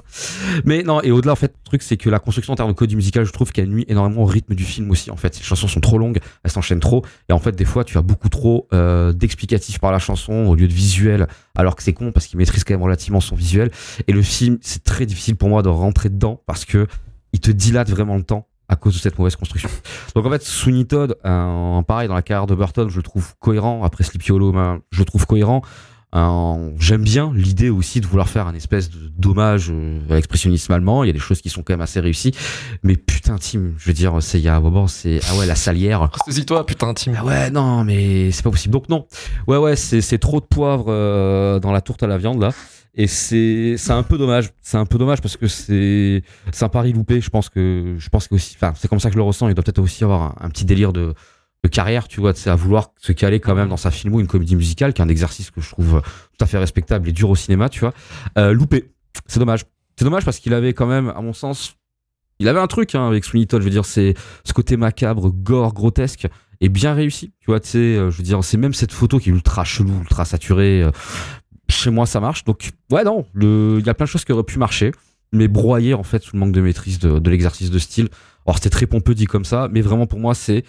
Mais 0.65 0.83
non, 0.83 1.01
et 1.03 1.11
au-delà, 1.11 1.33
en 1.33 1.37
fait, 1.37 1.53
le 1.65 1.65
truc, 1.69 1.83
c'est 1.83 1.97
que 1.97 2.11
la 2.11 2.19
construction 2.19 2.53
en 2.53 2.57
termes 2.57 2.71
de 2.71 2.77
code 2.77 2.93
musical, 2.95 3.25
je 3.25 3.33
trouve 3.33 3.53
qu'elle 3.53 3.69
nuit 3.69 3.85
énormément 3.89 4.23
au 4.23 4.27
rythme 4.27 4.55
du 4.55 4.65
film 4.65 4.91
aussi. 4.91 5.11
En 5.11 5.17
fait, 5.17 5.37
les 5.39 5.45
chansons 5.45 5.69
sont 5.69 5.81
trop 5.81 5.99
longues, 5.99 6.19
elles 6.45 6.51
s'enchaînent 6.51 6.81
trop, 6.81 7.05
et 7.29 7.33
en 7.33 7.39
fait, 7.39 7.53
des 7.53 7.65
fois, 7.65 7.85
tu 7.85 7.97
as 7.99 8.03
beaucoup 8.03 8.29
trop 8.29 8.69
euh, 8.75 9.13
d'explicatifs 9.13 9.79
par 9.79 9.93
la 9.93 9.99
chanson 9.99 10.33
au 10.47 10.55
lieu 10.55 10.69
de 10.69 10.73
visuel, 10.75 11.27
alors 11.57 11.77
que 11.77 11.83
c'est 11.83 11.93
con 11.93 12.13
parce 12.13 12.27
qu'il 12.27 12.39
maîtrise 12.39 12.65
quand 12.65 12.75
même 12.75 12.83
relativement 12.83 13.21
son 13.21 13.35
visuel. 13.37 13.71
Et 14.09 14.13
le 14.13 14.23
film, 14.23 14.59
c'est 14.61 14.83
très 14.85 15.07
difficile 15.07 15.37
pour 15.37 15.49
moi 15.49 15.63
de 15.63 15.69
rentrer 15.69 16.09
dedans 16.09 16.43
parce 16.47 16.65
que 16.65 16.87
il 17.33 17.41
te 17.41 17.51
dilate 17.51 17.91
vraiment 17.91 18.17
le 18.17 18.23
temps 18.23 18.47
à 18.69 18.77
cause 18.77 18.95
de 18.95 18.99
cette 18.99 19.19
mauvaise 19.19 19.37
construction. 19.37 19.69
Donc 20.15 20.27
en 20.27 20.31
fait, 20.31 20.43
Sweeney 20.43 20.85
Todd, 20.85 21.17
euh, 21.25 21.83
pareil 21.83 22.09
dans 22.09 22.15
la 22.15 22.23
carrière 22.23 22.47
de 22.47 22.55
Burton, 22.55 22.89
je 22.89 22.97
le 22.97 23.03
trouve 23.03 23.35
cohérent. 23.39 23.83
Après 23.85 24.05
Sleepy 24.05 24.33
Hollow, 24.33 24.53
ben, 24.53 24.81
je 24.91 25.01
le 25.01 25.05
trouve 25.05 25.27
cohérent. 25.27 25.63
Euh, 26.15 26.71
J'aime 26.79 27.03
bien 27.03 27.33
l'idée 27.35 27.69
aussi 27.69 28.01
de 28.01 28.07
vouloir 28.07 28.29
faire 28.29 28.47
un 28.47 28.55
espèce 28.55 28.91
de 28.91 29.11
dommage 29.19 29.71
euh, 29.71 30.01
à 30.09 30.15
l'expressionnisme 30.15 30.73
allemand. 30.73 31.05
Il 31.05 31.09
y 31.09 31.11
a 31.11 31.13
des 31.13 31.19
choses 31.19 31.43
qui 31.43 31.51
sont 31.51 31.63
quand 31.63 31.75
même 31.75 31.81
assez 31.81 32.01
réussies. 32.01 32.33
Mais 32.83 32.97
putain, 32.97 33.37
Tim, 33.39 33.73
je 33.77 33.87
veux 33.87 33.93
dire, 33.93 34.17
c'est 34.21 34.39
il 34.39 34.45
y 34.45 34.49
a 34.49 34.57
un 34.57 34.61
moment, 34.61 34.87
c'est 34.87 35.21
ah 35.29 35.37
ouais 35.37 35.47
la 35.47 35.57
salière. 35.57 36.09
Saisis-toi, 36.25 36.65
putain, 36.65 36.95
Tim. 36.95 37.13
Ah 37.19 37.25
ouais, 37.25 37.51
non, 37.51 37.85
mais 37.85 38.31
c'est 38.31 38.43
pas 38.43 38.51
possible. 38.51 38.73
Donc 38.73 38.89
non. 38.89 39.07
Ouais, 39.47 39.59
ouais, 39.59 39.77
c'est 39.77 40.01
c'est 40.01 40.19
trop 40.19 40.41
de 40.41 40.47
poivre 40.47 40.87
euh, 40.89 41.59
dans 41.61 41.73
la 41.73 41.81
tourte 41.81 42.03
à 42.03 42.07
la 42.07 42.19
viande 42.19 42.41
là. 42.41 42.51
Et 42.97 43.07
c'est 43.07 43.75
c'est 43.77 43.93
un 43.93 44.03
peu 44.03 44.17
dommage. 44.17 44.51
C'est 44.63 44.79
un 44.79 44.87
peu 44.87 44.97
dommage 44.97 45.21
parce 45.21 45.37
que 45.37 45.47
c'est 45.47 46.23
c'est 46.51 46.65
un 46.65 46.69
pari 46.71 46.95
loupé. 46.95 47.21
Je 47.21 47.29
pense 47.29 47.51
que 47.51 47.95
je 47.99 48.09
pense 48.09 48.27
que 48.27 48.35
aussi. 48.35 48.57
Enfin, 48.57 48.73
c'est 48.75 48.89
comme 48.89 49.01
ça 49.01 49.11
que 49.11 49.13
je 49.13 49.19
le 49.19 49.23
ressens. 49.23 49.49
Il 49.49 49.55
doit 49.55 49.63
peut-être 49.63 49.79
aussi 49.81 50.03
avoir 50.03 50.35
un, 50.43 50.49
petit 50.49 50.65
délire 50.65 50.95
de 50.95 51.15
de 51.63 51.69
carrière, 51.69 52.09
tu 52.09 52.21
vois, 52.21 52.33
à 52.47 52.55
vouloir 52.55 52.93
se 52.99 53.13
caler 53.13 53.41
quand 53.41 53.55
même 53.55 53.69
dans 53.69 53.77
sa 53.77 53.91
filmo 53.91 54.21
une 54.21 54.27
comédie 54.27 54.57
musicale, 54.57 54.93
qui 54.93 55.03
est 55.03 55.05
un 55.05 55.09
exercice 55.09 55.51
que 55.51 55.61
je 55.61 55.71
trouve 55.71 56.01
tout 56.01 56.45
à 56.45 56.47
fait 56.47 56.59
respectable 56.59 57.09
et 57.09 57.13
dur 57.13 57.29
au 57.29 57.37
cinéma, 57.37 57.69
tu 57.69 57.81
vois. 57.81 57.93
Euh, 58.39 58.53
loupé. 58.53 58.93
C'est 59.27 59.41
dommage. 59.41 59.65
C'est 59.99 60.05
dommage 60.05 60.25
parce 60.25 60.39
qu'il 60.39 60.55
avait 60.55 60.75
quand 60.75 60.87
même, 60.87 61.09
à 61.11 61.21
mon 61.21 61.33
sens, 61.33 61.77
il 62.39 62.49
avait 62.49 62.61
un 62.61 62.67
truc 62.67 62.95
hein, 62.95 63.07
avec 63.07 63.25
Sweeney 63.25 63.47
Todd. 63.47 63.63
Je 63.63 63.65
veux 63.65 63.71
dire, 63.71 63.85
c'est 63.85 64.15
ce 64.45 64.53
côté 64.53 64.77
macabre, 64.77 65.31
gore, 65.31 65.75
grotesque 65.75 66.29
est 66.61 66.69
bien 66.69 66.95
réussi. 66.95 67.33
Tu 67.41 67.47
vois, 67.47 67.61
tu 67.61 67.71
sais, 67.71 67.79
euh, 67.79 68.11
je 68.11 68.19
veux 68.19 68.23
dire, 68.23 68.43
c'est 68.45 68.59
même 68.59 68.75
cette 68.75 68.93
photo 68.93 69.19
qui 69.19 69.31
est 69.31 69.33
ultra 69.33 69.65
chelou, 69.65 70.01
ultra 70.01 70.25
saturée. 70.25 70.85
Chez 71.69 71.91
moi, 71.91 72.07
ça 72.07 72.21
marche. 72.21 72.45
Donc, 72.45 72.71
ouais, 72.91 73.05
non, 73.05 73.27
il 73.35 73.85
y 73.85 73.89
a 73.89 73.95
plein 73.95 74.05
de 74.05 74.11
choses 74.11 74.25
qui 74.25 74.33
auraient 74.33 74.43
pu 74.43 74.59
marcher, 74.59 74.93
mais 75.33 75.49
broyé 75.49 75.95
en 75.95 76.03
fait 76.03 76.23
sous 76.23 76.37
le 76.37 76.41
manque 76.41 76.53
de 76.53 76.61
maîtrise 76.61 76.99
de, 76.99 77.31
l'exercice 77.31 77.71
de 77.71 77.79
style. 77.79 78.09
Alors, 78.47 78.57
c'était 78.57 78.71
très 78.71 78.87
pompeux 78.87 79.15
dit 79.15 79.27
comme 79.27 79.45
ça, 79.45 79.69
mais 79.71 79.81
vraiment 79.81 80.07
pour 80.07 80.19
moi, 80.19 80.35
c'est 80.35 80.65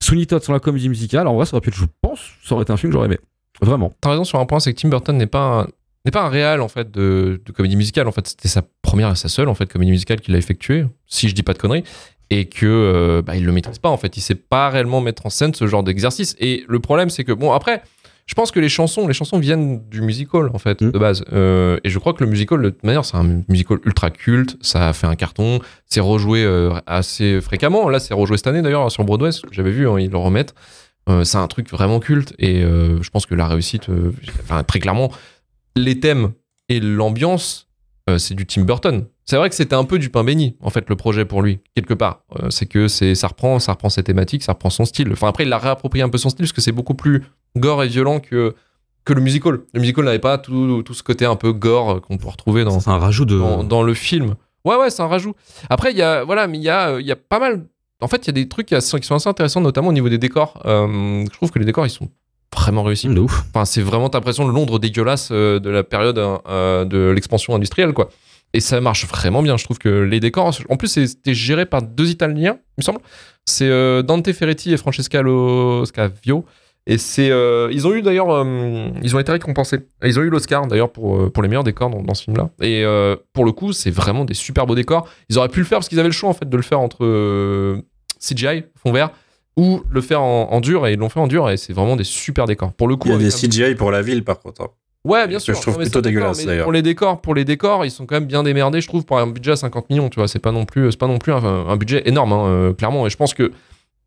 Sweeney 0.00 0.26
Todd 0.26 0.42
sur 0.42 0.52
la 0.52 0.60
comédie 0.60 0.88
musicale. 0.88 1.26
En 1.26 1.34
vrai, 1.34 1.46
ça 1.46 1.54
aurait 1.54 1.60
pu 1.60 1.70
être, 1.70 1.76
je 1.76 1.86
pense, 2.00 2.20
ça 2.44 2.54
aurait 2.54 2.62
été 2.62 2.72
un 2.72 2.76
film 2.76 2.90
que 2.90 2.94
j'aurais 2.94 3.06
aimé. 3.06 3.18
Vraiment. 3.60 3.92
T'as 4.00 4.10
raison 4.10 4.24
sur 4.24 4.38
un 4.38 4.46
point, 4.46 4.60
c'est 4.60 4.72
que 4.72 4.80
Tim 4.80 4.88
Burton 4.88 5.16
n'est 5.16 5.26
pas 5.26 5.62
un, 5.62 5.66
n'est 6.04 6.12
pas 6.12 6.22
un 6.22 6.28
réal 6.28 6.60
en 6.60 6.68
fait 6.68 6.90
de, 6.90 7.40
de 7.44 7.52
comédie 7.52 7.76
musicale. 7.76 8.06
En 8.06 8.12
fait, 8.12 8.26
c'était 8.26 8.48
sa 8.48 8.62
première 8.82 9.10
et 9.10 9.16
sa 9.16 9.28
seule 9.28 9.48
en 9.48 9.54
fait 9.54 9.70
comédie 9.70 9.90
musicale 9.90 10.20
qu'il 10.20 10.34
a 10.34 10.38
effectuée, 10.38 10.86
si 11.06 11.28
je 11.28 11.34
dis 11.34 11.42
pas 11.42 11.54
de 11.54 11.58
conneries, 11.58 11.84
et 12.30 12.46
que 12.46 12.66
euh, 12.66 13.22
bah, 13.22 13.36
il 13.36 13.44
le 13.44 13.52
maîtrise 13.52 13.78
pas 13.78 13.88
en 13.88 13.96
fait. 13.96 14.16
Il 14.16 14.20
sait 14.20 14.34
pas 14.34 14.68
réellement 14.70 15.00
mettre 15.00 15.26
en 15.26 15.30
scène 15.30 15.54
ce 15.54 15.66
genre 15.66 15.82
d'exercice. 15.82 16.36
Et 16.38 16.64
le 16.68 16.80
problème, 16.80 17.10
c'est 17.10 17.24
que 17.24 17.32
bon 17.32 17.52
après. 17.52 17.82
Je 18.28 18.34
pense 18.34 18.50
que 18.50 18.60
les 18.60 18.68
chansons, 18.68 19.08
les 19.08 19.14
chansons 19.14 19.38
viennent 19.38 19.80
du 19.88 20.02
musical 20.02 20.50
en 20.52 20.58
fait 20.58 20.82
Mm. 20.82 20.90
de 20.92 20.98
base. 20.98 21.24
Euh, 21.32 21.78
et 21.82 21.88
je 21.88 21.98
crois 21.98 22.12
que 22.12 22.22
le 22.22 22.28
musical, 22.30 22.60
de 22.60 22.68
toute 22.68 22.84
manière, 22.84 23.04
c'est 23.04 23.16
un 23.16 23.42
musical 23.48 23.78
ultra 23.86 24.10
culte. 24.10 24.58
Ça 24.60 24.88
a 24.90 24.92
fait 24.92 25.06
un 25.06 25.16
carton. 25.16 25.60
C'est 25.86 26.00
rejoué 26.00 26.44
euh, 26.44 26.74
assez 26.86 27.40
fréquemment. 27.40 27.88
Là, 27.88 27.98
c'est 28.00 28.12
rejoué 28.12 28.36
cette 28.36 28.46
année 28.46 28.60
d'ailleurs 28.60 28.92
sur 28.92 29.02
Broadway. 29.04 29.30
J'avais 29.50 29.70
vu, 29.70 29.88
hein, 29.88 29.98
ils 29.98 30.10
le 30.10 30.18
remettent. 30.18 30.54
Euh, 31.08 31.24
c'est 31.24 31.38
un 31.38 31.48
truc 31.48 31.70
vraiment 31.70 32.00
culte 32.00 32.34
et 32.38 32.60
je 32.60 33.10
pense 33.10 33.24
que 33.24 33.34
la 33.34 33.48
réussite, 33.48 33.86
enfin 34.42 34.62
très 34.62 34.78
clairement, 34.78 35.10
les 35.74 35.98
thèmes 35.98 36.32
et 36.68 36.80
l'ambiance, 36.80 37.66
c'est 38.18 38.34
du 38.34 38.44
Tim 38.46 38.62
Burton. 38.64 39.06
C'est 39.24 39.36
vrai 39.36 39.48
que 39.48 39.54
c'était 39.54 39.74
un 39.74 39.84
peu 39.84 39.98
du 39.98 40.10
pain 40.10 40.22
béni 40.24 40.56
en 40.60 40.68
fait 40.70 40.88
le 40.88 40.96
projet 40.96 41.24
pour 41.24 41.40
lui 41.40 41.60
quelque 41.74 41.94
part. 41.94 42.24
C'est 42.50 42.66
que 42.66 42.88
c'est 42.88 43.14
ça 43.14 43.28
reprend, 43.28 43.58
ça 43.58 43.72
reprend 43.72 43.88
ses 43.88 44.02
thématiques, 44.02 44.42
ça 44.42 44.52
reprend 44.52 44.68
son 44.70 44.84
style. 44.84 45.10
Enfin 45.12 45.28
après 45.28 45.44
il 45.44 45.52
a 45.52 45.58
réapproprié 45.58 46.02
un 46.02 46.08
peu 46.10 46.18
son 46.18 46.28
style 46.28 46.44
parce 46.44 46.52
que 46.52 46.60
c'est 46.60 46.72
beaucoup 46.72 46.94
plus 46.94 47.22
gore 47.56 47.82
et 47.82 47.88
violent 47.88 48.20
que 48.20 48.54
que 49.04 49.14
le 49.14 49.20
musical. 49.22 49.60
Le 49.72 49.80
musical 49.80 50.04
n'avait 50.04 50.18
pas 50.18 50.36
tout, 50.36 50.82
tout 50.82 50.94
ce 50.94 51.02
côté 51.02 51.24
un 51.24 51.36
peu 51.36 51.52
gore 51.52 52.02
qu'on 52.02 52.18
peut 52.18 52.28
retrouver 52.28 52.64
dans, 52.64 52.90
un 52.90 52.98
rajout 52.98 53.24
de. 53.24 53.38
dans, 53.38 53.64
dans 53.64 53.82
le 53.82 53.94
film. 53.94 54.34
Ouais, 54.64 54.76
ouais, 54.76 54.90
c'est 54.90 55.02
un 55.02 55.06
rajout. 55.06 55.34
Après, 55.70 55.92
il 55.92 55.96
y 55.96 56.02
a, 56.02 56.24
voilà, 56.24 56.46
mais 56.46 56.58
il 56.58 56.64
y 56.64 56.68
a, 56.68 56.90
euh, 56.90 57.00
il 57.00 57.06
y 57.06 57.12
a 57.12 57.16
pas 57.16 57.38
mal. 57.38 57.64
En 58.00 58.08
fait, 58.08 58.18
il 58.18 58.26
y 58.26 58.30
a 58.30 58.32
des 58.32 58.48
trucs 58.48 58.66
qui 58.66 58.80
sont 58.80 59.16
assez 59.16 59.28
intéressants, 59.28 59.60
notamment 59.60 59.88
au 59.88 59.92
niveau 59.92 60.08
des 60.08 60.18
décors. 60.18 60.62
Euh, 60.66 61.24
je 61.24 61.30
trouve 61.32 61.50
que 61.50 61.58
les 61.58 61.64
décors, 61.64 61.86
ils 61.86 61.90
sont 61.90 62.08
vraiment 62.54 62.82
réussis. 62.82 63.08
de 63.08 63.18
ouf. 63.18 63.44
Enfin, 63.48 63.64
c'est 63.64 63.80
vraiment 63.82 64.08
t'as 64.08 64.18
l'impression 64.18 64.46
de 64.46 64.52
Londres 64.52 64.78
dégueulasse 64.78 65.30
euh, 65.32 65.58
de 65.58 65.70
la 65.70 65.82
période 65.82 66.18
euh, 66.18 66.84
de 66.84 67.10
l'expansion 67.10 67.54
industrielle, 67.54 67.92
quoi. 67.92 68.10
Et 68.54 68.60
ça 68.60 68.80
marche 68.80 69.06
vraiment 69.06 69.42
bien. 69.42 69.56
Je 69.56 69.64
trouve 69.64 69.78
que 69.78 69.88
les 69.88 70.20
décors, 70.20 70.54
en 70.68 70.76
plus, 70.76 70.88
c'était 70.88 71.34
géré 71.34 71.66
par 71.66 71.82
deux 71.82 72.08
Italiens, 72.08 72.58
il 72.76 72.80
me 72.80 72.82
semble. 72.82 73.00
C'est 73.44 73.68
Dante 74.02 74.32
Ferretti 74.32 74.72
et 74.72 74.76
Francesca 74.78 75.20
Lo 75.20 75.84
Scavio. 75.84 76.44
Et 76.90 76.96
c'est, 76.96 77.30
euh, 77.30 77.68
ils 77.70 77.86
ont 77.86 77.94
eu 77.94 78.00
d'ailleurs, 78.00 78.30
euh, 78.30 78.88
ils 79.02 79.14
ont 79.14 79.18
été 79.18 79.30
récompensés. 79.30 79.80
Ils 80.02 80.18
ont 80.18 80.22
eu 80.22 80.30
l'Oscar 80.30 80.66
d'ailleurs 80.66 80.90
pour, 80.90 81.16
euh, 81.18 81.30
pour 81.30 81.42
les 81.42 81.48
meilleurs 81.50 81.62
décors 81.62 81.90
dans, 81.90 82.02
dans 82.02 82.14
ce 82.14 82.24
film-là. 82.24 82.48
Et 82.62 82.82
euh, 82.82 83.14
pour 83.34 83.44
le 83.44 83.52
coup, 83.52 83.72
c'est 83.74 83.90
vraiment 83.90 84.24
des 84.24 84.32
super 84.34 84.66
beaux 84.66 84.74
décors. 84.74 85.06
Ils 85.28 85.38
auraient 85.38 85.50
pu 85.50 85.60
le 85.60 85.66
faire 85.66 85.78
parce 85.78 85.88
qu'ils 85.90 86.00
avaient 86.00 86.08
le 86.08 86.14
choix 86.14 86.30
en 86.30 86.32
fait 86.32 86.48
de 86.48 86.56
le 86.56 86.62
faire 86.62 86.80
entre 86.80 87.04
CGI, 88.20 88.64
fond 88.82 88.92
vert, 88.92 89.10
ou 89.56 89.82
le 89.90 90.00
faire 90.00 90.22
en, 90.22 90.48
en 90.50 90.60
dur. 90.60 90.86
Et 90.86 90.94
ils 90.94 90.98
l'ont 90.98 91.08
fait 91.10 91.20
en 91.20 91.26
dur 91.26 91.50
et 91.50 91.56
c'est 91.56 91.72
vraiment 91.72 91.94
des 91.96 92.04
super 92.04 92.46
décors. 92.46 92.72
Pour 92.72 92.88
le 92.88 92.96
coup, 92.96 93.08
Il 93.08 93.12
y 93.12 93.14
a 93.14 93.18
des 93.18 93.30
CGI 93.30 93.74
pour 93.74 93.90
la 93.90 94.02
ville, 94.02 94.24
par 94.24 94.40
contre. 94.40 94.62
hein. 94.62 94.68
Ouais, 95.04 95.26
bien 95.28 95.38
que 95.38 95.44
sûr. 95.44 95.54
je 95.54 95.60
trouve 95.60 95.74
Non, 95.76 95.80
plutôt 95.82 96.00
dégueulasse, 96.00 96.44
d'ailleurs. 96.44 96.64
Pour 96.64 96.72
les 96.72 96.82
décors, 96.82 97.20
pour 97.20 97.34
les 97.34 97.44
décors, 97.44 97.84
ils 97.84 97.90
sont 97.90 98.04
quand 98.04 98.16
même 98.16 98.26
bien 98.26 98.42
démerdés, 98.42 98.80
je 98.80 98.88
trouve, 98.88 99.04
pour 99.04 99.18
un 99.18 99.26
budget 99.26 99.52
à 99.52 99.56
50 99.56 99.88
millions. 99.90 100.08
Tu 100.08 100.16
vois, 100.18 100.26
c'est 100.28 100.38
pas 100.40 100.52
non 100.52 100.64
plus, 100.64 100.90
c'est 100.90 100.98
pas 100.98 101.06
non 101.06 101.18
plus 101.18 101.32
un, 101.32 101.44
un 101.44 101.76
budget 101.76 102.02
énorme, 102.06 102.32
hein, 102.32 102.46
euh, 102.46 102.72
clairement. 102.74 103.06
Et 103.06 103.10
je 103.10 103.16
pense 103.16 103.32
que, 103.32 103.52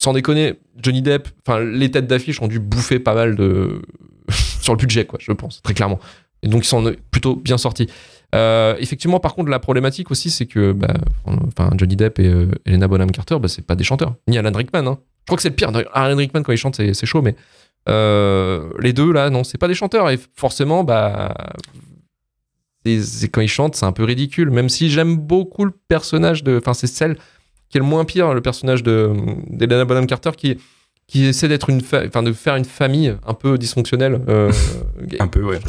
sans 0.01 0.13
déconner, 0.13 0.55
Johnny 0.81 1.01
Depp, 1.01 1.27
enfin, 1.45 1.59
les 1.61 1.91
têtes 1.91 2.07
d'affiche 2.07 2.41
ont 2.41 2.47
dû 2.47 2.59
bouffer 2.59 2.99
pas 2.99 3.13
mal 3.13 3.35
de 3.35 3.81
sur 4.61 4.73
le 4.73 4.77
budget, 4.77 5.05
quoi. 5.05 5.19
Je 5.21 5.31
pense 5.31 5.61
très 5.61 5.73
clairement. 5.73 5.99
Et 6.43 6.47
donc 6.47 6.63
ils 6.65 6.67
sont 6.67 6.93
plutôt 7.11 7.35
bien 7.35 7.57
sortis. 7.59 7.87
Euh, 8.33 8.75
effectivement, 8.79 9.19
par 9.19 9.35
contre, 9.35 9.49
la 9.49 9.59
problématique 9.59 10.09
aussi, 10.09 10.31
c'est 10.31 10.45
que 10.47 10.71
bah, 10.71 10.93
enfin, 11.25 11.69
Johnny 11.77 11.95
Depp 11.95 12.17
et 12.19 12.27
euh, 12.27 12.47
Helena 12.65 12.87
Bonham 12.87 13.11
Carter, 13.11 13.37
bah, 13.39 13.47
c'est 13.47 13.65
pas 13.65 13.75
des 13.75 13.83
chanteurs. 13.83 14.15
Ni 14.27 14.37
Alan 14.37 14.51
Rickman. 14.53 14.87
Hein. 14.87 14.97
Je 15.19 15.25
crois 15.27 15.35
que 15.35 15.43
c'est 15.43 15.49
le 15.49 15.55
pire. 15.55 15.71
Alan 15.93 16.15
Rickman, 16.17 16.41
quand 16.41 16.51
il 16.53 16.57
chante, 16.57 16.75
c'est 16.77 17.05
chaud, 17.05 17.21
mais 17.21 17.35
euh, 17.89 18.69
les 18.79 18.93
deux, 18.93 19.11
là, 19.11 19.29
non, 19.29 19.43
c'est 19.43 19.57
pas 19.59 19.67
des 19.67 19.75
chanteurs. 19.75 20.09
Et 20.09 20.17
forcément, 20.35 20.83
bah, 20.83 21.35
c'est- 22.85 23.27
quand 23.29 23.41
ils 23.41 23.47
chantent, 23.47 23.75
c'est 23.75 23.85
un 23.85 23.91
peu 23.91 24.03
ridicule. 24.03 24.49
Même 24.49 24.69
si 24.69 24.89
j'aime 24.89 25.15
beaucoup 25.17 25.65
le 25.65 25.71
personnage 25.87 26.43
de. 26.43 26.57
Enfin, 26.57 26.73
c'est 26.73 26.87
celle 26.87 27.17
qui 27.71 27.77
est 27.77 27.81
le 27.81 27.85
moins 27.87 28.05
pire, 28.05 28.33
le 28.33 28.41
personnage 28.41 28.83
de 28.83 29.11
d'Helena 29.49 29.85
Bonham 29.85 30.05
Carter, 30.05 30.31
qui, 30.37 30.57
qui 31.07 31.25
essaie 31.25 31.47
d'être 31.47 31.69
une. 31.69 31.81
Enfin, 32.05 32.21
de 32.23 32.33
faire 32.33 32.55
une 32.57 32.65
famille 32.65 33.15
un 33.25 33.33
peu 33.33 33.57
dysfonctionnelle. 33.57 34.21
euh, 34.27 34.51
Un 35.19 35.27
peu, 35.27 35.41
ouais. 35.43 35.59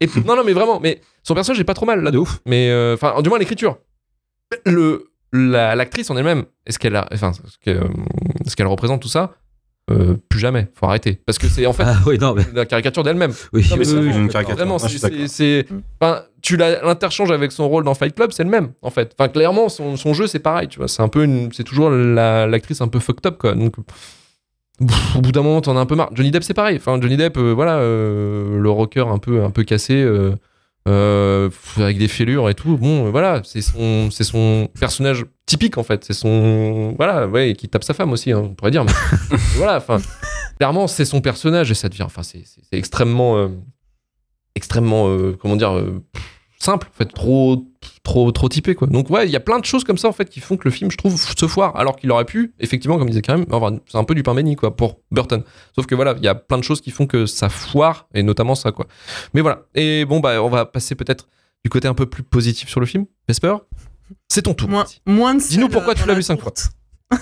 Et, 0.00 0.06
non, 0.24 0.36
non, 0.36 0.42
mais 0.44 0.52
vraiment, 0.52 0.80
mais 0.80 1.00
son 1.22 1.34
personnage 1.34 1.60
est 1.60 1.64
pas 1.64 1.74
trop 1.74 1.86
mal 1.86 2.02
là. 2.02 2.10
de 2.10 2.18
ouf. 2.18 2.40
Mais 2.46 2.70
euh, 2.70 2.94
enfin, 2.94 3.20
du 3.22 3.28
moins 3.28 3.38
l'écriture. 3.38 3.78
Le 4.66 5.10
la- 5.32 5.74
l'actrice 5.74 6.10
en 6.10 6.16
elle-même, 6.16 6.44
est-ce 6.66 6.78
qu'elle 6.78 6.94
a, 6.94 7.08
enfin, 7.12 7.32
ce 7.32 8.54
qu'elle 8.56 8.66
représente 8.66 9.02
tout 9.02 9.08
ça 9.08 9.34
Euh, 9.90 10.14
Plus 10.30 10.38
jamais. 10.40 10.66
Faut 10.74 10.86
arrêter 10.86 11.20
parce 11.26 11.36
que 11.38 11.46
c'est 11.46 11.66
en 11.66 11.74
fait 11.74 11.82
Ah 11.86 11.98
oui, 12.06 12.16
non, 12.18 12.34
mais. 12.34 12.42
la 12.54 12.64
caricature 12.64 13.02
d'elle-même. 13.02 13.32
Oui, 13.52 13.60
Non, 13.70 13.76
mais 13.76 13.80
oui, 13.80 13.84
c'est 13.86 13.96
oui, 13.98 14.14
une 14.16 14.22
oui, 14.24 14.28
caricature. 14.28 14.56
Vraiment, 14.56 14.78
c'est, 14.78 15.66
enfin, 16.00 16.22
tu 16.40 16.56
l'interchanges 16.56 17.30
avec 17.30 17.52
son 17.52 17.68
rôle 17.68 17.84
dans 17.84 17.94
Fight 17.94 18.14
Club, 18.14 18.32
c'est 18.32 18.44
le 18.44 18.50
même 18.50 18.70
en 18.80 18.88
fait. 18.90 19.14
Enfin, 19.18 19.28
clairement, 19.28 19.68
son, 19.68 19.96
son 19.96 20.14
jeu 20.14 20.26
c'est 20.26 20.38
pareil, 20.38 20.68
tu 20.68 20.78
vois. 20.78 20.88
C'est 20.88 21.02
un 21.02 21.08
peu 21.08 21.24
une, 21.24 21.52
c'est 21.52 21.64
toujours 21.64 21.90
la- 21.90 22.46
l'actrice 22.46 22.80
un 22.80 22.88
peu 22.88 22.98
fucked 22.98 23.26
up 23.26 23.36
quoi. 23.38 23.54
Donc, 23.54 23.74
pff, 23.76 25.16
au 25.16 25.20
bout 25.20 25.32
d'un 25.32 25.42
moment, 25.42 25.60
t'en 25.60 25.76
as 25.76 25.80
un 25.80 25.86
peu 25.86 25.94
marre. 25.96 26.10
Johnny 26.14 26.30
Depp, 26.30 26.44
c'est 26.44 26.54
pareil. 26.54 26.76
Enfin, 26.78 26.98
Johnny 27.00 27.16
Depp, 27.18 27.36
euh, 27.36 27.52
voilà, 27.52 27.76
euh, 27.76 28.58
le 28.58 28.70
rocker 28.70 29.06
un 29.06 29.18
peu, 29.18 29.42
un 29.44 29.50
peu 29.50 29.64
cassé. 29.64 30.02
Euh, 30.86 31.48
avec 31.76 31.98
des 31.98 32.08
fêlures 32.08 32.50
et 32.50 32.54
tout, 32.54 32.76
bon, 32.76 33.06
euh, 33.06 33.10
voilà, 33.10 33.40
c'est 33.44 33.62
son, 33.62 34.10
c'est 34.10 34.24
son 34.24 34.68
personnage 34.78 35.24
typique 35.46 35.78
en 35.78 35.82
fait. 35.82 36.04
C'est 36.04 36.12
son, 36.12 36.94
voilà, 36.96 37.26
ouais, 37.26 37.54
qui 37.54 37.68
tape 37.68 37.84
sa 37.84 37.94
femme 37.94 38.12
aussi, 38.12 38.32
hein, 38.32 38.42
on 38.44 38.54
pourrait 38.54 38.70
dire. 38.70 38.84
Voilà, 39.56 39.76
enfin, 39.76 39.98
clairement, 40.58 40.86
c'est 40.86 41.04
son 41.04 41.20
personnage 41.20 41.70
et 41.70 41.74
ça 41.74 41.88
devient, 41.88 42.02
enfin, 42.02 42.22
c'est, 42.22 42.44
extrêmement, 42.72 43.36
euh, 43.38 43.48
extrêmement, 44.54 45.08
comment 45.38 45.56
dire, 45.56 45.74
simple, 46.58 46.88
en 46.92 46.96
fait, 46.96 47.12
trop, 47.12 47.66
trop, 48.02 48.30
trop 48.32 48.48
typé, 48.48 48.74
quoi. 48.74 48.86
Donc, 48.88 49.10
ouais, 49.10 49.26
il 49.26 49.30
y 49.30 49.36
a 49.36 49.40
plein 49.40 49.58
de 49.58 49.64
choses 49.64 49.84
comme 49.84 49.98
ça, 49.98 50.08
en 50.08 50.12
fait, 50.12 50.28
qui 50.28 50.40
font 50.40 50.56
que 50.56 50.64
le 50.64 50.70
film, 50.70 50.90
je 50.90 50.96
trouve, 50.96 51.16
se 51.16 51.46
foire, 51.46 51.76
alors 51.76 51.96
qu'il 51.96 52.10
aurait 52.10 52.24
pu, 52.24 52.54
effectivement, 52.60 52.98
comme 52.98 53.08
disait 53.08 53.22
Karim, 53.22 53.44
avoir, 53.52 53.72
c'est 53.86 53.98
un 53.98 54.04
peu 54.04 54.14
du 54.14 54.22
pain 54.22 54.34
béni, 54.34 54.56
quoi, 54.56 54.76
pour 54.76 55.00
Burton. 55.10 55.42
Sauf 55.74 55.86
que 55.86 55.94
voilà, 55.94 56.14
il 56.16 56.24
y 56.24 56.28
a 56.28 56.34
plein 56.34 56.58
de 56.58 56.64
choses 56.64 56.80
qui 56.80 56.90
font 56.90 57.06
que 57.06 57.26
ça 57.26 57.48
foire, 57.48 58.08
et 58.14 58.22
notamment 58.22 58.54
ça, 58.54 58.72
quoi. 58.72 58.86
Mais 59.34 59.40
voilà. 59.40 59.62
Et 59.74 60.04
bon, 60.04 60.20
bah, 60.20 60.42
on 60.42 60.48
va 60.48 60.64
passer 60.66 60.94
peut-être 60.94 61.28
du 61.64 61.70
côté 61.70 61.88
un 61.88 61.94
peu 61.94 62.06
plus 62.06 62.22
positif 62.22 62.68
sur 62.68 62.80
le 62.80 62.86
film. 62.86 63.06
Vesper, 63.28 63.56
c'est 64.28 64.42
ton 64.42 64.54
tour. 64.54 64.68
Moins, 64.68 64.84
moins 65.06 65.34
Dis-nous 65.34 65.68
pourquoi 65.68 65.94
tu 65.94 66.00
l'as 66.00 66.08
la 66.08 66.14
vu 66.14 66.22
cinq 66.22 66.40
courte. 66.40 66.70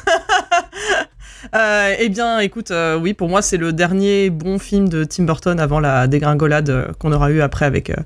Euh, 1.54 1.94
eh 1.98 2.08
bien, 2.08 2.38
écoute, 2.38 2.70
euh, 2.70 2.96
oui, 2.96 3.14
pour 3.14 3.28
moi, 3.28 3.42
c'est 3.42 3.56
le 3.56 3.72
dernier 3.72 4.30
bon 4.30 4.58
film 4.58 4.88
de 4.88 5.04
Tim 5.04 5.24
Burton 5.24 5.58
avant 5.58 5.80
la 5.80 6.06
dégringolade 6.06 6.70
euh, 6.70 6.92
qu'on 6.98 7.12
aura 7.12 7.30
eu 7.30 7.40
après 7.40 7.66
avec 7.66 7.90
euh, 7.90 7.96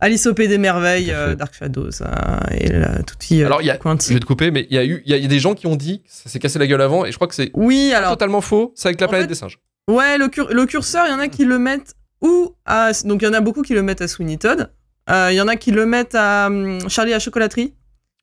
Alice 0.00 0.26
au 0.26 0.34
Pays 0.34 0.48
des 0.48 0.58
Merveilles, 0.58 1.10
euh, 1.10 1.34
Dark 1.34 1.54
Shadows 1.54 1.90
euh, 2.02 2.06
et 2.52 2.68
la, 2.72 3.02
tout 3.02 3.16
petit 3.16 3.42
euh, 3.42 3.46
Alors, 3.46 3.62
il 3.62 3.66
y 3.66 3.70
a-. 3.70 3.78
Je 3.82 4.14
vais 4.14 4.20
te 4.20 4.24
couper, 4.24 4.50
mais 4.50 4.66
il 4.70 4.76
y 4.76 4.78
a 4.78 4.84
eu, 4.84 5.02
il 5.04 5.10
y, 5.10 5.14
a- 5.14 5.18
y 5.18 5.26
des 5.28 5.38
gens 5.40 5.54
qui 5.54 5.66
ont 5.66 5.76
dit 5.76 6.02
que 6.02 6.08
ça 6.08 6.28
s'est 6.28 6.38
cassé 6.38 6.58
la 6.58 6.66
gueule 6.66 6.80
avant, 6.82 7.04
et 7.04 7.10
je 7.10 7.16
crois 7.16 7.26
que 7.28 7.34
c'est 7.34 7.50
Oui, 7.54 7.92
alors, 7.94 8.10
totalement 8.12 8.40
faux. 8.40 8.72
C'est 8.76 8.88
avec 8.88 9.00
la 9.00 9.08
planète 9.08 9.24
fait, 9.24 9.28
des 9.28 9.34
singes. 9.34 9.58
ouais, 9.90 10.16
le, 10.18 10.28
cur- 10.28 10.52
le 10.52 10.66
curseur, 10.66 11.06
il 11.06 11.10
y 11.10 11.14
en 11.14 11.18
a 11.18 11.28
qui 11.28 11.44
le 11.44 11.58
mettent 11.58 11.94
où 12.20 12.54
à, 12.64 12.92
Donc, 13.04 13.22
il 13.22 13.24
y 13.24 13.28
en 13.28 13.32
a 13.34 13.40
beaucoup 13.40 13.62
qui 13.62 13.74
le 13.74 13.82
mettent 13.82 14.02
à 14.02 14.08
Sweeney 14.08 14.36
Todd. 14.38 14.70
Euh, 15.10 15.28
Il 15.32 15.36
y 15.36 15.40
en 15.40 15.48
a 15.48 15.56
qui 15.56 15.70
le 15.72 15.86
mettent 15.86 16.14
à 16.14 16.46
hum, 16.48 16.78
Charlie 16.88 17.12
à 17.12 17.16
la 17.16 17.20
chocolaterie. 17.20 17.74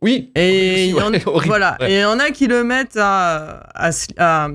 Oui. 0.01 0.31
Et 0.35 0.87
il 0.87 0.93
Ouais, 0.95 1.21
voilà. 1.45 1.77
Ouais. 1.79 1.91
Et 1.91 1.95
il 1.95 2.01
y 2.01 2.05
en 2.05 2.19
a 2.19 2.29
qui 2.31 2.47
le 2.47 2.63
mettent 2.63 2.97
à, 2.97 3.67
à, 3.73 3.89
à- 4.17 4.49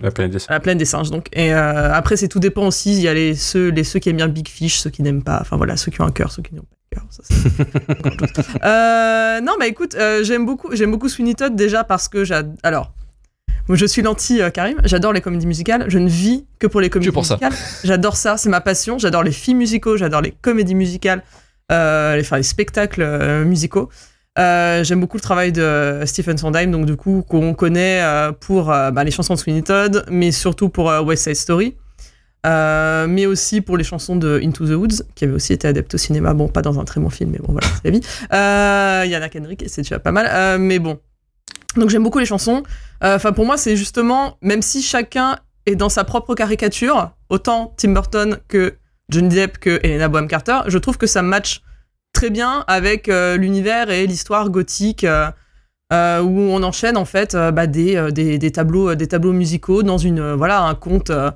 La 0.00 0.10
planète 0.10 0.32
des 0.32 0.42
à 0.48 0.52
la 0.54 0.60
plaine 0.60 0.78
des 0.78 0.84
singes. 0.84 1.10
Donc. 1.10 1.26
Et 1.32 1.54
euh, 1.54 1.92
après, 1.92 2.16
c'est 2.16 2.28
tout 2.28 2.40
dépend 2.40 2.66
aussi. 2.66 2.94
Il 2.96 3.02
y 3.02 3.08
a 3.08 3.14
les 3.14 3.34
ceux, 3.34 3.68
les 3.68 3.84
ceux 3.84 3.98
qui 3.98 4.08
aiment 4.08 4.16
bien 4.16 4.28
Big 4.28 4.48
Fish, 4.48 4.78
ceux 4.78 4.90
qui 4.90 5.02
n'aiment 5.02 5.22
pas. 5.22 5.38
Enfin 5.40 5.56
voilà, 5.56 5.76
ceux 5.76 5.90
qui 5.90 6.00
ont 6.00 6.06
un 6.06 6.10
cœur, 6.12 6.32
ceux 6.32 6.42
qui 6.42 6.54
n'ont 6.54 6.62
pas 6.62 6.76
de 6.90 7.00
cœur. 7.00 7.06
Ça. 7.10 7.22
Euh, 8.64 9.40
non, 9.40 9.52
mais 9.60 9.68
écoute, 9.68 9.94
euh, 9.96 10.24
j'aime 10.24 10.46
beaucoup, 10.46 10.74
j'aime 10.74 10.90
beaucoup 10.90 11.08
Sweeney 11.08 11.34
Todd 11.34 11.54
déjà 11.54 11.84
parce 11.84 12.08
que 12.08 12.24
j'ad... 12.24 12.56
alors. 12.62 12.92
Moi, 13.68 13.76
je 13.76 13.84
suis 13.84 14.00
l'anti 14.00 14.40
Karim. 14.54 14.78
J'adore 14.84 15.12
les 15.12 15.20
comédies 15.20 15.46
musicales. 15.46 15.86
Je 15.88 15.98
ne 15.98 16.08
vis 16.08 16.46
que 16.60 16.68
pour 16.68 16.80
les 16.80 16.88
comédies 16.88 17.10
pour 17.10 17.22
musicales. 17.22 17.52
J'adore 17.82 18.16
ça. 18.16 18.36
C'est 18.36 18.48
ma 18.48 18.60
passion. 18.60 18.96
J'adore 18.98 19.24
les 19.24 19.32
films 19.32 19.58
musicaux. 19.58 19.96
J'adore 19.96 20.20
les 20.20 20.30
comédies 20.30 20.76
musicales. 20.76 21.22
Euh, 21.72 22.14
les, 22.14 22.20
enfin, 22.22 22.36
les 22.36 22.44
spectacles 22.44 23.02
euh, 23.02 23.44
musicaux. 23.44 23.88
Euh, 24.38 24.84
J'aime 24.84 25.00
beaucoup 25.00 25.16
le 25.16 25.22
travail 25.22 25.52
de 25.52 26.02
Stephen 26.04 26.36
Sondheim, 26.36 26.70
donc 26.70 26.86
du 26.86 26.96
coup 26.96 27.24
qu'on 27.26 27.54
connaît 27.54 28.02
euh, 28.02 28.32
pour 28.32 28.70
euh, 28.70 28.90
bah, 28.90 29.04
les 29.04 29.10
chansons 29.10 29.34
de 29.34 29.38
Sweeney 29.38 29.62
Todd, 29.62 30.04
mais 30.10 30.30
surtout 30.32 30.68
pour 30.68 30.86
West 31.04 31.24
Side 31.24 31.36
Story, 31.36 31.76
mais 32.44 33.26
aussi 33.26 33.60
pour 33.60 33.76
les 33.76 33.84
chansons 33.84 34.16
de 34.16 34.40
Into 34.42 34.66
the 34.66 34.72
Woods, 34.72 35.04
qui 35.14 35.24
avait 35.24 35.32
aussi 35.32 35.52
été 35.52 35.66
adapté 35.68 35.94
au 35.94 35.98
cinéma. 35.98 36.34
Bon, 36.34 36.48
pas 36.48 36.62
dans 36.62 36.78
un 36.78 36.84
très 36.84 37.00
bon 37.00 37.10
film, 37.10 37.30
mais 37.30 37.38
bon 37.38 37.52
voilà, 37.52 37.66
c'est 37.68 37.84
la 37.84 37.90
vie. 37.90 38.00
Euh, 38.32 39.02
Il 39.06 39.10
y 39.10 39.16
en 39.16 39.22
a 39.22 39.28
Kendrick, 39.28 39.64
c'est 39.68 39.82
déjà 39.82 39.98
pas 39.98 40.12
mal, 40.12 40.58
mais 40.60 40.78
bon. 40.78 40.98
Donc 41.76 41.90
j'aime 41.90 42.02
beaucoup 42.02 42.18
les 42.18 42.26
chansons. 42.26 42.62
Enfin 43.00 43.32
pour 43.32 43.46
moi 43.46 43.56
c'est 43.56 43.76
justement, 43.76 44.36
même 44.42 44.62
si 44.62 44.82
chacun 44.82 45.36
est 45.66 45.76
dans 45.76 45.88
sa 45.88 46.04
propre 46.04 46.34
caricature, 46.34 47.10
autant 47.28 47.74
Tim 47.76 47.92
Burton 47.92 48.38
que 48.48 48.76
Johnny 49.08 49.28
Depp 49.34 49.58
que 49.58 49.80
Helena 49.82 50.08
Bonham 50.08 50.28
Carter, 50.28 50.60
je 50.66 50.78
trouve 50.78 50.96
que 50.96 51.06
ça 51.06 51.22
match 51.22 51.62
très 52.16 52.30
bien 52.30 52.64
avec 52.66 53.10
euh, 53.10 53.36
l'univers 53.36 53.90
et 53.90 54.06
l'histoire 54.06 54.48
gothique 54.48 55.04
euh, 55.04 55.30
euh, 55.92 56.22
où 56.22 56.40
on 56.40 56.62
enchaîne 56.62 56.96
en 56.96 57.04
fait 57.04 57.36
bah, 57.36 57.66
des, 57.66 58.10
des, 58.10 58.50
tableaux 58.50 58.94
des 58.94 59.06
tableaux 59.06 59.34
musicaux 59.34 59.82
dans 59.82 59.98
une 59.98 60.32
voilà 60.32 60.62
un 60.62 60.74
conte 60.74 61.10
un, 61.10 61.34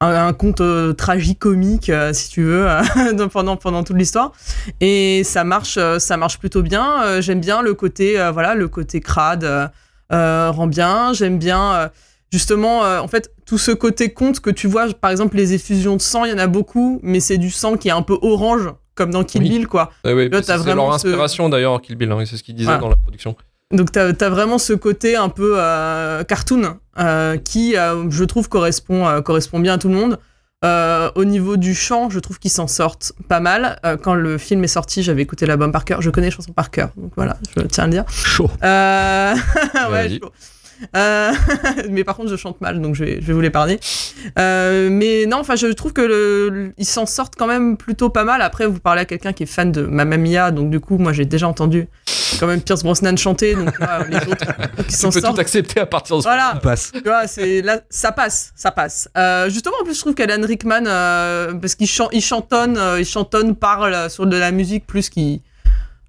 un 0.00 0.32
conte 0.32 0.60
tragique-comique, 0.96 1.90
euh, 1.90 2.12
si 2.12 2.28
tu 2.28 2.42
veux, 2.42 2.66
pendant, 3.32 3.56
pendant 3.56 3.82
toute 3.82 3.96
l'histoire. 3.96 4.32
Et 4.80 5.22
ça 5.24 5.42
marche, 5.44 5.78
ça 5.98 6.16
marche 6.18 6.38
plutôt 6.38 6.60
bien. 6.60 7.20
J'aime 7.22 7.40
bien 7.40 7.62
le 7.62 7.72
côté, 7.72 8.16
voilà, 8.30 8.54
le 8.54 8.68
côté 8.68 9.00
crade 9.00 9.70
rend 10.10 10.66
bien. 10.66 11.14
J'aime 11.14 11.38
bien, 11.38 11.90
justement, 12.30 12.80
en 12.80 13.08
fait, 13.08 13.30
tout 13.46 13.56
ce 13.56 13.70
côté 13.70 14.12
conte 14.12 14.40
que 14.40 14.50
tu 14.50 14.66
vois, 14.66 14.92
par 14.92 15.10
exemple, 15.10 15.36
les 15.36 15.54
effusions 15.54 15.96
de 15.96 16.02
sang, 16.02 16.26
il 16.26 16.32
y 16.32 16.34
en 16.34 16.38
a 16.38 16.46
beaucoup, 16.46 17.00
mais 17.02 17.20
c'est 17.20 17.38
du 17.38 17.50
sang 17.50 17.78
qui 17.78 17.88
est 17.88 17.92
un 17.92 18.02
peu 18.02 18.18
orange, 18.20 18.68
comme 18.96 19.10
dans 19.12 19.22
Kill 19.22 19.42
Oui. 19.42 19.48
Bill, 19.50 19.66
quoi. 19.68 19.92
Ah 20.04 20.12
oui, 20.14 20.28
c'est 20.42 20.56
leur 20.74 20.98
ce- 20.98 21.06
inspiration 21.06 21.48
d'ailleurs, 21.48 21.80
Kill 21.80 21.94
Bill, 21.94 22.10
hein, 22.10 22.24
c'est 22.26 22.36
ce 22.36 22.42
qu'ils 22.42 22.54
disaient 22.56 22.64
Voilà. 22.66 22.80
dans 22.80 22.88
la 22.88 22.96
production. 22.96 23.36
Donc 23.72 23.90
t'as 23.92 24.08
as 24.20 24.28
vraiment 24.28 24.58
ce 24.58 24.72
côté 24.72 25.16
un 25.16 25.28
peu 25.28 25.54
euh, 25.58 26.22
cartoon 26.24 26.78
euh, 26.98 27.36
qui, 27.36 27.76
euh, 27.76 28.08
je 28.10 28.24
trouve, 28.24 28.48
correspond, 28.48 29.20
correspond 29.22 29.58
bien 29.60 29.74
à 29.74 29.78
tout 29.78 29.88
le 29.88 29.94
monde. 29.94 30.18
Au 31.14 31.24
niveau 31.24 31.56
du 31.56 31.76
chant, 31.76 32.10
je 32.10 32.18
trouve 32.18 32.40
qu'ils 32.40 32.50
s'en 32.50 32.66
sortent 32.66 33.12
pas 33.28 33.38
mal. 33.38 33.78
Quand 34.02 34.14
le 34.14 34.36
film 34.36 34.64
est 34.64 34.68
sorti, 34.68 35.02
j'avais 35.04 35.22
écouté 35.22 35.46
l'album 35.46 35.70
par 35.70 35.84
cœur. 35.84 36.02
Je 36.02 36.10
connais 36.10 36.26
les 36.28 36.32
chansons 36.32 36.52
par 36.52 36.70
cœur, 36.72 36.90
donc 36.96 37.12
voilà, 37.14 37.36
je 37.56 37.62
tiens 37.62 37.84
à 37.84 37.86
le 37.86 37.92
dire. 37.92 38.04
Chaud. 38.08 38.50
Ouais, 38.62 40.18
chaud. 40.20 40.30
Euh, 40.96 41.32
mais 41.90 42.04
par 42.04 42.16
contre, 42.16 42.28
je 42.30 42.36
chante 42.36 42.60
mal, 42.60 42.80
donc 42.80 42.94
je 42.94 43.04
vais, 43.04 43.18
je 43.20 43.26
vais 43.26 43.32
vous 43.32 43.40
l'épargner. 43.40 43.78
Euh, 44.38 44.88
mais 44.90 45.26
non, 45.26 45.38
enfin, 45.38 45.56
je 45.56 45.66
trouve 45.68 45.92
que 45.92 46.02
le, 46.02 46.48
le- 46.48 46.72
ils 46.78 46.84
s'en 46.86 47.06
sortent 47.06 47.34
quand 47.36 47.46
même 47.46 47.76
plutôt 47.76 48.10
pas 48.10 48.24
mal. 48.24 48.42
Après, 48.42 48.66
vous 48.66 48.80
parlez 48.80 49.02
à 49.02 49.04
quelqu'un 49.04 49.32
qui 49.32 49.44
est 49.44 49.46
fan 49.46 49.72
de 49.72 49.82
Mamma 49.82 50.16
Mia, 50.16 50.50
donc 50.50 50.70
du 50.70 50.80
coup, 50.80 50.98
moi, 50.98 51.12
j'ai 51.12 51.24
déjà 51.24 51.48
entendu 51.48 51.88
quand 52.40 52.46
même 52.46 52.60
Pierce 52.60 52.82
Brosnan 52.82 53.16
chanter, 53.16 53.54
donc 53.54 53.78
là, 53.78 54.04
les 54.08 54.16
autres 54.16 54.44
qui 54.88 54.94
s'en 54.94 55.08
peux 55.10 55.20
tout 55.20 55.26
sortent. 55.26 55.38
accepter 55.38 55.80
à 55.80 55.86
partir 55.86 56.16
de 56.16 56.22
ce 56.22 56.26
Voilà, 56.28 56.58
passe. 56.62 56.92
tu 56.92 57.00
vois, 57.02 57.26
c'est 57.26 57.62
là, 57.62 57.80
ça 57.88 58.12
passe, 58.12 58.52
ça 58.56 58.70
passe. 58.70 59.08
Euh, 59.16 59.48
justement, 59.48 59.76
en 59.80 59.84
plus, 59.84 59.94
je 59.94 60.00
trouve 60.00 60.14
qu'Alan 60.14 60.44
Rickman, 60.46 60.84
euh, 60.86 61.54
parce 61.54 61.74
qu'il 61.74 61.86
chan- 61.86 62.08
il 62.12 62.20
chantonne, 62.20 62.76
euh, 62.76 63.00
il 63.00 63.06
chantonne, 63.06 63.54
parle 63.54 64.10
sur 64.10 64.26
de 64.26 64.36
la 64.36 64.50
musique 64.50 64.86
plus 64.86 65.08
qu'il 65.08 65.40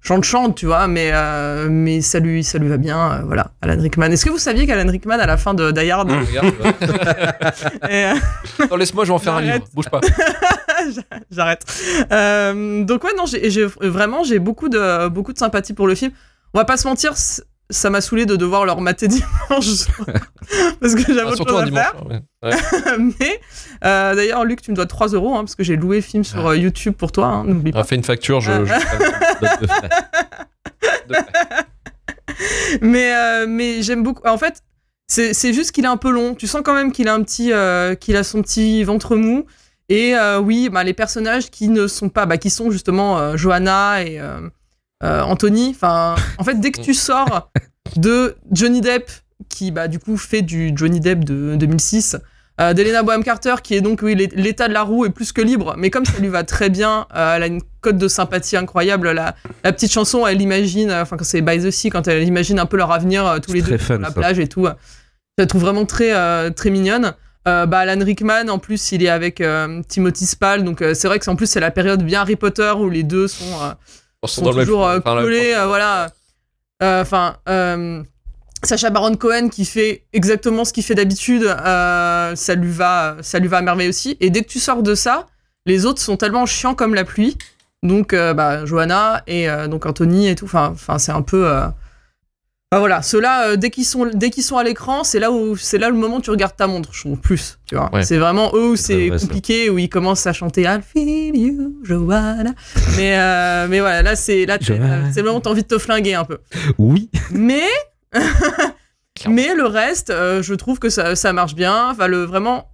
chante, 0.00 0.24
chante, 0.24 0.56
tu 0.56 0.66
vois, 0.66 0.86
mais, 0.86 1.10
euh, 1.12 1.68
mais 1.70 2.00
ça, 2.00 2.18
lui, 2.18 2.44
ça 2.44 2.58
lui 2.58 2.68
va 2.68 2.76
bien, 2.76 3.12
euh, 3.12 3.22
voilà, 3.24 3.50
Alan 3.62 3.80
Rickman. 3.80 4.06
Est-ce 4.06 4.24
que 4.24 4.30
vous 4.30 4.38
saviez 4.38 4.66
qu'Alan 4.66 4.90
Rickman, 4.90 5.18
à 5.18 5.26
la 5.26 5.36
fin 5.36 5.54
de 5.54 5.70
Die 5.70 5.90
Hard, 5.90 6.10
Mmh. 6.10 6.24
Euh, 7.90 8.76
laisse-moi, 8.76 9.04
je 9.04 9.08
vais 9.08 9.14
en 9.14 9.18
faire 9.18 9.34
un 9.34 9.40
livre. 9.40 9.64
Bouge 9.74 9.88
pas. 9.88 10.00
J'arrête. 11.30 11.64
Euh, 12.12 12.84
donc 12.84 13.04
ouais, 13.04 13.10
non, 13.16 13.24
j'ai 13.26 13.64
vraiment 13.80 14.22
j'ai 14.24 14.38
beaucoup 14.38 14.68
de 14.68 15.08
beaucoup 15.08 15.32
de 15.32 15.38
sympathie 15.38 15.74
pour 15.74 15.86
le 15.86 15.94
film. 15.94 16.12
On 16.54 16.58
va 16.58 16.64
pas 16.64 16.76
se 16.76 16.86
mentir, 16.86 17.12
ça 17.70 17.90
m'a 17.90 18.00
saoulé 18.00 18.24
de 18.26 18.34
devoir 18.36 18.64
leur 18.64 18.80
mater 18.80 19.08
dimanche 19.08 19.28
parce 20.80 20.94
que 20.94 21.02
j'avais 21.12 21.20
Ah, 21.22 21.26
autre 21.32 21.48
chose 21.48 21.60
à 21.60 21.64
dimanche. 21.66 21.82
faire. 21.82 22.06
ouais. 22.06 22.20
Ouais. 22.42 22.56
Mais 23.20 23.40
euh, 23.84 24.14
d'ailleurs, 24.14 24.44
Luc, 24.44 24.62
tu 24.62 24.70
me 24.70 24.76
dois 24.76 24.86
3 24.86 25.08
euros 25.08 25.34
hein, 25.34 25.40
parce 25.40 25.54
que 25.54 25.62
j'ai 25.64 25.76
loué 25.76 26.00
film 26.00 26.24
sur 26.24 26.46
euh, 26.46 26.56
YouTube 26.56 26.94
pour 26.94 27.12
toi. 27.12 27.26
hein, 27.26 27.44
N'oublie 27.44 27.72
pas. 27.72 27.78
On 27.78 27.82
a 27.82 27.84
fait 27.84 27.96
une 27.96 28.04
facture, 28.04 28.40
je. 28.40 28.52
je- 28.64 28.72
Note 28.72 29.60
de 29.60 29.66
frais. 29.66 29.88
de- 31.08 31.14
Mais 32.82 33.12
euh, 33.14 33.46
mais 33.48 33.82
j'aime 33.82 34.02
beaucoup. 34.02 34.26
En 34.26 34.38
fait, 34.38 34.62
c'est 35.06 35.34
c'est 35.34 35.52
juste 35.52 35.72
qu'il 35.72 35.84
est 35.84 35.88
un 35.88 35.96
peu 35.96 36.10
long. 36.10 36.34
Tu 36.34 36.46
sens 36.46 36.62
quand 36.64 36.74
même 36.74 36.92
qu'il 36.92 37.08
a 37.08 37.14
un 37.14 37.22
petit, 37.22 37.52
qu'il 38.00 38.16
a 38.16 38.24
son 38.24 38.42
petit 38.42 38.84
ventre 38.84 39.16
mou. 39.16 39.46
Et 39.88 40.14
oui, 40.42 40.68
bah, 40.70 40.84
les 40.84 40.92
personnages 40.94 41.50
qui 41.50 41.68
ne 41.68 41.86
sont 41.86 42.08
pas, 42.10 42.26
bah, 42.26 42.36
qui 42.38 42.50
sont 42.50 42.70
justement 42.70 43.36
Johanna 43.36 44.02
et 44.02 44.20
euh, 45.04 45.20
Anthony. 45.22 45.70
Enfin, 45.70 46.14
en 46.38 46.44
fait, 46.44 46.60
dès 46.60 46.70
que 46.70 46.80
tu 46.80 46.94
sors 46.94 47.50
de 47.96 48.36
Johnny 48.52 48.80
Depp, 48.80 49.10
qui 49.48 49.70
bah, 49.70 49.88
du 49.88 49.98
coup 49.98 50.16
fait 50.16 50.42
du 50.42 50.72
Johnny 50.74 51.00
Depp 51.00 51.24
de 51.24 51.54
2006, 51.56 52.16
euh, 52.60 52.72
d'Elena 52.74 53.02
Boham 53.04 53.22
Carter, 53.22 53.54
qui 53.62 53.74
est 53.74 53.80
donc 53.80 54.00
oui, 54.02 54.14
l'é- 54.16 54.28
l'état 54.34 54.66
de 54.66 54.72
la 54.72 54.82
roue 54.82 55.06
est 55.06 55.10
plus 55.10 55.30
que 55.32 55.40
libre, 55.40 55.74
mais 55.78 55.90
comme 55.90 56.04
ça 56.04 56.18
lui 56.18 56.26
va 56.28 56.42
très 56.42 56.70
bien, 56.70 57.06
euh, 57.14 57.36
elle 57.36 57.42
a 57.44 57.46
une 57.46 57.60
cote 57.80 57.96
de 57.98 58.08
sympathie 58.08 58.56
incroyable. 58.56 59.12
La, 59.12 59.36
la 59.62 59.72
petite 59.72 59.92
chanson, 59.92 60.26
elle 60.26 60.42
imagine, 60.42 60.90
euh, 60.90 61.02
enfin 61.02 61.16
quand 61.16 61.24
c'est 61.24 61.40
By 61.40 61.58
the 61.62 61.70
Sea, 61.70 61.90
quand 61.90 62.08
elle 62.08 62.24
imagine 62.24 62.58
un 62.58 62.66
peu 62.66 62.76
leur 62.76 62.90
avenir 62.90 63.38
tous 63.40 63.52
les 63.52 63.62
deux 63.62 63.78
fun, 63.78 63.94
sur 63.94 63.98
la 63.98 64.08
ça. 64.08 64.14
plage 64.14 64.38
et 64.40 64.48
tout. 64.48 64.66
Je 64.66 65.42
la 65.42 65.46
trouve 65.46 65.60
vraiment 65.62 65.86
très 65.86 66.50
très 66.52 66.70
mignonne. 66.70 67.14
Euh, 67.46 67.64
bah, 67.64 67.78
Alan 67.78 68.04
Rickman, 68.04 68.48
en 68.48 68.58
plus, 68.58 68.90
il 68.90 69.04
est 69.04 69.08
avec 69.08 69.40
euh, 69.40 69.80
Timothy 69.88 70.26
Spall, 70.26 70.64
donc 70.64 70.82
euh, 70.82 70.92
c'est 70.94 71.06
vrai 71.06 71.20
que 71.20 71.24
c'est 71.24 71.30
en 71.30 71.36
plus 71.36 71.46
c'est 71.46 71.60
la 71.60 71.70
période 71.70 72.02
bien 72.02 72.22
Harry 72.22 72.34
Potter 72.34 72.72
où 72.76 72.90
les 72.90 73.04
deux 73.04 73.28
sont 73.28 73.44
Ils 74.24 74.28
sont 74.28 74.52
toujours 74.52 74.86
euh, 74.86 75.00
collés, 75.00 75.54
euh, 75.54 75.66
voilà. 75.66 76.10
Euh, 76.82 77.02
Enfin, 77.02 77.36
Sacha 78.62 78.90
Baron 78.90 79.14
Cohen 79.14 79.48
qui 79.48 79.64
fait 79.64 80.04
exactement 80.12 80.64
ce 80.64 80.72
qu'il 80.72 80.82
fait 80.82 80.94
d'habitude, 80.94 81.44
ça 81.44 82.54
lui 82.56 82.70
va, 82.70 83.16
ça 83.22 83.38
lui 83.38 83.48
va 83.48 83.58
à 83.58 83.62
merveille 83.62 83.88
aussi. 83.88 84.16
Et 84.20 84.30
dès 84.30 84.42
que 84.42 84.48
tu 84.48 84.58
sors 84.58 84.82
de 84.82 84.94
ça, 84.94 85.26
les 85.66 85.86
autres 85.86 86.00
sont 86.00 86.16
tellement 86.16 86.46
chiants 86.46 86.74
comme 86.74 86.94
la 86.94 87.04
pluie. 87.04 87.36
Donc, 87.82 88.14
bah, 88.14 88.64
Johanna 88.64 89.22
et 89.26 89.48
donc 89.68 89.86
Anthony 89.86 90.28
et 90.28 90.34
tout. 90.34 90.46
Enfin, 90.46 90.70
enfin, 90.72 90.98
c'est 90.98 91.12
un 91.12 91.22
peu. 91.22 91.48
Euh, 92.72 92.76
Enfin, 92.76 92.80
voilà, 92.80 93.00
ceux-là, 93.02 93.48
euh, 93.48 93.56
dès 93.56 93.70
qu'ils 93.70 93.86
sont, 93.86 94.06
dès 94.12 94.28
qu'ils 94.30 94.42
sont 94.42 94.58
à 94.58 94.62
l'écran, 94.64 95.02
c'est 95.04 95.18
là 95.18 95.32
où, 95.32 95.56
c'est 95.56 95.78
là 95.78 95.88
le 95.88 95.96
moment 95.96 96.16
où 96.16 96.20
tu 96.20 96.30
regardes 96.30 96.54
ta 96.56 96.66
montre, 96.66 96.90
je 96.92 97.00
trouve 97.00 97.18
plus, 97.18 97.58
tu 97.66 97.76
vois. 97.76 97.88
Ouais. 97.94 98.02
C'est 98.02 98.18
vraiment 98.18 98.50
eux 98.54 98.70
où 98.72 98.76
C'est 98.76 99.08
ça. 99.16 99.26
compliqué, 99.26 99.70
où 99.70 99.78
ils 99.78 99.88
commencent 99.88 100.26
à 100.26 100.32
chanter 100.34 100.62
I 100.64 100.78
feel 100.86 101.34
you, 101.34 101.76
Johanna. 101.82 102.50
Mais, 102.96 103.18
euh, 103.18 103.66
mais 103.70 103.80
voilà, 103.80 104.02
là, 104.02 104.16
c'est, 104.16 104.44
là, 104.44 104.58
Johanna. 104.60 105.10
c'est 105.12 105.20
le 105.20 105.26
moment 105.26 105.38
où 105.38 105.40
t'as 105.40 105.50
envie 105.50 105.62
de 105.62 105.66
te 105.68 105.78
flinguer 105.78 106.12
un 106.14 106.24
peu. 106.24 106.38
Oui. 106.76 107.08
Mais, 107.30 107.64
mais 109.28 109.54
le 109.54 109.64
reste, 109.64 110.10
euh, 110.10 110.42
je 110.42 110.54
trouve 110.54 110.78
que 110.78 110.90
ça, 110.90 111.16
ça 111.16 111.32
marche 111.32 111.54
bien. 111.54 111.90
Enfin, 111.90 112.06
le, 112.06 112.24
vraiment, 112.24 112.70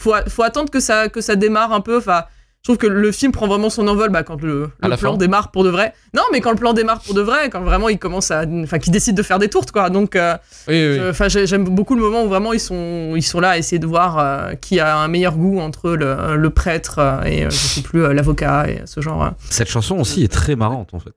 faut, 0.00 0.14
faut 0.28 0.42
attendre 0.42 0.70
que 0.70 0.80
ça, 0.80 1.08
que 1.10 1.20
ça 1.20 1.36
démarre 1.36 1.72
un 1.72 1.80
peu. 1.82 1.98
Enfin, 1.98 2.24
je 2.64 2.72
trouve 2.72 2.78
que 2.78 2.86
le 2.86 3.12
film 3.12 3.30
prend 3.30 3.46
vraiment 3.46 3.68
son 3.68 3.86
envol 3.88 4.08
bah, 4.08 4.22
quand 4.22 4.40
le, 4.40 4.70
À 4.80 4.86
le 4.86 4.92
la 4.92 4.96
plan 4.96 5.12
fin. 5.12 5.18
démarre 5.18 5.50
pour 5.50 5.64
de 5.64 5.68
vrai. 5.68 5.92
Non, 6.14 6.22
mais 6.32 6.40
quand 6.40 6.50
le 6.50 6.56
plan 6.56 6.72
démarre 6.72 7.00
pour 7.00 7.12
de 7.14 7.20
vrai, 7.20 7.50
quand 7.50 7.60
vraiment 7.60 7.90
il 7.90 7.98
commence 7.98 8.30
à, 8.30 8.46
enfin, 8.62 8.78
qu'il 8.78 8.90
décide 8.90 9.14
de 9.14 9.22
faire 9.22 9.38
des 9.38 9.50
tourtes, 9.50 9.70
quoi. 9.70 9.90
Donc, 9.90 10.16
euh, 10.16 10.32
Oui, 10.66 10.72
oui. 10.88 10.96
je- 10.98 11.10
enfin, 11.10 11.28
j'ai- 11.28 11.46
j'aime 11.46 11.64
beaucoup 11.64 11.94
le 11.94 12.00
moment 12.00 12.24
où 12.24 12.28
vraiment 12.28 12.54
ils 12.54 12.60
sont, 12.60 13.12
ils 13.16 13.22
sont 13.22 13.38
là 13.38 13.50
à 13.50 13.58
essayer 13.58 13.78
de 13.78 13.86
voir 13.86 14.18
euh, 14.18 14.54
qui 14.54 14.80
a 14.80 14.96
un 14.96 15.08
meilleur 15.08 15.36
goût 15.36 15.60
entre 15.60 15.90
le, 15.90 16.36
le 16.36 16.48
prêtre 16.50 17.00
euh, 17.00 17.22
et 17.24 17.44
euh, 17.44 17.50
je 17.50 17.54
sais 17.56 17.82
plus 17.82 18.02
euh, 18.02 18.14
l'avocat 18.14 18.64
et 18.66 18.80
ce 18.86 19.02
genre. 19.02 19.32
Cette 19.50 19.68
chanson 19.68 19.98
aussi 19.98 20.24
est 20.24 20.32
très 20.32 20.56
marrante 20.56 20.94
en 20.94 21.00
fait. 21.00 21.12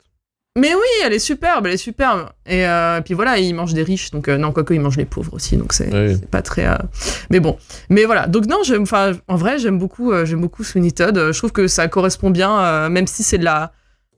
Mais 0.57 0.73
oui, 0.73 0.87
elle 1.05 1.13
est 1.13 1.19
superbe, 1.19 1.67
elle 1.67 1.73
est 1.73 1.77
superbe. 1.77 2.29
Et 2.47 2.65
euh, 2.67 2.99
puis 3.01 3.13
voilà, 3.13 3.37
il 3.37 3.53
mange 3.53 3.73
des 3.73 3.83
riches, 3.83 4.11
donc 4.11 4.27
euh, 4.27 4.37
non, 4.37 4.51
quoique 4.51 4.73
il 4.73 4.81
mange 4.81 4.97
les 4.97 5.05
pauvres 5.05 5.33
aussi, 5.35 5.55
donc 5.55 5.71
c'est 5.71 5.93
Oui. 5.93 6.17
pas 6.31 6.41
très. 6.41 6.65
euh, 6.67 6.75
Mais 7.29 7.39
bon, 7.39 7.57
mais 7.89 8.05
voilà. 8.05 8.25
Donc 8.27 8.47
non, 8.47 8.57
j'aime, 8.63 8.81
enfin, 8.81 9.11
en 9.27 9.35
vrai, 9.35 9.59
j'aime 9.59 9.77
beaucoup, 9.77 10.11
euh, 10.11 10.25
j'aime 10.25 10.41
beaucoup 10.41 10.63
Sweeney 10.63 10.91
Todd. 10.91 11.31
Je 11.31 11.37
trouve 11.37 11.51
que 11.51 11.67
ça 11.67 11.87
correspond 11.87 12.31
bien, 12.31 12.89
même 12.89 13.05
si 13.07 13.21
c'est 13.23 13.37
de 13.37 13.43
la, 13.45 13.71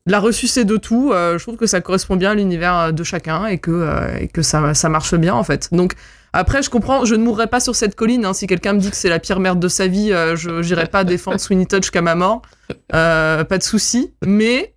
de 0.08 0.12
la 0.14 0.20
ressucée 0.20 0.64
de 0.66 0.78
tout. 0.78 1.12
je 1.14 1.42
trouve 1.44 1.58
que 1.58 1.68
ça 1.68 1.82
correspond 1.82 2.16
bien 2.16 2.32
à 2.32 2.36
l'univers 2.36 2.94
de 2.94 3.04
chacun 3.04 3.46
et 3.48 3.58
que, 3.58 4.18
et 4.22 4.28
que 4.30 4.42
ça, 4.42 4.74
ça 4.74 4.88
marche 4.90 5.14
bien 5.16 5.34
en 5.36 5.44
fait. 5.44 5.70
Donc 5.74 5.94
après, 6.32 6.62
je 6.64 6.70
comprends, 6.70 7.06
je 7.06 7.16
ne 7.16 7.24
mourrai 7.24 7.48
pas 7.48 7.60
sur 7.60 7.76
cette 7.76 7.96
colline. 7.96 8.24
hein. 8.24 8.34
Si 8.34 8.48
quelqu'un 8.48 8.74
me 8.74 8.80
dit 8.80 8.92
que 8.92 8.96
c'est 8.96 9.10
la 9.10 9.20
pire 9.20 9.40
merde 9.40 9.60
de 9.60 9.68
sa 9.68 9.88
vie, 9.88 10.10
je 10.36 10.62
n'irai 10.62 10.86
pas 10.86 11.04
défendre 11.04 11.40
Sweeney 11.40 11.66
Todd 11.66 11.84
jusqu'à 11.84 12.02
ma 12.02 12.16
mort. 12.16 12.44
Pas 12.90 13.44
de 13.58 13.64
souci. 13.64 14.14
Mais 14.26 14.74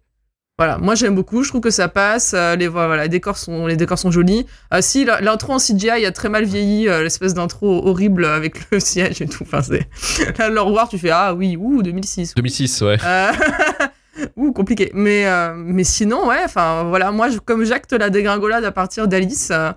voilà, 0.59 0.77
moi 0.79 0.95
j'aime 0.95 1.15
beaucoup, 1.15 1.43
je 1.43 1.49
trouve 1.49 1.63
que 1.63 1.71
ça 1.71 1.89
passe, 1.89 2.35
euh, 2.37 2.57
les, 2.57 2.69
voilà, 2.69 3.05
les, 3.05 3.09
décors 3.09 3.39
sont, 3.39 3.67
les 3.67 3.77
décors 3.77 3.99
sont 3.99 4.11
jolis. 4.11 4.47
Ah 4.71 4.83
si, 4.83 5.05
l'intro 5.05 5.55
en 5.55 5.59
CGI 5.59 6.05
a 6.05 6.13
très 6.13 6.29
mal 6.29 6.45
vieilli, 6.45 6.89
euh, 6.89 7.03
l'espèce 7.03 7.33
d'intro 7.35 7.87
horrible 7.87 8.27
avec 8.27 8.71
le 8.71 8.79
siège 8.81 9.23
et 9.23 9.27
tout. 9.27 9.43
Enfin, 9.45 9.63
c'est... 9.63 9.89
Là, 10.39 10.51
le 10.51 10.61
revoir, 10.61 10.89
tu 10.89 10.99
fais 10.99 11.11
Ah 11.11 11.35
oui, 11.35 11.57
ouh, 11.59 11.83
2006. 11.83 12.35
2006, 12.35 12.83
ouais. 12.83 12.99
Euh, 13.05 13.33
ouh, 14.37 14.53
compliqué. 14.53 14.91
Mais, 14.95 15.27
euh, 15.27 15.55
mais 15.57 15.85
sinon, 15.85 16.29
ouais, 16.29 16.43
enfin 16.45 16.85
voilà, 16.85 17.11
moi, 17.13 17.31
je- 17.31 17.39
comme 17.39 17.65
j'acte 17.65 17.93
la 17.95 18.11
dégringolade 18.11 18.65
à 18.65 18.73
partir 18.73 19.09
d'Alice, 19.09 19.49
euh, 19.51 19.73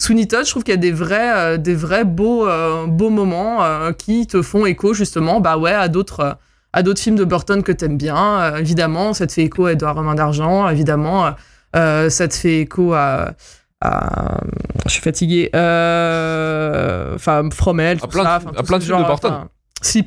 Sweeney 0.00 0.28
Todd, 0.28 0.46
je 0.46 0.50
trouve 0.50 0.62
qu'il 0.62 0.72
y 0.72 0.76
a 0.76 0.80
des 0.80 0.92
vrais, 0.92 1.36
euh, 1.36 1.56
des 1.58 1.74
vrais 1.74 2.04
beaux, 2.04 2.46
euh, 2.46 2.86
beaux 2.86 3.10
moments 3.10 3.62
euh, 3.64 3.92
qui 3.92 4.26
te 4.28 4.40
font 4.40 4.66
écho 4.66 4.94
justement, 4.94 5.40
bah 5.40 5.58
ouais, 5.58 5.72
à 5.72 5.88
d'autres. 5.88 6.38
À 6.72 6.82
d'autres 6.82 7.00
films 7.00 7.16
de 7.16 7.24
Burton 7.24 7.62
que 7.62 7.72
t'aimes 7.72 7.96
bien, 7.98 8.40
euh, 8.40 8.56
évidemment, 8.58 9.12
ça 9.12 9.26
te 9.26 9.32
fait 9.32 9.42
écho 9.42 9.66
à 9.66 9.72
Edouard 9.72 9.94
Romain 9.96 10.14
d'Argent, 10.14 10.68
évidemment, 10.68 11.30
euh, 11.76 12.08
ça 12.10 12.28
te 12.28 12.34
fait 12.34 12.60
écho 12.60 12.92
à, 12.94 13.32
à- 13.80 14.40
je 14.86 14.90
suis 14.92 15.02
fatigué, 15.02 15.50
euh, 15.54 17.14
enfin 17.14 17.48
Fromel, 17.52 17.98
tout 17.98 18.06
À 18.06 18.08
plein 18.08 18.20
de- 18.22 18.26
ça, 18.26 18.34
à 18.34 18.36
enfin, 18.38 18.50
tout 18.56 18.62
plein 18.64 18.78
de 18.78 18.84
films 18.84 18.98
de 18.98 19.04
Burton. 19.04 19.32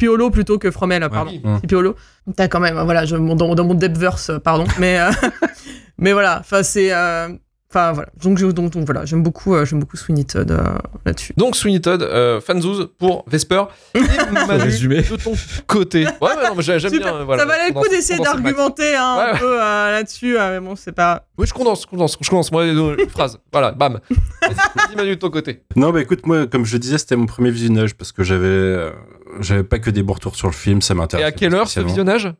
Hollow 0.08 0.30
plutôt 0.30 0.58
que 0.58 0.72
Fromel, 0.72 1.08
pardon. 1.10 1.32
Oui. 1.32 1.42
Mm. 1.44 1.58
Sleepy 1.60 1.76
Hollow. 1.76 1.96
T'as 2.36 2.48
quand 2.48 2.60
même, 2.62 2.80
voilà, 2.80 3.06
je, 3.06 3.16
dans, 3.18 3.56
dans 3.56 3.66
mon 3.66 3.74
depthverse, 3.74 4.30
euh, 4.30 4.40
pardon, 4.40 4.66
mais, 4.80 5.00
euh, 5.00 5.12
mais 5.98 6.14
voilà, 6.14 6.38
enfin 6.40 6.64
c'est, 6.64 6.94
euh, 6.94 7.30
enfin 7.76 7.92
voilà, 7.92 8.10
donc, 8.24 8.40
donc, 8.40 8.72
donc 8.72 8.86
voilà, 8.86 9.04
j'aime 9.06 9.22
beaucoup, 9.22 9.54
euh, 9.54 9.66
j'aime 9.66 9.80
beaucoup 9.82 9.98
Sweeney 9.98 10.24
Todd 10.24 10.50
euh, 10.52 10.64
là-dessus. 11.06 11.34
Donc 11.36 11.56
Sweeney 11.56 11.82
Todd, 11.82 12.02
euh, 12.02 12.40
fanzouz 12.40 12.88
pour 12.98 13.26
Vesper. 13.28 13.64
Et 13.94 14.00
Manu, 14.32 14.64
résumé. 14.64 15.02
de 15.02 15.16
ton 15.18 15.34
côté. 15.68 16.06
Ouais, 16.06 16.12
ouais, 16.22 16.50
non, 16.50 16.56
mais 16.56 16.64
j'aime 16.64 16.80
bien. 16.92 17.16
euh, 17.16 17.24
voilà, 17.26 17.44
ça 17.44 17.48
valait 17.50 17.68
le 17.70 17.74
coup 17.74 17.88
d'essayer 17.90 18.20
d'argumenter 18.24 18.96
hein, 18.96 19.16
Ouais, 19.18 19.32
un 19.34 19.38
peu 19.38 19.62
euh, 19.62 19.92
là-dessus, 19.92 20.38
euh, 20.38 20.60
mais 20.60 20.66
bon, 20.66 20.76
c'est 20.76 20.94
pas. 20.94 21.26
Oui, 21.38 21.46
je 21.48 21.54
condense, 21.54 21.82
je 21.84 21.88
condense, 21.88 22.18
je 22.22 22.30
condense. 22.30 22.52
Moi, 22.52 22.66
une 22.68 23.10
phrase. 23.10 23.40
Voilà, 23.52 23.72
bam. 23.74 24.00
Vas-y, 24.42 24.90
Dis 24.90 24.96
Manu 24.96 25.10
de 25.10 25.16
ton 25.16 25.30
côté. 25.30 25.62
Non, 25.76 25.92
bah 25.92 26.02
écoute, 26.02 26.26
moi, 26.26 26.48
comme 26.48 26.66
je 26.66 26.78
disais, 26.78 26.98
c'était 26.98 27.16
mon 27.18 27.26
premier 27.26 27.52
visionnage 27.52 27.96
parce 27.96 28.12
que 28.14 28.24
j'avais, 28.24 28.46
euh, 28.48 28.92
j'avais 29.42 29.64
pas 29.64 29.80
que 29.80 29.90
des 29.90 30.02
bons 30.04 30.14
retours 30.14 30.36
sur 30.38 30.48
le 30.48 30.54
film, 30.54 30.82
ça 30.82 30.94
Et 30.94 30.98
m'intéresse. 30.98 31.26
à 31.26 31.32
quelle 31.34 31.54
heure 31.54 31.68
ce 31.68 31.82
visionnage? 31.82 32.32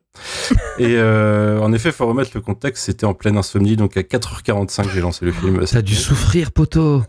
Et 0.78 0.94
euh, 0.96 1.58
en 1.60 1.72
effet, 1.74 1.92
faut 1.92 2.06
remettre 2.06 2.30
le 2.34 2.40
contexte, 2.40 2.84
c'était 2.86 3.04
en 3.04 3.12
pleine 3.12 3.36
insomnie, 3.36 3.76
donc 3.76 3.96
à 3.98 4.00
4h45, 4.02 4.88
j'ai 4.94 5.00
lancé 5.02 5.25
le 5.26 5.32
film. 5.32 5.64
T'as 5.64 5.82
dû 5.82 5.94
souffrir, 5.94 6.52
poteau. 6.52 7.02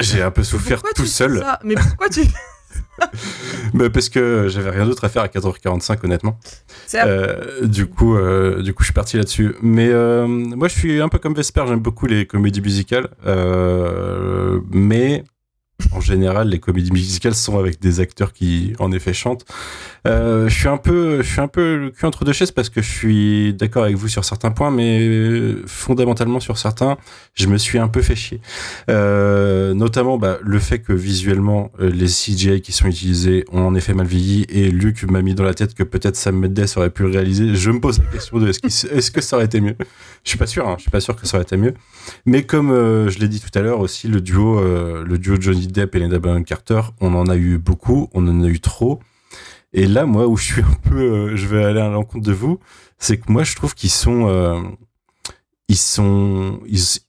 J'ai 0.00 0.22
un 0.22 0.30
peu 0.30 0.42
souffert 0.42 0.78
Pourquoi 0.78 0.90
tout 0.90 1.02
tu 1.02 1.08
fais 1.08 1.14
seul, 1.14 1.38
ça 1.38 1.58
Mais 1.64 1.74
pourquoi 1.74 2.08
tu. 2.08 2.22
bah, 3.74 3.90
parce 3.90 4.08
que 4.08 4.48
j'avais 4.48 4.70
rien 4.70 4.84
d'autre 4.84 5.04
à 5.04 5.08
faire 5.08 5.22
à 5.22 5.28
4h45, 5.28 6.04
honnêtement. 6.04 6.38
Euh, 6.94 7.66
du 7.66 7.86
coup, 7.86 8.16
euh, 8.16 8.62
du 8.62 8.74
coup, 8.74 8.82
je 8.82 8.86
suis 8.86 8.94
parti 8.94 9.16
là-dessus. 9.16 9.54
Mais 9.62 9.88
euh, 9.90 10.26
moi, 10.26 10.68
je 10.68 10.74
suis 10.74 11.00
un 11.00 11.08
peu 11.08 11.18
comme 11.18 11.34
Vesper. 11.34 11.64
J'aime 11.68 11.80
beaucoup 11.80 12.06
les 12.06 12.26
comédies 12.26 12.60
musicales, 12.60 13.08
euh, 13.26 14.60
mais 14.70 15.24
en 15.92 16.00
général, 16.00 16.48
les 16.48 16.58
comédies 16.58 16.92
musicales 16.92 17.34
sont 17.34 17.58
avec 17.58 17.80
des 17.80 18.00
acteurs 18.00 18.32
qui, 18.32 18.74
en 18.78 18.92
effet, 18.92 19.12
chantent. 19.12 19.44
Euh, 20.06 20.48
je 20.48 20.58
suis 20.58 20.68
un 20.68 20.76
peu, 20.76 21.22
je 21.22 21.28
suis 21.28 21.40
un 21.40 21.48
peu 21.48 21.76
le 21.76 21.90
cul 21.90 22.06
entre 22.06 22.24
deux 22.24 22.32
chaises 22.32 22.50
parce 22.50 22.68
que 22.68 22.82
je 22.82 22.90
suis 22.90 23.54
d'accord 23.54 23.84
avec 23.84 23.96
vous 23.96 24.08
sur 24.08 24.24
certains 24.24 24.50
points, 24.50 24.70
mais 24.70 25.54
fondamentalement 25.66 26.40
sur 26.40 26.58
certains, 26.58 26.96
je 27.34 27.46
me 27.46 27.58
suis 27.58 27.78
un 27.78 27.88
peu 27.88 28.02
fait 28.02 28.16
chier. 28.16 28.40
Euh, 28.88 29.74
notamment, 29.74 30.18
bah, 30.18 30.38
le 30.42 30.58
fait 30.58 30.80
que 30.80 30.92
visuellement, 30.92 31.70
euh, 31.80 31.90
les 31.90 32.06
CGI 32.06 32.60
qui 32.60 32.72
sont 32.72 32.86
utilisés 32.86 33.44
ont 33.52 33.62
en 33.62 33.74
effet 33.74 33.94
mal 33.94 34.06
vieilli 34.06 34.46
et 34.48 34.70
Luc 34.70 35.04
m'a 35.04 35.22
mis 35.22 35.34
dans 35.34 35.44
la 35.44 35.54
tête 35.54 35.74
que 35.74 35.82
peut-être 35.82 36.16
Sam 36.16 36.36
Mendes 36.36 36.66
aurait 36.76 36.90
pu 36.90 37.02
le 37.02 37.10
réaliser. 37.10 37.54
Je 37.54 37.70
me 37.70 37.80
pose 37.80 37.98
la 37.98 38.06
question 38.06 38.38
de 38.38 38.48
est-ce, 38.48 39.10
que 39.10 39.20
ça 39.20 39.36
aurait 39.36 39.46
été 39.46 39.60
mieux? 39.60 39.76
Je 40.24 40.30
suis 40.30 40.38
pas 40.38 40.46
sûr, 40.46 40.68
hein, 40.68 40.74
je 40.78 40.82
suis 40.82 40.90
pas 40.90 41.00
sûr 41.00 41.16
que 41.16 41.26
ça 41.26 41.36
aurait 41.36 41.44
été 41.44 41.56
mieux. 41.56 41.74
Mais 42.26 42.44
comme 42.44 42.70
euh, 42.70 43.08
je 43.08 43.18
l'ai 43.18 43.28
dit 43.28 43.40
tout 43.40 43.56
à 43.58 43.62
l'heure 43.62 43.80
aussi, 43.80 44.08
le 44.08 44.20
duo, 44.20 44.58
euh, 44.58 45.04
le 45.04 45.18
duo 45.18 45.36
Johnny 45.40 45.66
Depp 45.72 45.94
et 45.96 46.44
Carter, 46.44 46.80
on 47.00 47.14
en 47.14 47.26
a 47.26 47.36
eu 47.36 47.58
beaucoup, 47.58 48.08
on 48.14 48.26
en 48.28 48.42
a 48.42 48.46
eu 48.46 48.60
trop. 48.60 49.00
Et 49.72 49.86
là, 49.86 50.04
moi, 50.06 50.26
où 50.28 50.36
je 50.36 50.44
suis 50.44 50.62
un 50.62 50.76
peu, 50.88 51.00
euh, 51.00 51.36
je 51.36 51.46
vais 51.46 51.64
aller 51.64 51.80
à 51.80 51.88
l'encontre 51.88 52.24
de 52.24 52.32
vous, 52.32 52.58
c'est 52.98 53.16
que 53.18 53.32
moi, 53.32 53.42
je 53.42 53.56
trouve 53.56 53.74
qu'ils 53.74 53.90
sont, 53.90 54.28
euh, 54.28 54.60
ils 55.68 55.76
sont, 55.78 56.60
ils- 56.68 57.00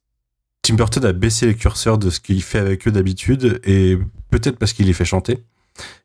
Tim 0.61 0.75
Burton 0.75 1.03
a 1.03 1.11
baissé 1.11 1.45
les 1.45 1.55
curseurs 1.55 1.97
de 1.97 2.09
ce 2.09 2.21
qu'il 2.21 2.41
fait 2.41 2.59
avec 2.59 2.87
eux 2.87 2.91
d'habitude, 2.91 3.59
et 3.65 3.97
peut-être 4.29 4.57
parce 4.57 4.71
qu'il 4.71 4.85
les 4.87 4.93
fait 4.93 5.03
chanter, 5.05 5.43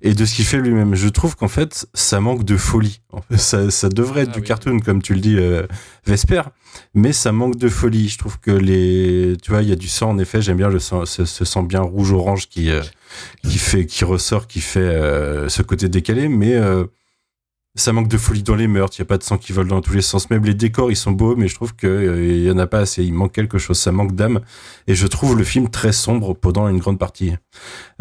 et 0.01 0.15
de 0.15 0.25
ce 0.25 0.35
qu'il 0.35 0.45
fait 0.45 0.59
lui-même. 0.59 0.95
Je 0.95 1.09
trouve 1.09 1.37
qu'en 1.37 1.49
fait, 1.49 1.87
ça 1.95 2.21
manque 2.21 2.45
de 2.45 2.57
folie. 2.57 3.01
En 3.13 3.21
fait, 3.23 3.37
ça, 3.37 3.71
ça 3.71 3.89
devrait 3.89 4.23
être 4.23 4.31
Ah 4.33 4.35
du 4.35 4.41
oui. 4.41 4.47
cartoon, 4.47 4.81
comme 4.81 5.03
tu 5.03 5.15
le 5.15 5.21
dis, 5.21 5.37
euh, 5.39 5.67
Vesper, 6.07 6.43
mais 6.95 7.13
ça 7.13 7.33
manque 7.33 7.57
de 7.57 7.69
folie. 7.69 8.09
Je 8.09 8.19
trouve 8.19 8.39
que 8.41 8.51
les, 8.51 9.37
tu 9.43 9.51
vois, 9.51 9.63
il 9.63 9.69
y 9.69 9.73
a 9.73 9.77
du 9.77 9.89
sang, 9.89 10.11
en 10.11 10.19
effet, 10.19 10.41
j'aime 10.41 10.57
bien 10.57 10.69
le 10.69 10.79
sang, 10.79 11.05
ce, 11.07 11.25
ce 11.25 11.45
sang 11.45 11.63
bien 11.63 11.81
rouge-orange 11.81 12.49
qui, 12.49 12.71
euh, 12.71 12.83
qui 13.43 13.59
fait, 13.59 13.87
qui 13.87 14.05
ressort, 14.05 14.47
qui 14.47 14.61
fait 14.61 14.81
euh, 14.81 15.49
ce 15.49 15.63
côté 15.63 15.89
décalé, 15.89 16.29
mais 16.29 16.55
euh, 16.55 16.85
ça 17.79 17.93
manque 17.93 18.09
de 18.09 18.19
folie 18.19 18.43
dans 18.43 18.55
les 18.55 18.67
meurtres, 18.67 18.97
il 18.99 19.01
y 19.01 19.03
a 19.03 19.07
pas 19.07 19.19
de 19.19 19.23
sang 19.23 19.39
qui 19.39 19.53
vole 19.53 19.69
dans 19.69 19.81
tous 19.81 19.93
les 19.93 20.03
sens. 20.03 20.31
Même 20.31 20.45
les 20.45 20.55
décors, 20.55 20.91
ils 20.91 20.97
sont 20.97 21.13
beaux, 21.13 21.37
mais 21.37 21.49
je 21.49 21.55
trouve 21.55 21.75
que 21.75 21.87
euh, 21.87 22.27
il 22.27 22.45
y 22.45 22.51
en 22.51 22.59
a 22.59 22.67
pas 22.67 22.81
assez. 22.81 23.05
Il 23.05 23.15
manque 23.15 23.33
quelque 23.33 23.59
chose, 23.59 23.79
ça 23.79 23.93
manque 23.93 24.15
d'âme. 24.15 24.41
Et 24.87 24.95
je 24.95 25.07
trouve 25.07 25.37
le 25.37 25.45
film 25.45 25.69
très 25.69 25.93
sombre 25.93 26.35
pendant 26.35 26.69
une 26.69 26.79
grande 26.79 26.99
partie. 26.99 27.33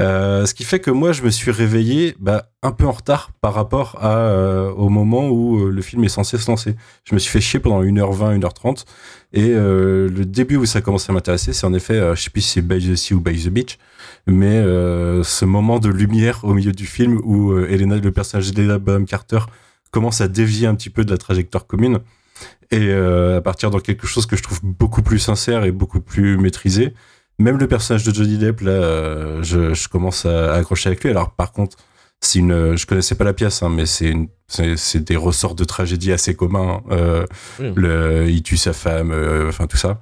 Euh, 0.01 0.45
ce 0.45 0.53
qui 0.53 0.63
fait 0.63 0.79
que 0.79 0.91
moi, 0.91 1.11
je 1.11 1.21
me 1.21 1.29
suis 1.29 1.51
réveillé 1.51 2.15
bah, 2.19 2.49
un 2.63 2.71
peu 2.71 2.85
en 2.85 2.91
retard 2.91 3.31
par 3.41 3.53
rapport 3.53 3.99
euh, 4.03 4.71
au 4.71 4.89
moment 4.89 5.29
où 5.29 5.59
euh, 5.59 5.69
le 5.69 5.81
film 5.81 6.03
est 6.03 6.09
censé 6.09 6.37
se 6.37 6.49
lancer. 6.49 6.75
Je 7.03 7.13
me 7.13 7.19
suis 7.19 7.31
fait 7.31 7.41
chier 7.41 7.59
pendant 7.59 7.83
1h20, 7.83 8.39
1h30. 8.39 8.85
Et 9.33 9.51
euh, 9.51 10.09
le 10.09 10.25
début 10.25 10.55
où 10.55 10.65
ça 10.65 10.81
commence 10.81 11.09
à 11.09 11.13
m'intéresser, 11.13 11.51
c'est 11.51 11.65
en 11.65 11.73
effet, 11.73 11.95
euh, 11.95 12.15
je 12.15 12.23
sais 12.23 12.29
plus 12.29 12.41
si 12.41 12.53
c'est 12.53 12.61
By 12.61 12.79
the 12.79 12.95
Sea 12.95 13.13
ou 13.13 13.19
By 13.19 13.37
the 13.43 13.49
Beach, 13.49 13.77
mais 14.25 14.55
euh, 14.55 15.21
ce 15.23 15.43
moment 15.43 15.79
de 15.79 15.89
lumière 15.89 16.39
au 16.43 16.53
milieu 16.53 16.71
du 16.71 16.85
film 16.85 17.19
où 17.23 17.51
euh, 17.51 17.67
Elena, 17.69 17.97
le 17.97 18.11
personnage 18.11 18.51
d'Elena 18.53 18.79
Carter 19.05 19.39
commence 19.91 20.21
à 20.21 20.28
dévier 20.28 20.67
un 20.67 20.76
petit 20.76 20.89
peu 20.89 21.04
de 21.06 21.12
la 21.12 21.17
trajectoire 21.17 21.65
commune 21.67 22.00
et 22.71 22.89
euh, 22.89 23.38
à 23.38 23.41
partir 23.41 23.71
dans 23.71 23.80
quelque 23.80 24.06
chose 24.08 24.26
que 24.26 24.36
je 24.36 24.43
trouve 24.43 24.60
beaucoup 24.63 25.02
plus 25.02 25.19
sincère 25.19 25.63
et 25.63 25.71
beaucoup 25.71 26.02
plus 26.02 26.38
maîtrisé. 26.38 26.93
Même 27.39 27.58
le 27.58 27.67
personnage 27.67 28.04
de 28.04 28.13
Johnny 28.13 28.38
Depp, 28.38 28.62
là, 28.62 28.71
euh, 28.71 29.43
je, 29.43 29.73
je 29.73 29.88
commence 29.88 30.26
à, 30.26 30.54
à 30.54 30.58
accrocher 30.58 30.88
avec 30.89 31.04
lui. 31.04 31.10
Alors 31.12 31.32
par 31.32 31.52
contre, 31.52 31.78
c'est 32.19 32.39
une, 32.39 32.76
je 32.76 32.86
connaissais 32.88 33.13
pas 33.15 33.23
la 33.26 33.34
pièce, 33.34 33.62
hein, 33.62 33.69
mais 33.69 33.86
c'est 33.86 34.10
une- 34.10 34.28
c'est 34.47 34.76
c'est 34.78 35.02
des 35.04 35.15
ressorts 35.17 35.54
de 35.56 35.63
tragédie 35.65 36.12
assez 36.12 36.34
communs. 36.36 36.82
Euh, 36.89 37.26
Oui. 37.60 37.71
le, 37.76 38.28
il 38.30 38.41
tue 38.43 38.58
sa 38.58 38.73
femme, 38.73 39.12
euh, 39.12 39.50
enfin 39.50 39.67
tout 39.67 39.78
ça. 39.78 40.00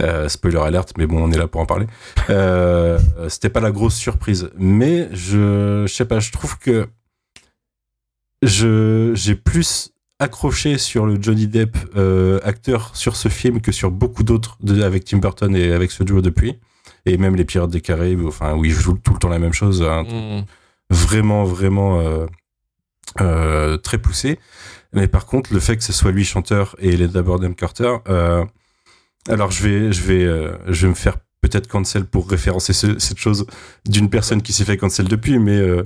Euh, 0.00 0.28
spoiler 0.28 0.58
alerte, 0.58 0.92
mais 0.98 1.06
bon, 1.06 1.22
on 1.22 1.30
est 1.32 1.38
là 1.38 1.46
pour 1.48 1.60
en 1.60 1.66
parler. 1.66 1.86
Euh, 2.30 2.98
C'était 3.28 3.48
pas 3.48 3.60
la 3.60 3.70
grosse 3.70 3.94
surprise, 3.96 4.50
mais 4.58 5.08
je, 5.12 5.84
je 5.86 5.92
sais 5.92 6.04
pas, 6.04 6.20
je 6.20 6.30
trouve 6.32 6.58
que 6.58 6.86
je 8.42 9.12
j'ai 9.14 9.34
plus 9.34 9.90
accroché 10.18 10.78
sur 10.78 11.06
le 11.06 11.20
Johnny 11.20 11.46
Depp 11.46 11.76
euh, 11.96 12.40
acteur 12.42 12.96
sur 12.96 13.16
ce 13.16 13.28
film 13.28 13.60
que 13.60 13.72
sur 13.72 13.90
beaucoup 13.90 14.24
d'autres 14.24 14.58
avec 14.82 15.04
Tim 15.04 15.18
Burton 15.18 15.54
et 15.54 15.72
avec 15.72 15.90
ce 15.90 16.02
duo 16.02 16.20
depuis, 16.20 16.58
et 17.06 17.16
même 17.16 17.36
les 17.36 17.44
Pirates 17.44 17.70
des 17.70 17.80
Caraïbes, 17.80 18.24
enfin 18.26 18.54
où 18.54 18.64
il 18.64 18.72
joue 18.72 18.98
tout 18.98 19.12
le 19.12 19.18
temps 19.18 19.28
la 19.28 19.38
même 19.38 19.52
chose, 19.52 19.82
Mm. 19.82 20.44
vraiment, 20.90 21.44
vraiment 21.44 22.00
euh, 22.00 22.26
euh, 23.20 23.76
très 23.76 23.98
poussé. 23.98 24.38
Mais 24.92 25.06
par 25.06 25.26
contre, 25.26 25.52
le 25.52 25.60
fait 25.60 25.76
que 25.76 25.84
ce 25.84 25.92
soit 25.92 26.10
lui 26.12 26.24
chanteur 26.24 26.74
et 26.78 26.96
Leda 26.96 27.22
Bonham 27.22 27.54
Carter, 27.54 27.96
alors 29.28 29.50
je 29.50 29.62
vais, 29.62 29.92
je 29.92 30.02
vais, 30.02 30.50
je 30.68 30.82
vais 30.86 30.88
me 30.88 30.94
faire 30.94 31.18
peut-être 31.40 31.68
cancel 31.68 32.04
pour 32.04 32.28
référencer 32.28 32.72
ce- 32.72 32.98
cette 32.98 33.18
chose 33.18 33.46
d'une 33.88 34.10
personne 34.10 34.42
qui 34.42 34.52
s'est 34.52 34.64
fait 34.64 34.76
cancel 34.76 35.06
depuis, 35.06 35.38
mais 35.38 35.56
euh, 35.56 35.84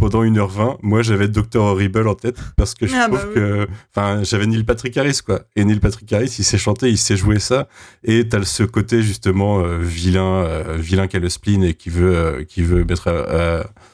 pendant 0.00 0.22
1h20, 0.24 0.78
moi 0.82 1.02
j'avais 1.02 1.28
Dr. 1.28 1.60
Horrible 1.60 2.08
en 2.08 2.14
tête 2.14 2.36
parce 2.56 2.74
que 2.74 2.86
je 2.86 2.94
Ah, 2.96 3.06
trouve 3.08 3.18
bah 3.18 3.24
oui. 3.28 3.34
que, 3.34 3.68
enfin, 3.94 4.22
j'avais 4.22 4.46
Neil 4.46 4.64
Patrick 4.64 4.96
Harris 4.96 5.20
quoi. 5.24 5.42
Et 5.56 5.64
Neil 5.64 5.78
Patrick 5.80 6.10
Harris, 6.12 6.34
il 6.38 6.44
sait 6.44 6.56
chanter, 6.58 6.88
il 6.88 6.98
sait 6.98 7.16
jouer 7.16 7.38
ça, 7.38 7.68
et 8.02 8.26
t'as 8.28 8.42
ce 8.44 8.62
côté 8.62 9.02
justement 9.02 9.60
euh, 9.60 9.78
vilain, 9.78 10.44
euh, 10.44 10.76
vilain 10.78 11.06
qui 11.06 11.16
a 11.16 11.20
le 11.20 11.28
spleen 11.28 11.62
et 11.64 11.74
qui 11.74 11.90
veut, 11.90 12.44
qui 12.48 12.62
veut 12.62 12.84
mettre 12.84 13.10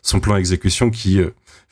son 0.03 0.20
plan 0.20 0.35
à 0.35 0.38
exécution 0.38 0.90
qui 0.90 1.20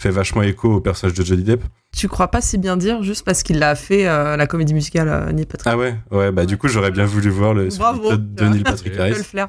fait 0.01 0.11
vachement 0.11 0.43
écho 0.43 0.75
au 0.75 0.81
personnage 0.81 1.17
de 1.17 1.25
Johnny 1.25 1.43
Depp. 1.43 1.65
Tu 1.97 2.07
crois 2.07 2.29
pas 2.29 2.41
si 2.41 2.59
bien 2.59 2.77
dire 2.77 3.03
juste 3.03 3.25
parce 3.25 3.43
qu'il 3.43 3.59
l'a 3.59 3.75
fait 3.75 4.07
euh, 4.07 4.37
la 4.37 4.47
comédie 4.47 4.75
musicale 4.75 5.09
euh, 5.09 5.33
Neil 5.33 5.47
Patrick 5.47 5.73
Ah 5.73 5.77
ouais, 5.77 5.97
ouais, 6.13 6.31
bah 6.31 6.47
du 6.47 6.57
coup 6.57 6.69
j'aurais 6.69 6.93
bien 6.93 7.07
voulu 7.07 7.31
voir 7.31 7.55
le 7.55 7.69
Bravo. 7.77 8.17
de, 8.17 8.45
Neil 8.45 8.63
Patrick 8.63 8.97
Harris. 8.99 9.15
le 9.17 9.23
flair. 9.23 9.49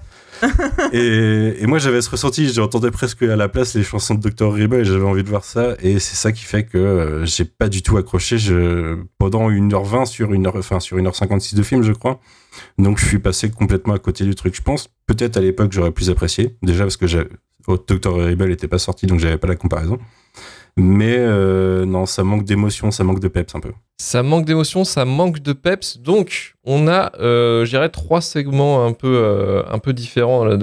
Et, 0.94 1.58
et 1.60 1.68
moi 1.68 1.78
j'avais 1.78 2.02
ce 2.02 2.10
ressenti, 2.10 2.52
j'entendais 2.52 2.90
presque 2.90 3.22
à 3.22 3.36
la 3.36 3.50
place 3.50 3.76
les 3.76 3.84
chansons 3.84 4.16
de 4.16 4.28
Dr. 4.28 4.48
Horrible 4.48 4.78
et 4.78 4.86
j'avais 4.86 5.06
envie 5.06 5.24
de 5.24 5.30
voir 5.30 5.44
ça 5.44 5.76
et 5.82 6.00
c'est 6.00 6.16
ça 6.16 6.32
qui 6.32 6.46
fait 6.46 6.64
que 6.64 6.78
euh, 6.78 7.26
j'ai 7.26 7.46
pas 7.46 7.68
du 7.70 7.84
tout 7.84 7.98
accroché 7.98 8.40
je, 8.40 8.98
pendant 9.20 9.52
1h20 9.52 10.06
sur 10.06 10.32
1h, 10.32 10.58
enfin 10.58 10.80
sur 10.80 10.98
1h56 10.98 11.56
de 11.56 11.62
film 11.62 11.84
je 11.84 11.92
crois. 11.92 12.20
Donc 12.80 12.98
je 12.98 13.06
suis 13.06 13.20
passé 13.20 13.52
complètement 13.52 13.94
à 13.94 14.00
côté 14.00 14.24
du 14.24 14.34
truc 14.34 14.56
je 14.56 14.62
pense. 14.62 14.88
Peut-être 15.06 15.38
à 15.38 15.42
l'époque 15.42 15.72
j'aurais 15.74 15.92
plus 15.92 16.10
apprécié, 16.10 16.58
déjà 16.64 16.86
parce 16.86 16.98
que 16.98 17.06
oh, 17.68 17.78
Dr. 17.78 18.12
Horrible 18.12 18.52
était 18.52 18.68
pas 18.70 18.80
sorti 18.80 19.06
donc 19.06 19.20
j'avais 19.20 19.38
pas 19.38 19.48
la 19.48 19.56
comparaison. 19.56 20.00
Mais 20.80 21.18
euh, 21.18 21.86
non, 21.86 22.06
ça 22.06 22.24
manque 22.24 22.46
d'émotion, 22.46 22.89
ça 22.89 23.04
manque 23.04 23.20
de 23.20 23.28
peps 23.28 23.54
un 23.54 23.60
peu. 23.60 23.72
Ça 23.98 24.24
manque 24.24 24.46
d'émotion, 24.46 24.86
ça 24.86 25.04
manque 25.04 25.39
de 25.39 25.52
peps. 25.52 25.98
Donc, 25.98 26.56
on 26.63 26.88
a, 26.88 27.12
euh, 27.20 27.89
trois 27.89 28.22
segments 28.22 28.86
un 28.86 28.94
peu, 28.94 29.22
euh, 29.22 29.94
différents 29.94 30.46
de, 30.46 30.56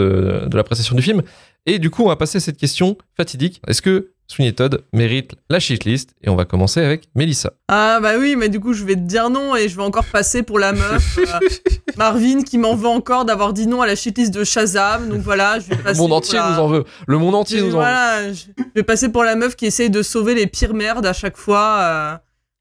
de 0.46 0.56
l'appréciation 0.56 0.96
du 0.96 1.02
film. 1.02 1.22
Et 1.66 1.78
du 1.78 1.90
coup, 1.90 2.02
on 2.02 2.08
va 2.08 2.16
passer 2.16 2.38
à 2.38 2.40
cette 2.40 2.56
question 2.56 2.96
fatidique. 3.14 3.60
Est-ce 3.66 3.82
que 3.82 4.12
Sweeney 4.28 4.52
Todd 4.52 4.82
mérite 4.92 5.32
la 5.50 5.60
shitlist 5.60 6.10
Et 6.22 6.28
on 6.28 6.36
va 6.36 6.44
commencer 6.44 6.80
avec 6.80 7.04
Melissa. 7.14 7.52
Ah 7.68 8.00
bah 8.02 8.12
oui, 8.18 8.34
mais 8.36 8.48
du 8.48 8.58
coup 8.60 8.72
je 8.72 8.84
vais 8.84 8.94
te 8.94 9.00
dire 9.00 9.30
non 9.30 9.54
et 9.56 9.68
je 9.68 9.76
vais 9.76 9.82
encore 9.82 10.04
passer 10.06 10.42
pour 10.42 10.58
la 10.58 10.72
meuf 10.72 11.18
euh, 11.18 11.48
Marvin 11.96 12.42
qui 12.42 12.58
m'en 12.58 12.74
veut 12.74 12.88
encore 12.88 13.24
d'avoir 13.24 13.52
dit 13.52 13.66
non 13.66 13.82
à 13.82 13.86
la 13.86 13.94
shitlist 13.96 14.34
de 14.34 14.42
Shazam. 14.44 15.08
Donc 15.08 15.20
voilà, 15.20 15.58
je 15.60 15.68
vais 15.68 15.76
Le 15.76 15.82
passer 15.82 16.00
monde 16.00 16.08
pour 16.10 16.16
entier 16.18 16.38
la- 16.38 16.50
nous 16.50 16.58
en 16.60 16.68
veut. 16.68 16.84
Le 17.06 17.18
monde 17.18 17.34
entier 17.34 17.58
nous 17.60 17.66
en 17.66 17.68
veut. 17.68 17.74
voilà, 17.76 18.32
je 18.32 18.40
je 18.56 18.62
vais 18.74 18.82
passer 18.82 19.08
pour 19.08 19.22
la 19.24 19.36
meuf 19.36 19.56
qui 19.56 19.66
essaye 19.66 19.90
de 19.90 20.02
sauver 20.02 20.34
les 20.34 20.46
pires 20.46 20.74
merdes 20.74 21.06
à 21.06 21.12
chaque 21.12 21.36
fois. 21.36 21.78
euh. 21.80 22.16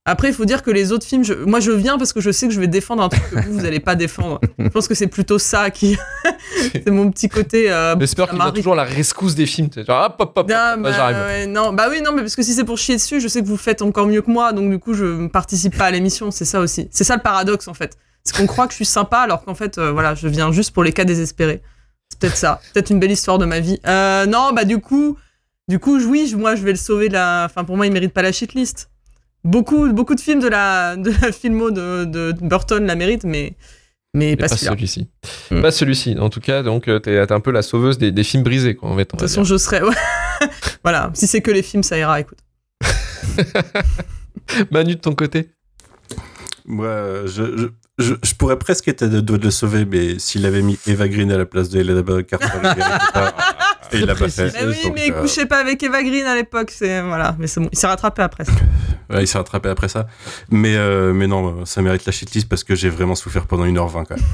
Après, 0.08 0.28
il 0.28 0.34
faut 0.36 0.46
dire 0.46 0.62
que 0.62 0.70
les 0.70 0.91
autres 0.91 1.06
films, 1.08 1.24
je- 1.24 1.34
moi 1.34 1.60
je 1.60 1.72
viens 1.72 1.98
parce 1.98 2.13
que 2.13 2.22
je 2.22 2.30
sais 2.30 2.48
que 2.48 2.54
je 2.54 2.60
vais 2.60 2.68
défendre 2.68 3.02
un 3.02 3.10
truc 3.10 3.24
que 3.28 3.36
vous, 3.48 3.60
vous 3.60 3.65
allez 3.65 3.80
pas 3.80 3.96
défendre. 3.96 4.39
Je 4.60 4.68
pense 4.68 4.88
que 4.88 4.94
c'est 4.94 5.08
plutôt 5.08 5.39
ça 5.39 5.72
qui. 5.72 5.98
c'est 6.72 6.91
mon 6.91 7.10
petit 7.10 7.28
côté. 7.28 7.72
euh, 7.72 7.96
J'espère 8.00 8.30
qu'il 8.30 8.39
a 8.39 8.52
toujours 8.52 8.76
la 8.76 8.84
rescousse 8.84 9.34
des 9.34 9.48
films. 9.48 9.70
Genre, 9.76 10.06
hop, 10.06 10.15
hop, 10.20 10.38
hop, 10.38 10.52
Ah, 10.54 10.76
hop, 10.76 10.82
bah, 10.84 10.91
j'arrive. 10.91 11.18
ouais, 11.18 11.48
non, 11.48 11.74
bah 11.74 11.88
oui, 11.89 12.02
non, 12.04 12.12
mais 12.12 12.22
parce 12.22 12.36
que 12.36 12.44
si 12.44 12.54
c'est 12.54 12.63
pour 12.63 12.78
chier 12.78 12.96
dessus, 12.98 13.20
je 13.20 13.28
sais 13.28 13.41
que 13.41 13.48
vous 13.48 13.58
faites 13.58 13.82
encore 13.82 14.06
mieux 14.06 14.22
que 14.22 14.30
moi, 14.30 14.54
donc 14.54 14.70
du 14.70 14.78
coup, 14.78 14.94
je 14.94 15.06
ne 15.06 15.28
participe 15.28 15.76
pas 15.76 15.86
à 15.86 15.91
l'émission. 15.91 16.30
C'est 16.30 16.46
ça 16.46 16.60
aussi. 16.60 16.88
C'est 16.91 17.04
ça 17.04 17.15
le 17.15 17.24
paradoxe, 17.24 17.68
en 17.68 17.74
fait. 17.74 17.98
C'est 18.24 18.36
qu'on 18.38 18.46
croit 18.46 18.68
que 18.68 18.74
je 18.74 18.78
suis 18.78 18.86
sympa, 18.86 19.18
alors 19.20 19.44
qu'en 19.44 19.56
fait, 19.56 19.80
euh, 19.80 19.91
voilà, 19.91 20.13
je 20.13 20.28
viens 20.28 20.52
juste 20.52 20.72
pour 20.72 20.84
les 20.84 20.91
cas 20.94 21.04
désespérés. 21.06 21.62
C'est 22.12 22.20
peut-être 22.20 22.38
ça. 22.38 22.62
Peut-être 22.76 22.91
une 22.91 23.00
belle 23.00 23.12
histoire 23.12 23.39
de 23.39 23.46
ma 23.46 23.60
vie. 23.60 23.80
Euh, 23.88 24.28
non, 24.28 24.52
bah 24.54 24.65
du 24.65 24.80
coup, 24.80 25.18
du 25.68 25.80
coup, 25.80 25.98
oui, 26.00 26.32
moi, 26.38 26.54
je 26.54 26.62
vais 26.63 26.72
le 26.72 26.78
sauver 26.78 27.08
de 27.10 27.13
la. 27.13 27.46
Enfin, 27.46 27.63
pour 27.63 27.76
moi, 27.76 27.88
il 27.88 27.91
mérite 27.91 28.13
pas 28.13 28.22
la 28.22 28.32
shitlist. 28.32 28.89
Beaucoup, 29.45 29.93
beaucoup 29.93 30.15
de 30.15 30.19
films 30.19 30.39
de 30.39 30.47
la, 30.47 30.95
de 30.97 31.12
la 31.21 31.31
filmo 31.31 31.69
de, 31.69 32.03
de 32.05 32.34
Burton 32.41 32.84
la 32.84 32.95
méritent, 32.95 33.25
mais, 33.25 33.53
mais 34.15 34.36
pas, 34.36 34.47
pas 34.47 34.55
celui-là. 34.55 34.71
De 34.71 34.77
celui-ci. 34.77 35.08
Mm. 35.51 35.62
Pas 35.62 35.71
celui-ci. 35.71 36.15
En 36.19 36.29
tout 36.29 36.39
cas, 36.39 36.63
donc, 36.63 36.88
euh, 36.88 36.97
t'es 36.97 37.31
un 37.31 37.39
peu 37.39 37.51
la 37.51 37.62
sauveuse 37.62 37.99
des, 37.99 38.12
des 38.12 38.23
films 38.23 38.41
brisés, 38.41 38.73
quoi, 38.73 38.89
en 38.89 38.95
fait. 38.95 39.03
on 39.03 39.05
toute 39.05 39.21
façon, 39.21 39.43
je 39.43 39.55
serais. 39.55 39.84
ouais. 39.84 39.95
voilà, 40.84 41.12
si 41.13 41.27
c'est 41.27 41.41
que 41.41 41.51
les 41.51 41.62
films, 41.62 41.84
ça 41.84 41.95
ira, 41.95 42.19
écoute. 42.19 42.39
Manu, 44.71 44.95
de 44.95 44.99
ton 44.99 45.13
côté? 45.13 45.51
Moi, 46.65 46.88
euh, 46.88 47.27
je, 47.27 47.43
je, 47.55 47.67
je, 47.99 48.15
je 48.23 48.34
pourrais 48.34 48.58
presque 48.58 48.88
être 48.88 49.03
à 49.03 49.08
deux 49.08 49.21
doigts 49.21 49.38
de 49.38 49.43
le 49.43 49.51
sauver, 49.51 49.86
mais 49.86 50.17
s'il 50.17 50.47
avait 50.47 50.63
mis 50.63 50.79
Eva 50.88 51.08
Green 51.08 51.31
à 51.31 51.38
la 51.38 51.45
place 51.45 51.69
de 51.69 51.79
Helena 51.79 52.01
Bonham 52.01 52.23
Carter. 52.23 52.47
Et 53.91 53.98
il 53.98 54.06
l'a 54.06 54.15
pas 54.15 54.30
fait. 54.30 54.52
Mais 54.54 54.65
oui, 54.65 54.84
Donc, 54.84 54.95
mais 54.95 55.08
il 55.08 55.13
euh, 55.13 55.21
couchait 55.21 55.45
pas 55.45 55.60
avec 55.60 55.82
Eva 55.84 56.04
Green 56.04 56.26
à 56.26 56.36
l'époque, 56.36 56.71
c'est 56.71 57.02
voilà, 57.02 57.36
mais 57.39 57.48
c'est 57.48 57.60
bon, 57.60 57.69
il 57.71 57.78
s'est 57.78 57.88
rattrapé 57.88 58.21
après. 58.21 58.45
ça. 58.45 58.52
ouais, 59.10 59.24
il 59.24 59.28
s'est 59.28 59.38
rattrapé 59.38 59.69
après 59.69 59.88
ça. 59.89 60.08
Mais, 60.50 60.76
euh, 60.76 61.13
mais 61.13 61.28
non, 61.28 61.65
ça 61.65 61.82
mérite 61.82 62.06
la 62.06 62.12
shitlist 62.12 62.50
parce 62.50 62.63
que 62.63 62.76
j'ai 62.76 62.89
vraiment 62.89 63.15
souffert 63.15 63.45
pendant 63.48 63.65
1h20 63.65 63.91
quand 64.06 64.15
même. 64.15 64.19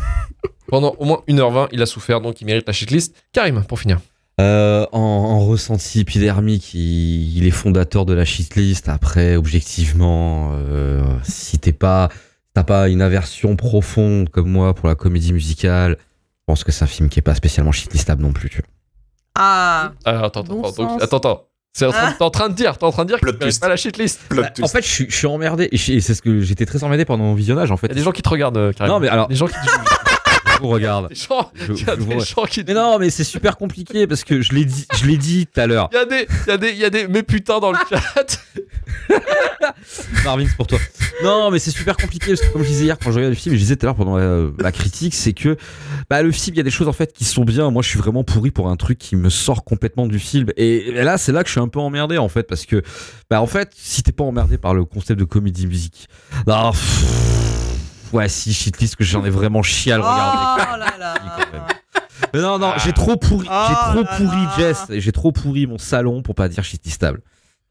Pendant 0.68 0.96
au 1.00 1.06
moins 1.06 1.22
1h20, 1.28 1.68
il 1.74 1.82
a 1.82 1.86
souffert, 1.86 2.22
donc 2.22 2.40
il 2.40 2.46
mérite 2.46 2.66
la 2.66 2.72
shitlist. 2.72 3.14
Karim, 3.34 3.62
pour 3.66 3.78
finir. 3.78 4.00
Euh, 4.40 4.86
en, 4.94 5.00
en 5.00 5.40
ressenti 5.42 6.00
épidermique, 6.00 6.74
il, 6.74 7.38
il 7.38 7.46
est 7.46 7.52
fondateur 7.52 8.06
de 8.06 8.14
la 8.14 8.24
shitlist. 8.24 8.88
Après, 8.88 9.36
objectivement, 9.36 10.52
euh, 10.54 11.04
si 11.24 11.60
t'es 11.60 11.74
pas, 11.74 12.10
t'as 12.54 12.64
pas 12.64 12.88
une 12.88 13.02
aversion 13.02 13.56
profonde 13.58 14.30
comme 14.30 14.50
moi 14.50 14.74
pour 14.74 14.88
la 14.88 14.96
comédie 14.96 15.34
musicale, 15.34 15.98
je 16.00 16.44
pense 16.48 16.64
que 16.64 16.72
c'est 16.72 16.84
un 16.84 16.88
film 16.88 17.10
qui 17.10 17.20
est 17.20 17.24
pas 17.24 17.36
spécialement 17.36 17.72
shitlistable 17.74 18.22
non 18.22 18.32
plus. 18.32 18.50
Tu 18.50 18.60
vois. 18.60 18.68
Ah, 19.44 19.92
Ah, 20.06 20.26
attends, 20.26 20.44
Bon 20.44 20.64
attends, 20.64 20.84
donc- 20.84 21.02
attends, 21.02 21.20
en 21.86 21.92
Ah. 21.96 22.14
T'es 22.18 22.24
en 22.24 22.30
train 22.30 22.50
de 22.50 22.54
dire, 22.54 22.78
t'es 22.78 22.84
en 22.86 22.92
train 22.92 23.04
de 23.06 23.10
dire 23.10 23.20
Plot 23.20 23.32
mérite 23.32 23.42
twist. 23.44 23.62
pas 23.62 23.70
la 23.70 23.78
shitlist. 23.78 24.20
Plot 24.30 24.42
Bah, 24.42 24.50
en 24.62 24.68
fait, 24.68 24.82
je 24.82 24.88
suis, 24.90 25.06
je 25.10 25.16
suis 25.16 25.26
emmerdé 25.28 25.70
c'est 26.02 26.14
ce 26.14 26.22
que 26.22 26.42
j'étais 26.42 26.66
très 26.66 26.84
emmerdé 26.84 27.06
pendant 27.06 27.24
mon 27.24 27.34
visionnage 27.34 27.72
en 27.72 27.78
fait. 27.78 27.88
Il 27.88 27.92
y 27.92 27.94
a 27.94 27.96
des 27.96 28.04
gens 28.04 28.12
qui 28.12 28.22
te 28.22 28.28
regardent, 28.30 28.58
euh, 28.58 28.74
Karim. 28.74 28.92
Non, 28.92 29.00
mais 29.00 29.08
alors- 29.08 29.28
Des 29.30 29.36
gens 29.36 29.48
qui 29.48 29.54
te 29.54 29.60
jugent. 29.62 29.72
Je 29.72 29.91
vous 30.62 30.68
regarde. 30.70 31.10
Je- 31.14 31.74
y 31.74 31.90
a 31.90 31.96
je 31.96 32.00
des 32.00 32.16
vois. 32.16 32.24
gens 32.24 32.44
qui 32.46 32.64
Mais 32.66 32.74
non, 32.74 33.00
mais 33.00 33.10
c'est 33.10 33.24
super 33.24 33.58
compliqué 33.58 34.08
parce 34.08 34.24
que 34.24 34.42
je 34.42 34.54
l'ai 34.54 34.66
dit, 34.66 34.86
je 34.96 35.06
l'ai 35.06 35.18
dit 35.18 35.48
tout 35.48 35.60
à 35.60 35.68
l'heure. 35.68 35.90
Il 35.92 35.96
y 35.96 36.00
a 36.00 36.06
des, 36.06 36.28
il 36.46 36.50
y 36.50 36.52
a 36.52 36.58
des, 36.58 36.70
il 36.72 36.78
y 36.78 36.86
a 36.86 36.90
des, 36.90 37.08
mais 37.08 37.24
putain 37.24 37.60
dans 37.60 37.72
le 37.72 37.78
chat. 37.90 38.40
Marvin, 40.24 40.46
c'est 40.48 40.56
pour 40.56 40.68
toi. 40.68 40.80
Non, 41.24 41.52
mais 41.52 41.60
c'est 41.60 41.72
super 41.72 41.98
compliqué 41.98 42.28
parce 42.30 42.42
que 42.42 42.52
comme 42.54 42.64
je 42.64 42.68
disais 42.68 42.86
hier 42.86 42.98
quand 42.98 43.12
je 43.12 43.16
regardais 43.16 43.36
le 43.36 43.40
film, 43.40 43.54
et 43.56 43.58
je 43.58 43.64
disais 43.64 43.76
tout 43.76 43.86
à 43.86 43.88
l'heure 43.88 43.96
pendant 43.96 44.18
la, 44.18 44.50
la 44.60 44.72
critique, 44.72 45.14
c'est 45.14 45.34
que 45.34 45.58
bah, 46.10 46.22
le 46.22 46.32
film, 46.32 46.56
il 46.56 46.58
y 46.58 46.62
a 46.62 46.64
des 46.64 46.72
choses 46.72 46.88
en 46.88 46.94
fait 46.94 47.14
qui 47.14 47.26
sont 47.26 47.44
bien. 47.44 47.70
Moi, 47.72 47.82
je 47.82 47.90
suis 47.90 48.00
vraiment 48.00 48.24
pourri 48.24 48.52
pour 48.52 48.70
un 48.70 48.76
truc 48.76 48.98
qui 48.98 49.16
me 49.16 49.30
sort 49.30 49.64
complètement 49.64 50.08
du 50.08 50.20
film. 50.20 50.48
Et, 50.58 50.90
et 50.90 51.04
là, 51.04 51.18
c'est 51.18 51.32
là 51.32 51.42
que 51.44 51.48
je 51.48 51.54
suis 51.54 51.62
un 51.62 51.68
peu 51.68 51.80
emmerdé 51.80 52.18
en 52.18 52.30
fait 52.30 52.44
parce 52.44 52.66
que 52.66 52.82
bah 53.30 53.42
en 53.42 53.48
fait, 53.48 53.72
si 53.76 54.04
t'es 54.04 54.12
pas 54.12 54.24
emmerdé 54.24 54.58
par 54.58 54.74
le 54.74 54.86
concept 54.86 55.20
de 55.20 55.26
comédie 55.26 55.68
musique, 55.68 56.08
bah, 56.46 56.70
pff, 56.72 57.06
ouais, 58.14 58.30
si 58.30 58.54
shitlist 58.54 58.96
que 58.96 59.04
j'en 59.04 59.24
ai 59.26 59.30
vraiment 59.30 59.64
chié 59.64 59.92
à 59.94 59.98
le 59.98 60.04
regarder. 60.04 60.64
oh 60.74 60.78
là 60.78 60.94
là. 61.00 61.14
Mais 62.34 62.40
non, 62.42 62.60
non, 62.60 62.74
j'ai 62.84 62.94
trop 62.94 63.18
pourri, 63.18 63.46
j'ai 63.46 63.52
Oh 63.52 63.92
trop 63.92 64.04
là 64.04 64.16
pourri 64.18 64.44
là. 64.46 64.54
Jess, 64.58 64.78
et 64.90 65.02
j'ai 65.02 65.12
trop 65.12 65.32
pourri 65.32 65.68
mon 65.68 65.78
salon 65.78 66.22
pour 66.22 66.34
pas 66.36 66.48
dire 66.48 66.64
shitlistable. 66.64 67.22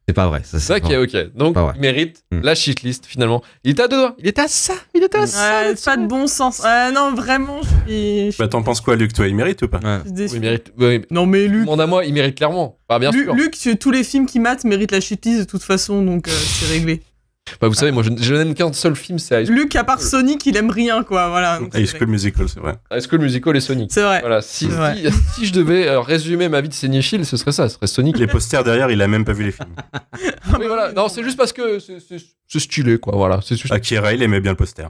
C'est 0.08 0.14
pas 0.14 0.26
vrai. 0.26 0.42
Ça, 0.44 0.58
c'est 0.58 0.80
qui 0.80 0.88
vrai. 0.92 0.96
ok. 0.96 1.34
Donc, 1.36 1.56
mérite 1.78 2.24
Hmm. 2.32 2.40
la 2.42 2.54
shitlist 2.56 3.06
finalement. 3.06 3.42
Il 3.64 3.70
était 3.72 3.82
à 3.82 3.88
deux 3.88 3.96
doigts. 3.96 4.16
Il 4.18 4.26
était 4.26 4.40
à 4.40 4.48
ça. 4.48 4.74
Il 4.94 5.02
était 5.04 5.18
à 5.18 5.26
ça. 5.28 5.62
Ouais, 5.68 5.74
pas 5.84 5.96
de 5.96 6.06
bon 6.06 6.26
sens. 6.26 6.62
Euh, 6.64 6.90
non, 6.90 7.14
vraiment, 7.14 7.60
je 7.86 8.28
suis, 8.30 8.36
Bah, 8.38 8.48
t'en 8.48 8.62
penses 8.62 8.80
quoi, 8.80 8.96
Luc 8.96 9.12
Toi, 9.12 9.28
il 9.28 9.36
mérite 9.36 9.62
ou 9.62 9.68
pas 9.68 9.78
Ouais. 9.78 10.00
déçu. 10.06 10.32
Oui, 10.32 10.38
il 10.38 10.40
mérite. 10.40 10.72
oui, 10.78 11.02
Non, 11.12 11.26
mais 11.26 11.46
Luc, 11.46 11.60
demande 11.64 11.80
à 11.80 11.86
moi, 11.86 12.04
il 12.04 12.12
mérite 12.12 12.34
clairement. 12.36 12.76
Bah, 12.88 12.98
bien 12.98 13.12
Lu- 13.12 13.24
sûr. 13.24 13.34
Luc, 13.34 13.56
tu- 13.56 13.76
tous 13.76 13.92
les 13.92 14.02
films 14.02 14.26
qu'il 14.26 14.40
mate 14.40 14.64
méritent 14.64 14.90
la 14.92 15.00
shitlist 15.00 15.38
de 15.40 15.44
toute 15.44 15.62
façon, 15.62 16.02
donc 16.02 16.26
euh, 16.26 16.32
c'est 16.32 16.72
réglé. 16.72 17.02
Bah, 17.60 17.68
vous 17.68 17.74
savez, 17.74 17.92
moi, 17.92 18.02
je, 18.02 18.10
je 18.20 18.34
n'aime 18.34 18.54
qu'un 18.54 18.72
seul 18.72 18.94
film, 18.96 19.18
c'est 19.18 19.42
High 19.42 19.46
School- 19.46 19.56
Luc, 19.56 19.76
à 19.76 19.84
part 19.84 20.00
Sonic, 20.00 20.44
il 20.46 20.56
aime 20.56 20.70
rien, 20.70 21.02
quoi. 21.02 21.28
Voilà. 21.28 21.58
High. 21.74 21.86
School 21.86 22.08
Musical, 22.08 22.48
c'est 22.48 22.60
vrai. 22.60 22.74
High 22.92 23.00
School 23.08 23.20
Musical 23.20 23.56
et 23.56 23.60
Sonic. 23.60 23.90
C'est 23.92 24.02
vrai. 24.02 24.20
Voilà, 24.20 24.42
si, 24.42 24.68
si, 24.70 25.10
si 25.34 25.46
je 25.46 25.52
devais 25.52 25.88
euh, 25.88 26.00
résumer 26.00 26.48
ma 26.48 26.60
vie 26.60 26.68
de 26.68 26.74
cinéphile, 26.74 27.24
ce 27.26 27.36
serait 27.36 27.52
ça, 27.52 27.68
ce 27.68 27.76
serait 27.76 27.86
Sonic. 27.86 28.18
Les 28.18 28.26
posters 28.26 28.64
derrière, 28.64 28.90
il 28.90 29.00
a 29.02 29.08
même 29.08 29.24
pas 29.24 29.32
vu 29.32 29.44
les 29.44 29.52
films. 29.52 29.74
Oui, 30.58 30.66
voilà. 30.66 30.92
Non, 30.92 31.08
c'est 31.08 31.22
juste 31.22 31.36
parce 31.38 31.52
que 31.52 31.78
c'est- 31.78 32.58
stylé, 32.58 32.98
quoi. 32.98 33.14
Voilà, 33.16 33.40
c'est 33.42 33.56
juste. 33.56 33.72
Akira, 33.72 34.12
il 34.12 34.22
aimait 34.22 34.40
bien 34.40 34.52
le 34.52 34.56
poster. 34.56 34.86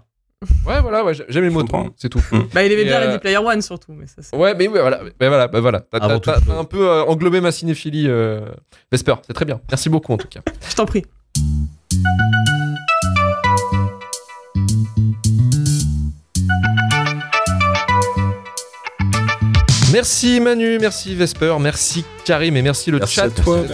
Ouais, 0.67 0.81
voilà, 0.81 1.05
ouais, 1.05 1.13
j'aime 1.29 1.45
les 1.45 1.51
mots, 1.51 1.63
c'est 1.99 2.09
tout. 2.09 2.23
Bah, 2.55 2.65
il 2.65 2.73
aimait 2.73 2.81
Et, 2.83 2.85
bien 2.87 2.97
euh, 2.99 3.07
Ready 3.09 3.19
Player 3.19 3.37
One, 3.37 3.61
surtout. 3.61 3.93
Mais 3.93 4.07
ça, 4.07 4.35
Ouais, 4.35 4.55
mais 4.55 4.69
ouais, 4.69 4.81
voilà, 4.81 5.03
mais 5.21 5.29
voilà, 5.29 5.49
bah, 5.49 5.61
voilà. 5.61 5.81
T'as 5.91 6.39
un 6.59 6.65
peu 6.65 6.89
euh, 6.89 7.03
englobé 7.05 7.43
ma 7.43 7.53
cinéphilie, 7.53 8.07
euh, 8.09 8.41
Vesper. 8.91 9.17
C'est 9.27 9.35
très 9.35 9.45
bien. 9.45 9.61
Merci 9.71 9.91
beaucoup 9.91 10.15
en 10.15 10.17
tout 10.17 10.29
cas. 10.29 10.41
Je 10.69 10.75
t'en 10.75 10.87
prie. 10.87 11.05
Merci 19.93 20.41
Manu, 20.41 20.79
merci 20.79 21.15
Vesper, 21.15 21.57
merci 21.59 22.05
Karim 22.25 22.57
et 22.57 22.63
merci 22.63 22.91
le 22.91 22.99
Merci 22.99 23.15
chat 23.17 23.29
vous. 23.29 23.67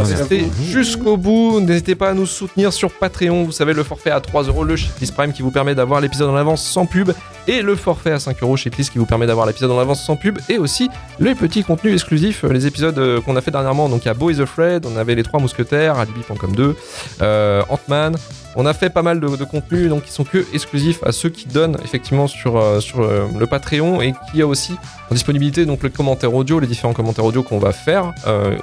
jusqu'au 0.64 1.16
bout. 1.16 1.60
N'hésitez 1.60 1.94
pas 1.94 2.10
à 2.10 2.14
nous 2.14 2.26
soutenir 2.26 2.72
sur 2.72 2.90
Patreon. 2.90 3.44
Vous 3.44 3.52
savez, 3.52 3.74
le 3.74 3.82
forfait 3.82 4.10
à 4.10 4.20
3 4.20 4.44
euros, 4.44 4.64
le 4.64 4.76
Shitlist 4.76 5.14
Prime 5.14 5.32
qui 5.32 5.42
vous 5.42 5.50
permet 5.50 5.74
d'avoir 5.74 6.00
l'épisode 6.00 6.30
en 6.30 6.36
avance 6.36 6.64
sans 6.64 6.86
pub 6.86 7.12
et 7.48 7.62
le 7.62 7.76
forfait 7.76 8.12
à 8.12 8.18
5 8.18 8.42
euros 8.42 8.56
Shitlist 8.56 8.92
qui 8.92 8.98
vous 8.98 9.06
permet 9.06 9.26
d'avoir 9.26 9.46
l'épisode 9.46 9.70
en 9.70 9.78
avance 9.78 10.02
sans 10.02 10.16
pub 10.16 10.38
et 10.48 10.58
aussi 10.58 10.88
les 11.20 11.34
petits 11.34 11.62
contenus 11.62 11.94
exclusifs, 11.94 12.44
euh, 12.44 12.52
les 12.52 12.66
épisodes 12.66 12.98
euh, 12.98 13.20
qu'on 13.20 13.36
a 13.36 13.40
fait 13.40 13.50
dernièrement. 13.50 13.88
Donc, 13.88 14.04
il 14.04 14.08
y 14.08 14.10
a 14.10 14.14
Boys 14.14 14.40
Afraid, 14.40 14.86
on 14.86 14.96
avait 14.96 15.14
les 15.14 15.22
trois 15.22 15.40
mousquetaires, 15.40 15.98
Alibi.com 15.98 16.54
2, 16.54 16.76
euh, 17.22 17.62
Ant-Man. 17.68 18.16
On 18.56 18.64
a 18.64 18.72
fait 18.72 18.88
pas 18.88 19.02
mal 19.02 19.20
de, 19.20 19.44
contenus 19.44 19.90
donc 19.90 20.04
qui 20.04 20.12
sont 20.12 20.24
que 20.24 20.44
exclusifs 20.54 21.02
à 21.04 21.12
ceux 21.12 21.28
qui 21.28 21.46
donnent 21.46 21.76
effectivement 21.84 22.26
sur, 22.26 22.56
euh, 22.56 22.80
sur 22.80 23.00
le 23.02 23.46
Patreon 23.46 24.00
et 24.00 24.14
qui 24.32 24.40
a 24.40 24.46
aussi 24.46 24.72
en 25.10 25.14
disponibilité 25.14 25.66
donc 25.66 25.82
le 25.82 25.90
commentaire 25.90 26.34
audio, 26.34 26.58
les 26.58 26.66
différents 26.66 26.94
commentaires 26.94 27.26
audio 27.26 27.42
qu'on 27.42 27.58
va 27.58 27.72
faire 27.72 28.14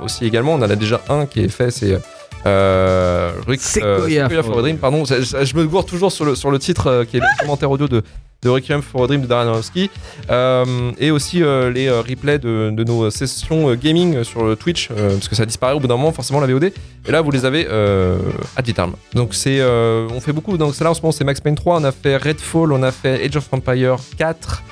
aussi 0.02 0.26
également. 0.26 0.54
On 0.54 0.58
en 0.58 0.70
a 0.70 0.76
déjà 0.76 1.02
un 1.10 1.28
qui 1.28 1.42
est 1.42 1.48
fait, 1.48 1.70
c'est 1.70 2.00
euh, 2.46 3.32
Rick, 3.48 3.62
Sequoia 3.62 4.26
Sequoia 4.28 4.44
for 4.44 4.60
a 4.60 4.62
Dream. 4.62 4.78
Pardon, 4.78 5.06
je, 5.06 5.22
je- 5.22 5.46
je 5.46 5.56
me 5.56 5.66
gourre 5.66 5.86
toujours 5.86 6.12
sur 6.12 6.26
le, 6.26 6.36
sur 6.36 6.52
le 6.52 6.60
titre 6.60 6.88
euh, 6.88 7.06
qui 7.06 7.18
est 7.18 7.20
le 7.20 7.26
commentaire 7.42 7.70
audio 7.72 7.88
de, 7.88 8.04
de 8.42 8.50
Requiem 8.50 8.82
for 8.82 9.04
a 9.04 9.08
Dream 9.08 9.22
de 9.22 9.28
Darren 9.28 9.48
Aronofsky. 9.48 9.90
Euh, 10.30 10.92
et 11.00 11.12
aussi 11.12 11.42
euh, 11.42 11.72
les 11.72 11.88
euh, 11.88 12.02
replays 12.02 12.40
de, 12.40 12.72
de 12.72 12.84
nos 12.84 13.10
sessions 13.10 13.70
euh, 13.70 13.76
gaming 13.76 14.24
sur 14.24 14.58
Twitch, 14.58 14.90
euh, 14.92 15.14
parce 15.14 15.30
que 15.30 15.36
ça 15.36 15.46
disparaît 15.46 15.74
au 15.74 15.80
bout 15.80 15.88
d'un 15.88 15.96
moment, 15.98 16.12
forcément 16.12 16.40
la 16.42 16.48
VOD. 16.48 16.66
Et 17.06 17.12
là, 17.12 17.22
vous 17.22 17.32
les 17.32 17.46
avez 17.46 17.66
euh, 17.70 18.18
à 18.56 18.62
vitam. 18.62 18.94
Donc 19.14 19.34
c'est, 19.34 19.60
euh, 19.60 20.08
on 20.14 20.20
fait 20.20 20.34
beaucoup. 20.34 20.58
Donc 20.58 20.78
là 20.80 20.90
en 20.90 20.94
ce 20.94 21.02
moment, 21.02 21.12
c'est 21.12 21.24
Max 21.24 21.40
Payne 21.40 21.56
3. 21.56 21.80
On 21.80 21.84
a 21.84 21.92
fait 21.92 22.18
Redfall, 22.18 22.72
on 22.74 22.84
a 22.84 22.92
fait 22.92 23.26
Age 23.26 23.36
of 23.38 23.48
Empire 23.52 23.96
4. 24.18 24.64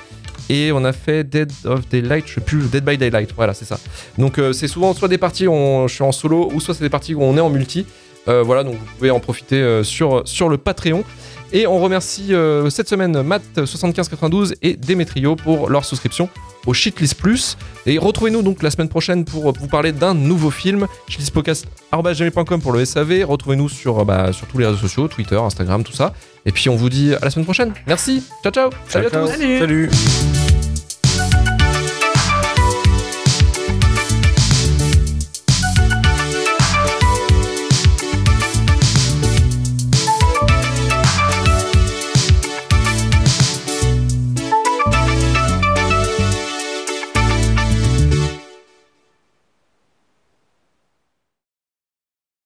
Et 0.52 0.70
on 0.70 0.84
a 0.84 0.92
fait 0.92 1.24
Dead 1.24 1.50
of 1.64 1.88
Daylight, 1.88 2.26
je 2.26 2.34
sais 2.34 2.40
plus, 2.42 2.64
Dead 2.64 2.84
by 2.84 2.98
Daylight, 2.98 3.32
voilà, 3.34 3.54
c'est 3.54 3.64
ça. 3.64 3.78
Donc 4.18 4.38
euh, 4.38 4.52
c'est 4.52 4.68
souvent 4.68 4.92
soit 4.92 5.08
des 5.08 5.16
parties 5.16 5.46
où 5.48 5.88
je 5.88 5.94
suis 5.94 6.04
en 6.04 6.12
solo, 6.12 6.50
ou 6.52 6.60
soit 6.60 6.74
c'est 6.74 6.84
des 6.84 6.90
parties 6.90 7.14
où 7.14 7.22
on 7.22 7.38
est 7.38 7.40
en 7.40 7.48
multi. 7.48 7.86
Euh, 8.28 8.42
voilà, 8.42 8.62
donc 8.62 8.74
vous 8.74 8.84
pouvez 8.98 9.10
en 9.10 9.18
profiter 9.18 9.56
euh, 9.56 9.82
sur, 9.82 10.20
sur 10.26 10.50
le 10.50 10.58
Patreon. 10.58 11.04
Et 11.54 11.66
on 11.66 11.78
remercie 11.80 12.32
cette 12.70 12.88
semaine 12.88 13.14
Matt7592 13.14 14.54
et 14.62 14.74
Demetrio 14.74 15.36
pour 15.36 15.68
leur 15.68 15.84
souscription 15.84 16.30
au 16.64 16.72
Shitlist 16.72 17.14
Plus. 17.14 17.58
Et 17.84 17.98
retrouvez-nous 17.98 18.40
donc 18.40 18.62
la 18.62 18.70
semaine 18.70 18.88
prochaine 18.88 19.26
pour 19.26 19.52
vous 19.52 19.68
parler 19.68 19.92
d'un 19.92 20.14
nouveau 20.14 20.50
film. 20.50 20.86
shitlistpodcast.com 21.08 22.62
pour 22.62 22.72
le 22.72 22.86
SAV. 22.86 23.24
Retrouvez-nous 23.24 23.68
sur, 23.68 24.02
bah, 24.06 24.32
sur 24.32 24.46
tous 24.46 24.56
les 24.56 24.66
réseaux 24.66 24.78
sociaux, 24.78 25.08
Twitter, 25.08 25.36
Instagram, 25.36 25.84
tout 25.84 25.92
ça. 25.92 26.14
Et 26.44 26.52
puis 26.52 26.68
on 26.68 26.76
vous 26.76 26.88
dit 26.88 27.14
à 27.14 27.20
la 27.24 27.30
semaine 27.30 27.44
prochaine. 27.44 27.72
Merci. 27.86 28.22
Ciao 28.42 28.52
ciao. 28.52 28.70
salut 28.88 29.06
à 29.06 29.10
tous. 29.10 29.26
salut. 29.28 29.58
salut. 29.58 29.90